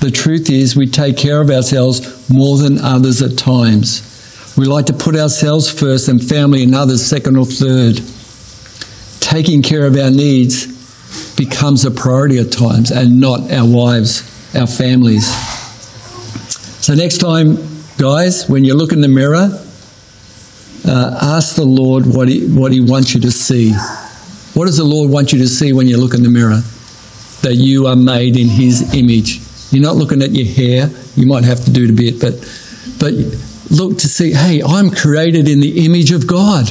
The 0.00 0.10
truth 0.10 0.50
is, 0.50 0.76
we 0.76 0.86
take 0.86 1.16
care 1.16 1.40
of 1.40 1.50
ourselves 1.50 2.28
more 2.28 2.58
than 2.58 2.78
others 2.78 3.22
at 3.22 3.38
times. 3.38 4.54
We 4.56 4.66
like 4.66 4.86
to 4.86 4.92
put 4.92 5.16
ourselves 5.16 5.70
first 5.70 6.08
and 6.08 6.22
family 6.22 6.62
and 6.62 6.74
others 6.74 7.04
second 7.04 7.36
or 7.36 7.44
third. 7.44 8.00
Taking 9.20 9.62
care 9.62 9.86
of 9.86 9.96
our 9.96 10.10
needs 10.10 10.74
becomes 11.36 11.84
a 11.84 11.90
priority 11.90 12.38
at 12.38 12.52
times 12.52 12.90
and 12.90 13.20
not 13.20 13.50
our 13.52 13.66
wives, 13.66 14.22
our 14.54 14.66
families. 14.66 15.26
So, 16.82 16.94
next 16.94 17.18
time, 17.18 17.58
guys, 17.98 18.48
when 18.48 18.64
you 18.64 18.74
look 18.74 18.92
in 18.92 19.00
the 19.00 19.08
mirror, 19.08 19.50
uh, 20.86 21.18
ask 21.20 21.56
the 21.56 21.64
Lord 21.64 22.06
what 22.06 22.28
he, 22.28 22.46
what 22.46 22.72
he 22.72 22.80
wants 22.80 23.14
you 23.14 23.20
to 23.22 23.30
see. 23.30 23.72
What 24.56 24.64
does 24.64 24.78
the 24.78 24.84
Lord 24.84 25.10
want 25.10 25.34
you 25.34 25.38
to 25.40 25.48
see 25.48 25.74
when 25.74 25.86
you 25.86 25.98
look 25.98 26.14
in 26.14 26.22
the 26.22 26.30
mirror? 26.30 26.62
That 27.42 27.56
you 27.56 27.88
are 27.88 27.94
made 27.94 28.38
in 28.38 28.48
His 28.48 28.94
image. 28.94 29.38
You're 29.70 29.82
not 29.82 29.96
looking 29.96 30.22
at 30.22 30.30
your 30.30 30.46
hair. 30.46 30.88
You 31.14 31.26
might 31.26 31.44
have 31.44 31.62
to 31.66 31.70
do 31.70 31.84
it 31.84 31.90
a 31.90 31.92
bit, 31.92 32.18
but 32.18 32.40
but 32.98 33.12
look 33.70 33.98
to 33.98 34.08
see. 34.08 34.32
Hey, 34.32 34.62
I'm 34.62 34.88
created 34.88 35.46
in 35.46 35.60
the 35.60 35.84
image 35.84 36.10
of 36.10 36.26
God. 36.26 36.70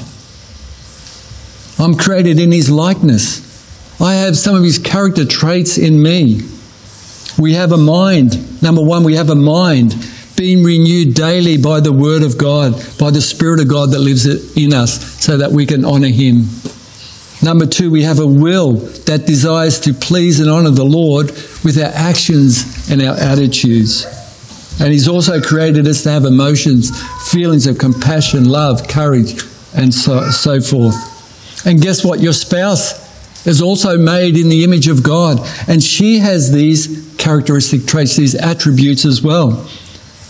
I'm 1.77 1.93
created 1.93 2.39
in 2.39 2.51
His 2.51 2.71
likeness. 2.71 4.01
I 4.01 4.15
have 4.15 4.36
some 4.36 4.55
of 4.55 4.63
His 4.63 4.79
character 4.79 5.23
traits 5.23 5.77
in 5.77 6.01
me. 6.01 6.41
We 7.38 7.53
have 7.53 7.71
a 7.71 7.77
mind. 7.77 8.63
Number 8.63 8.81
one, 8.81 9.03
we 9.03 9.13
have 9.13 9.29
a 9.29 9.36
mind 9.36 9.93
being 10.36 10.63
renewed 10.63 11.13
daily 11.13 11.57
by 11.57 11.81
the 11.81 11.93
Word 11.93 12.23
of 12.23 12.36
God, 12.39 12.73
by 12.97 13.11
the 13.11 13.21
Spirit 13.21 13.59
of 13.59 13.67
God 13.67 13.91
that 13.91 13.99
lives 13.99 14.25
in 14.57 14.73
us, 14.73 15.23
so 15.23 15.38
that 15.38 15.51
we 15.51 15.67
can 15.67 15.86
honour 15.86 16.07
Him. 16.07 16.45
Number 17.45 17.67
two, 17.67 17.91
we 17.91 18.01
have 18.01 18.17
a 18.17 18.25
will 18.25 18.71
that 19.05 19.27
desires 19.27 19.79
to 19.81 19.93
please 19.93 20.39
and 20.39 20.49
honour 20.49 20.71
the 20.71 20.83
Lord 20.83 21.27
with 21.63 21.77
our 21.77 21.91
actions 21.93 22.89
and 22.89 22.99
our 23.03 23.15
attitudes. 23.15 24.07
And 24.81 24.91
He's 24.91 25.07
also 25.07 25.39
created 25.39 25.87
us 25.87 26.01
to 26.03 26.09
have 26.09 26.25
emotions, 26.25 26.89
feelings 27.31 27.67
of 27.67 27.77
compassion, 27.77 28.49
love, 28.49 28.87
courage, 28.87 29.43
and 29.75 29.93
so, 29.93 30.31
so 30.31 30.59
forth. 30.59 30.95
And 31.67 31.79
guess 31.79 32.03
what? 32.03 32.19
Your 32.19 32.33
spouse 32.33 33.45
is 33.45 33.61
also 33.61 33.95
made 33.95 34.37
in 34.37 34.49
the 34.49 34.63
image 34.63 34.87
of 34.87 35.03
God, 35.03 35.37
and 35.67 35.83
she 35.83 36.17
has 36.17 36.51
these 36.51 37.15
characteristic 37.19 37.85
traits, 37.85 38.15
these 38.15 38.33
attributes 38.33 39.05
as 39.05 39.21
well. 39.21 39.69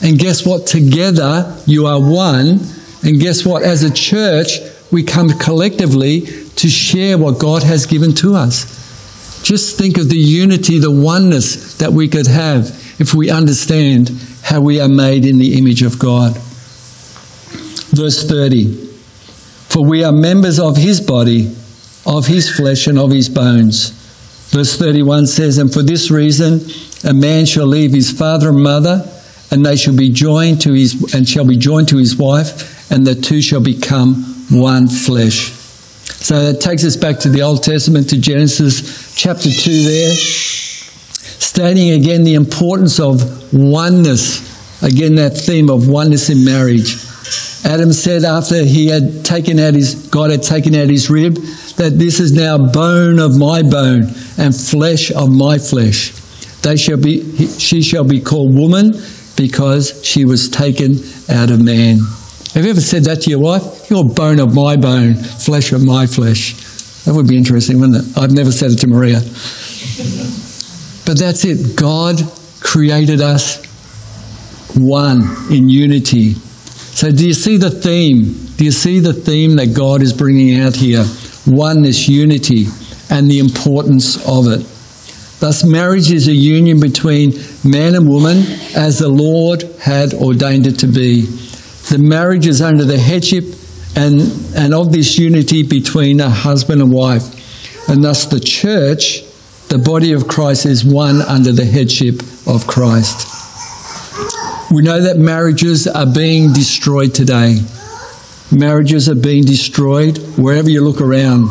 And 0.03 0.19
guess 0.19 0.45
what? 0.45 0.67
Together 0.67 1.57
you 1.65 1.85
are 1.87 2.01
one. 2.01 2.59
And 3.03 3.21
guess 3.21 3.45
what? 3.45 3.63
As 3.63 3.83
a 3.83 3.93
church, 3.93 4.59
we 4.95 5.03
come 5.03 5.27
collectively 5.37 6.21
to 6.21 6.69
share 6.69 7.17
what 7.17 7.37
God 7.37 7.63
has 7.63 7.85
given 7.85 8.15
to 8.15 8.33
us. 8.33 9.43
Just 9.43 9.77
think 9.77 9.97
of 9.97 10.09
the 10.09 10.17
unity, 10.17 10.79
the 10.79 10.89
oneness 10.89 11.77
that 11.79 11.91
we 11.91 12.07
could 12.07 12.27
have 12.27 12.69
if 12.97 13.13
we 13.13 13.29
understand 13.29 14.09
how 14.41 14.61
we 14.61 14.79
are 14.79 14.87
made 14.87 15.25
in 15.25 15.37
the 15.37 15.57
image 15.57 15.81
of 15.81 15.99
God. 15.99 16.31
Verse 17.91 18.25
30 18.27 18.73
For 19.67 19.83
we 19.83 20.01
are 20.05 20.13
members 20.13 20.59
of 20.59 20.77
his 20.77 21.01
body, 21.01 21.53
of 22.05 22.27
his 22.27 22.49
flesh, 22.49 22.87
and 22.87 22.97
of 22.97 23.11
his 23.11 23.27
bones. 23.27 23.89
Verse 24.51 24.77
31 24.77 25.27
says, 25.27 25.57
And 25.57 25.73
for 25.73 25.81
this 25.81 26.09
reason, 26.09 26.61
a 27.03 27.13
man 27.13 27.45
shall 27.45 27.67
leave 27.67 27.91
his 27.91 28.17
father 28.17 28.47
and 28.47 28.63
mother 28.63 29.11
and 29.51 29.65
they 29.65 29.75
shall 29.75 29.95
be 29.95 30.09
joined 30.09 30.61
to 30.61 30.71
his 30.71 31.13
and 31.13 31.27
shall 31.27 31.45
be 31.45 31.57
joined 31.57 31.87
to 31.89 31.97
his 31.97 32.15
wife, 32.15 32.91
and 32.91 33.05
the 33.05 33.15
two 33.15 33.41
shall 33.41 33.61
become 33.61 34.34
one 34.49 34.87
flesh. 34.87 35.51
So 36.25 36.51
that 36.51 36.61
takes 36.61 36.83
us 36.83 36.95
back 36.95 37.19
to 37.19 37.29
the 37.29 37.41
Old 37.41 37.63
Testament 37.63 38.09
to 38.09 38.17
Genesis 38.17 39.15
chapter 39.15 39.49
2 39.49 39.83
there, 39.83 40.13
stating 40.15 41.91
again 41.91 42.23
the 42.23 42.33
importance 42.33 42.99
of 42.99 43.53
oneness. 43.53 44.53
Again, 44.83 45.15
that 45.15 45.37
theme 45.37 45.69
of 45.69 45.87
oneness 45.87 46.29
in 46.29 46.43
marriage. 46.43 46.95
Adam 47.65 47.93
said 47.93 48.23
after 48.23 48.63
he 48.63 48.87
had 48.87 49.25
taken 49.25 49.59
out 49.59 49.73
his 49.73 49.95
God 50.09 50.29
had 50.29 50.43
taken 50.43 50.75
out 50.75 50.89
his 50.89 51.09
rib, 51.09 51.35
that 51.77 51.93
this 51.95 52.19
is 52.19 52.31
now 52.31 52.57
bone 52.57 53.19
of 53.19 53.37
my 53.37 53.63
bone 53.63 54.09
and 54.37 54.55
flesh 54.55 55.11
of 55.11 55.31
my 55.31 55.57
flesh. 55.57 56.11
They 56.61 56.75
shall 56.75 56.97
be 56.97 57.47
she 57.47 57.81
shall 57.81 58.03
be 58.03 58.21
called 58.21 58.53
woman 58.53 58.93
because 59.35 60.03
she 60.05 60.25
was 60.25 60.49
taken 60.49 60.97
out 61.29 61.49
of 61.49 61.61
man. 61.63 61.99
Have 62.55 62.63
you 62.63 62.69
ever 62.69 62.79
said 62.79 63.03
that 63.03 63.23
to 63.23 63.29
your 63.29 63.39
wife? 63.39 63.89
You're 63.89 64.05
bone 64.05 64.39
of 64.39 64.55
my 64.55 64.77
bone, 64.77 65.15
flesh 65.15 65.73
of 65.73 65.83
my 65.83 66.07
flesh. 66.07 66.53
That 67.03 67.13
would 67.13 67.27
be 67.27 67.37
interesting, 67.37 67.81
wouldn't 67.81 68.07
it? 68.07 68.17
I've 68.17 68.31
never 68.31 68.49
said 68.49 68.71
it 68.71 68.77
to 68.77 68.87
Maria. 68.87 69.19
But 71.05 71.19
that's 71.19 71.43
it. 71.43 71.75
God 71.75 72.21
created 72.61 73.19
us 73.19 73.61
one 74.73 75.23
in 75.51 75.67
unity. 75.67 76.35
So, 76.95 77.11
do 77.11 77.27
you 77.27 77.33
see 77.33 77.57
the 77.57 77.69
theme? 77.69 78.33
Do 78.55 78.63
you 78.63 78.71
see 78.71 79.01
the 79.01 79.11
theme 79.11 79.57
that 79.57 79.75
God 79.75 80.01
is 80.01 80.13
bringing 80.13 80.57
out 80.61 80.77
here? 80.77 81.03
Oneness, 81.45 82.07
unity, 82.07 82.67
and 83.09 83.29
the 83.29 83.39
importance 83.39 84.15
of 84.25 84.47
it. 84.47 84.65
Thus, 85.41 85.65
marriage 85.65 86.09
is 86.09 86.29
a 86.29 86.33
union 86.33 86.79
between 86.79 87.33
man 87.65 87.95
and 87.95 88.07
woman 88.07 88.43
as 88.77 88.99
the 88.99 89.09
Lord 89.09 89.63
had 89.81 90.13
ordained 90.13 90.67
it 90.67 90.79
to 90.79 90.87
be. 90.87 91.27
The 91.89 91.99
marriage 91.99 92.47
is 92.47 92.61
under 92.61 92.83
the 92.83 92.97
headship 92.97 93.45
and, 93.95 94.21
and 94.55 94.73
of 94.73 94.91
this 94.91 95.17
unity 95.19 95.61
between 95.61 96.19
a 96.19 96.29
husband 96.29 96.81
and 96.81 96.91
wife. 96.91 97.89
And 97.89 98.03
thus, 98.03 98.25
the 98.25 98.39
church, 98.39 99.21
the 99.69 99.77
body 99.77 100.11
of 100.11 100.27
Christ, 100.27 100.65
is 100.65 100.83
one 100.83 101.21
under 101.21 101.51
the 101.51 101.63
headship 101.63 102.21
of 102.47 102.65
Christ. 102.65 103.31
We 104.71 104.81
know 104.81 104.99
that 104.99 105.17
marriages 105.17 105.87
are 105.87 106.07
being 106.07 106.53
destroyed 106.53 107.13
today. 107.13 107.59
Marriages 108.51 109.07
are 109.07 109.15
being 109.15 109.43
destroyed 109.43 110.17
wherever 110.37 110.69
you 110.69 110.83
look 110.83 111.01
around. 111.01 111.47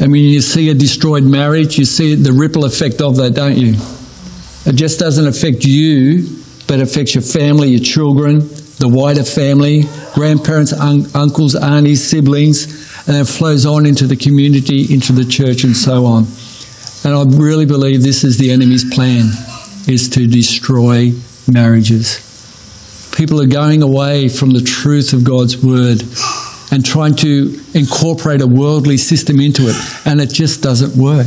And 0.00 0.10
when 0.10 0.24
you 0.24 0.40
see 0.40 0.68
a 0.70 0.74
destroyed 0.74 1.24
marriage, 1.24 1.78
you 1.78 1.84
see 1.84 2.16
the 2.16 2.32
ripple 2.32 2.64
effect 2.64 3.00
of 3.00 3.16
that, 3.16 3.34
don't 3.34 3.56
you? 3.56 3.74
It 4.66 4.74
just 4.74 4.98
doesn't 4.98 5.26
affect 5.26 5.64
you, 5.64 6.42
but 6.66 6.80
affects 6.80 7.14
your 7.14 7.22
family, 7.22 7.68
your 7.68 7.80
children, 7.80 8.48
the 8.80 8.88
wider 8.88 9.22
family, 9.22 9.84
grandparents, 10.14 10.72
un- 10.72 11.06
uncles, 11.14 11.54
aunties, 11.54 12.02
siblings, 12.02 12.64
and 13.06 13.16
it 13.18 13.26
flows 13.26 13.66
on 13.66 13.84
into 13.84 14.06
the 14.06 14.16
community, 14.16 14.92
into 14.92 15.12
the 15.12 15.24
church, 15.24 15.64
and 15.64 15.76
so 15.76 16.06
on. 16.06 16.26
And 17.04 17.14
I 17.14 17.22
really 17.38 17.66
believe 17.66 18.02
this 18.02 18.24
is 18.24 18.38
the 18.38 18.50
enemy's 18.50 18.84
plan, 18.92 19.26
is 19.86 20.08
to 20.10 20.26
destroy 20.26 21.12
marriages. 21.46 22.26
People 23.14 23.40
are 23.42 23.46
going 23.46 23.82
away 23.82 24.28
from 24.30 24.50
the 24.50 24.62
truth 24.62 25.12
of 25.12 25.24
God's 25.24 25.62
word 25.62 26.02
and 26.72 26.84
trying 26.84 27.16
to 27.16 27.60
incorporate 27.74 28.40
a 28.40 28.46
worldly 28.46 28.96
system 28.96 29.40
into 29.40 29.64
it, 29.68 29.76
and 30.06 30.22
it 30.22 30.32
just 30.32 30.62
doesn't 30.62 30.96
work. 30.96 31.26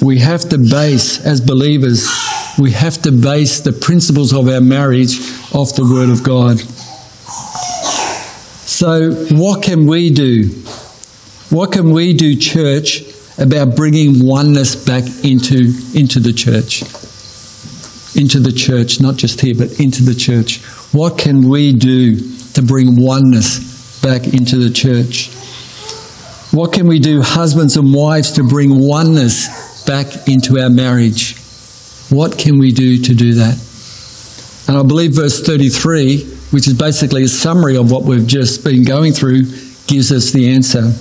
We 0.00 0.18
have 0.20 0.48
to 0.48 0.58
base, 0.58 1.24
as 1.24 1.40
believers, 1.40 2.06
we 2.58 2.72
have 2.72 3.00
to 3.02 3.12
base 3.12 3.60
the 3.60 3.72
principles 3.72 4.32
of 4.32 4.48
our 4.48 4.60
marriage 4.60 5.18
off 5.54 5.74
the 5.74 5.84
Word 5.84 6.10
of 6.10 6.22
God. 6.22 6.58
So, 8.68 9.12
what 9.34 9.62
can 9.62 9.86
we 9.86 10.10
do? 10.10 10.48
What 11.50 11.72
can 11.72 11.90
we 11.90 12.12
do, 12.12 12.36
church, 12.36 13.02
about 13.38 13.76
bringing 13.76 14.26
oneness 14.26 14.74
back 14.76 15.04
into, 15.24 15.72
into 15.94 16.20
the 16.20 16.32
church? 16.32 16.82
Into 18.16 18.40
the 18.40 18.52
church, 18.52 19.00
not 19.00 19.16
just 19.16 19.40
here, 19.40 19.54
but 19.54 19.80
into 19.80 20.02
the 20.02 20.14
church. 20.14 20.62
What 20.92 21.18
can 21.18 21.48
we 21.48 21.72
do 21.72 22.16
to 22.52 22.62
bring 22.62 22.96
oneness 22.96 24.02
back 24.02 24.26
into 24.28 24.56
the 24.56 24.70
church. 24.70 25.30
What 26.52 26.72
can 26.72 26.86
we 26.86 26.98
do, 26.98 27.20
husbands 27.22 27.76
and 27.76 27.92
wives, 27.92 28.32
to 28.32 28.42
bring 28.42 28.78
oneness 28.78 29.84
back 29.84 30.28
into 30.28 30.58
our 30.58 30.70
marriage? 30.70 31.37
What 32.10 32.38
can 32.38 32.58
we 32.58 32.72
do 32.72 32.98
to 32.98 33.14
do 33.14 33.34
that? 33.34 33.58
And 34.68 34.76
I 34.76 34.82
believe 34.82 35.12
verse 35.12 35.40
33, 35.40 36.24
which 36.50 36.66
is 36.66 36.74
basically 36.74 37.22
a 37.24 37.28
summary 37.28 37.76
of 37.76 37.90
what 37.90 38.04
we've 38.04 38.26
just 38.26 38.64
been 38.64 38.84
going 38.84 39.12
through, 39.12 39.42
gives 39.86 40.12
us 40.12 40.30
the 40.30 40.48
answer. 40.48 40.92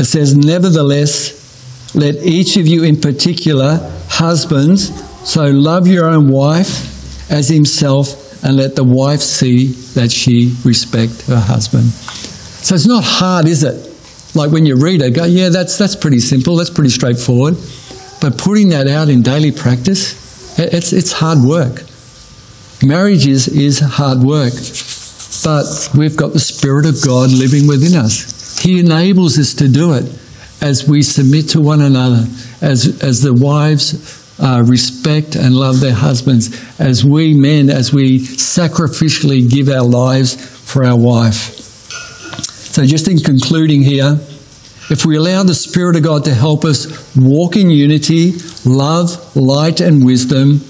It 0.00 0.04
says, 0.06 0.34
Nevertheless, 0.34 1.94
let 1.94 2.16
each 2.16 2.56
of 2.56 2.66
you 2.66 2.82
in 2.82 3.00
particular, 3.00 3.78
husbands, 4.08 4.92
so 5.28 5.46
love 5.46 5.86
your 5.86 6.06
own 6.06 6.28
wife 6.28 7.30
as 7.30 7.48
himself 7.48 8.42
and 8.44 8.56
let 8.56 8.76
the 8.76 8.84
wife 8.84 9.20
see 9.20 9.68
that 9.94 10.12
she 10.12 10.54
respect 10.64 11.22
her 11.22 11.40
husband. 11.40 11.84
So 11.84 12.74
it's 12.74 12.86
not 12.86 13.04
hard, 13.04 13.46
is 13.46 13.62
it? 13.62 13.90
Like 14.34 14.50
when 14.50 14.66
you 14.66 14.76
read 14.76 15.00
it, 15.00 15.12
go, 15.12 15.24
yeah, 15.24 15.48
that's 15.48 15.78
that's 15.78 15.94
pretty 15.94 16.18
simple, 16.18 16.56
that's 16.56 16.70
pretty 16.70 16.90
straightforward. 16.90 17.56
But 18.24 18.38
putting 18.38 18.70
that 18.70 18.88
out 18.88 19.10
in 19.10 19.20
daily 19.20 19.52
practice, 19.52 20.58
it's 20.58 20.94
it's 20.94 21.12
hard 21.12 21.40
work. 21.40 21.82
Marriage 22.82 23.26
is, 23.26 23.48
is 23.48 23.80
hard 23.80 24.20
work. 24.20 24.54
but 25.44 25.90
we've 25.94 26.16
got 26.16 26.32
the 26.32 26.40
Spirit 26.40 26.86
of 26.86 27.04
God 27.04 27.30
living 27.30 27.66
within 27.66 27.94
us. 27.94 28.58
He 28.58 28.80
enables 28.80 29.38
us 29.38 29.52
to 29.56 29.68
do 29.68 29.92
it 29.92 30.10
as 30.62 30.88
we 30.88 31.02
submit 31.02 31.50
to 31.50 31.60
one 31.60 31.82
another, 31.82 32.24
as, 32.62 33.02
as 33.02 33.20
the 33.20 33.34
wives 33.34 34.40
uh, 34.40 34.62
respect 34.64 35.36
and 35.36 35.54
love 35.54 35.80
their 35.80 35.92
husbands, 35.92 36.48
as 36.80 37.04
we 37.04 37.34
men, 37.34 37.68
as 37.68 37.92
we 37.92 38.20
sacrificially 38.20 39.50
give 39.50 39.68
our 39.68 39.84
lives 39.84 40.34
for 40.34 40.82
our 40.82 40.96
wife. 40.96 41.60
So, 42.72 42.86
just 42.86 43.06
in 43.06 43.18
concluding 43.18 43.82
here, 43.82 44.18
if 44.94 45.04
we 45.04 45.16
allow 45.16 45.42
the 45.42 45.56
Spirit 45.56 45.96
of 45.96 46.04
God 46.04 46.24
to 46.24 46.32
help 46.32 46.64
us 46.64 47.16
walk 47.16 47.56
in 47.56 47.68
unity, 47.68 48.34
love, 48.64 49.34
light, 49.34 49.80
and 49.80 50.06
wisdom, 50.06 50.60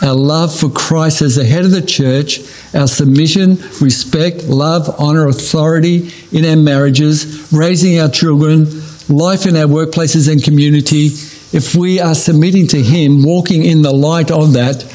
our 0.00 0.14
love 0.14 0.58
for 0.58 0.70
Christ 0.70 1.20
as 1.20 1.36
the 1.36 1.44
head 1.44 1.66
of 1.66 1.70
the 1.70 1.82
church, 1.82 2.40
our 2.74 2.88
submission, 2.88 3.58
respect, 3.82 4.44
love, 4.44 4.88
honour, 4.98 5.28
authority 5.28 6.10
in 6.32 6.46
our 6.46 6.56
marriages, 6.56 7.52
raising 7.52 8.00
our 8.00 8.08
children, 8.08 8.64
life 9.10 9.44
in 9.44 9.56
our 9.56 9.66
workplaces 9.66 10.32
and 10.32 10.42
community, 10.42 11.08
if 11.52 11.74
we 11.74 12.00
are 12.00 12.14
submitting 12.14 12.66
to 12.68 12.80
Him, 12.82 13.22
walking 13.22 13.62
in 13.62 13.82
the 13.82 13.92
light 13.92 14.30
of 14.30 14.54
that, 14.54 14.86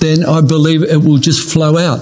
then 0.00 0.26
I 0.26 0.42
believe 0.42 0.82
it 0.82 1.02
will 1.02 1.16
just 1.16 1.50
flow 1.50 1.78
out. 1.78 2.00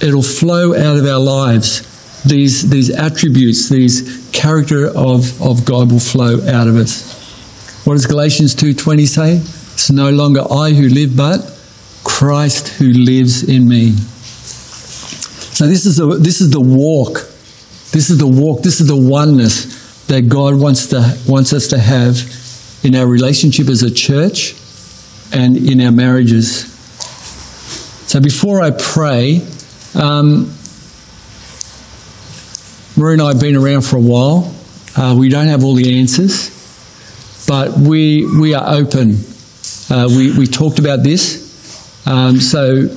It'll 0.00 0.22
flow 0.22 0.76
out 0.76 0.96
of 0.96 1.04
our 1.04 1.18
lives. 1.18 1.87
These, 2.28 2.68
these 2.68 2.90
attributes, 2.90 3.68
these 3.68 4.28
character 4.32 4.86
of, 4.86 5.40
of 5.40 5.64
God 5.64 5.90
will 5.90 6.00
flow 6.00 6.46
out 6.48 6.68
of 6.68 6.76
us. 6.76 7.16
What 7.84 7.94
does 7.94 8.06
Galatians 8.06 8.54
2.20 8.54 9.06
say? 9.06 9.36
It's 9.36 9.90
no 9.90 10.10
longer 10.10 10.40
I 10.50 10.72
who 10.72 10.88
live, 10.88 11.16
but 11.16 11.40
Christ 12.04 12.68
who 12.68 12.92
lives 12.92 13.48
in 13.48 13.68
me. 13.68 13.92
So 13.92 15.66
this 15.66 15.86
is 15.86 15.96
the, 15.96 16.16
this 16.16 16.40
is 16.40 16.50
the 16.50 16.60
walk. 16.60 17.14
This 17.92 18.10
is 18.10 18.18
the 18.18 18.26
walk. 18.26 18.62
This 18.62 18.80
is 18.80 18.88
the 18.88 18.96
oneness 18.96 20.06
that 20.06 20.28
God 20.28 20.54
wants 20.60 20.86
to 20.88 21.18
wants 21.26 21.52
us 21.52 21.68
to 21.68 21.78
have 21.78 22.16
in 22.84 22.94
our 22.94 23.06
relationship 23.06 23.68
as 23.68 23.82
a 23.82 23.90
church 23.90 24.54
and 25.32 25.56
in 25.56 25.80
our 25.80 25.92
marriages. 25.92 26.72
So 28.08 28.20
before 28.20 28.62
I 28.62 28.70
pray, 28.70 29.46
um, 29.94 30.54
Marie 32.98 33.12
and 33.12 33.22
I 33.22 33.28
have 33.28 33.40
been 33.40 33.54
around 33.54 33.82
for 33.82 33.96
a 33.96 34.00
while. 34.00 34.52
Uh, 34.96 35.14
we 35.16 35.28
don't 35.28 35.46
have 35.46 35.62
all 35.62 35.74
the 35.74 36.00
answers, 36.00 36.50
but 37.46 37.78
we 37.78 38.26
we 38.40 38.54
are 38.54 38.74
open. 38.74 39.16
Uh, 39.88 40.08
we 40.08 40.36
we 40.36 40.46
talked 40.46 40.80
about 40.80 41.04
this. 41.04 42.06
Um, 42.08 42.40
so 42.40 42.88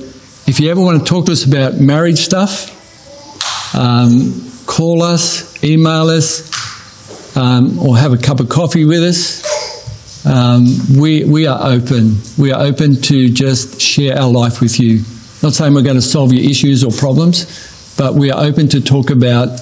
if 0.48 0.58
you 0.58 0.72
ever 0.72 0.80
want 0.80 0.98
to 0.98 1.04
talk 1.04 1.26
to 1.26 1.32
us 1.32 1.44
about 1.44 1.74
marriage 1.74 2.18
stuff, 2.18 3.76
um, 3.76 4.42
call 4.66 5.04
us, 5.04 5.62
email 5.62 6.08
us, 6.08 7.36
um, 7.36 7.78
or 7.78 7.96
have 7.96 8.12
a 8.12 8.18
cup 8.18 8.40
of 8.40 8.48
coffee 8.48 8.84
with 8.84 9.04
us. 9.04 10.26
Um, 10.26 10.66
we, 10.98 11.24
we 11.24 11.46
are 11.46 11.60
open. 11.62 12.16
We 12.38 12.52
are 12.52 12.62
open 12.62 12.96
to 13.02 13.28
just 13.28 13.80
share 13.80 14.18
our 14.18 14.30
life 14.30 14.60
with 14.60 14.80
you. 14.80 15.02
Not 15.42 15.52
saying 15.52 15.74
we're 15.74 15.82
going 15.82 15.96
to 15.96 16.02
solve 16.02 16.32
your 16.32 16.48
issues 16.48 16.82
or 16.84 16.90
problems, 16.90 17.94
but 17.96 18.14
we 18.14 18.30
are 18.30 18.42
open 18.42 18.68
to 18.68 18.80
talk 18.80 19.10
about, 19.10 19.60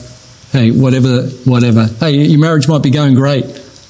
hey, 0.52 0.70
whatever, 0.70 1.22
whatever. 1.44 1.86
Hey, 1.86 2.24
your 2.24 2.40
marriage 2.40 2.68
might 2.68 2.82
be 2.82 2.90
going 2.90 3.14
great, 3.14 3.44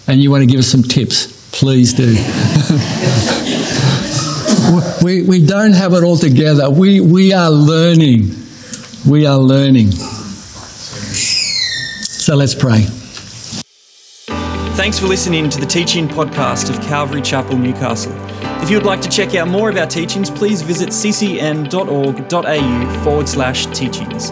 and 0.06 0.20
you 0.20 0.30
want 0.30 0.42
to 0.42 0.46
give 0.46 0.61
us 0.61 0.68
some 0.68 0.82
tips. 0.82 1.38
Please 1.52 1.92
do. 1.92 2.06
we, 5.04 5.22
we 5.22 5.44
don't 5.44 5.72
have 5.72 5.92
it 5.94 6.04
all 6.04 6.16
together. 6.16 6.70
We, 6.70 7.00
we 7.00 7.32
are 7.32 7.50
learning. 7.50 8.34
We 9.08 9.26
are 9.26 9.38
learning. 9.38 9.90
So 12.20 12.36
let's 12.36 12.54
pray. 12.54 12.82
Thanks 14.76 14.98
for 14.98 15.06
listening 15.06 15.50
to 15.50 15.61
the 15.61 15.66
teaching 15.66 16.08
podcast 16.08 16.70
of 16.70 16.80
Calvary 16.82 17.20
Chapel, 17.20 17.56
Newcastle. 17.56 18.14
If 18.62 18.70
you 18.70 18.76
would 18.76 18.86
like 18.86 19.00
to 19.02 19.08
check 19.08 19.34
out 19.34 19.48
more 19.48 19.68
of 19.68 19.76
our 19.76 19.86
teachings, 19.86 20.30
please 20.30 20.62
visit 20.62 20.90
ccn.org.au 20.90 21.84
forward 23.04 23.28
slash 23.28 23.66
teachings. 23.66 24.30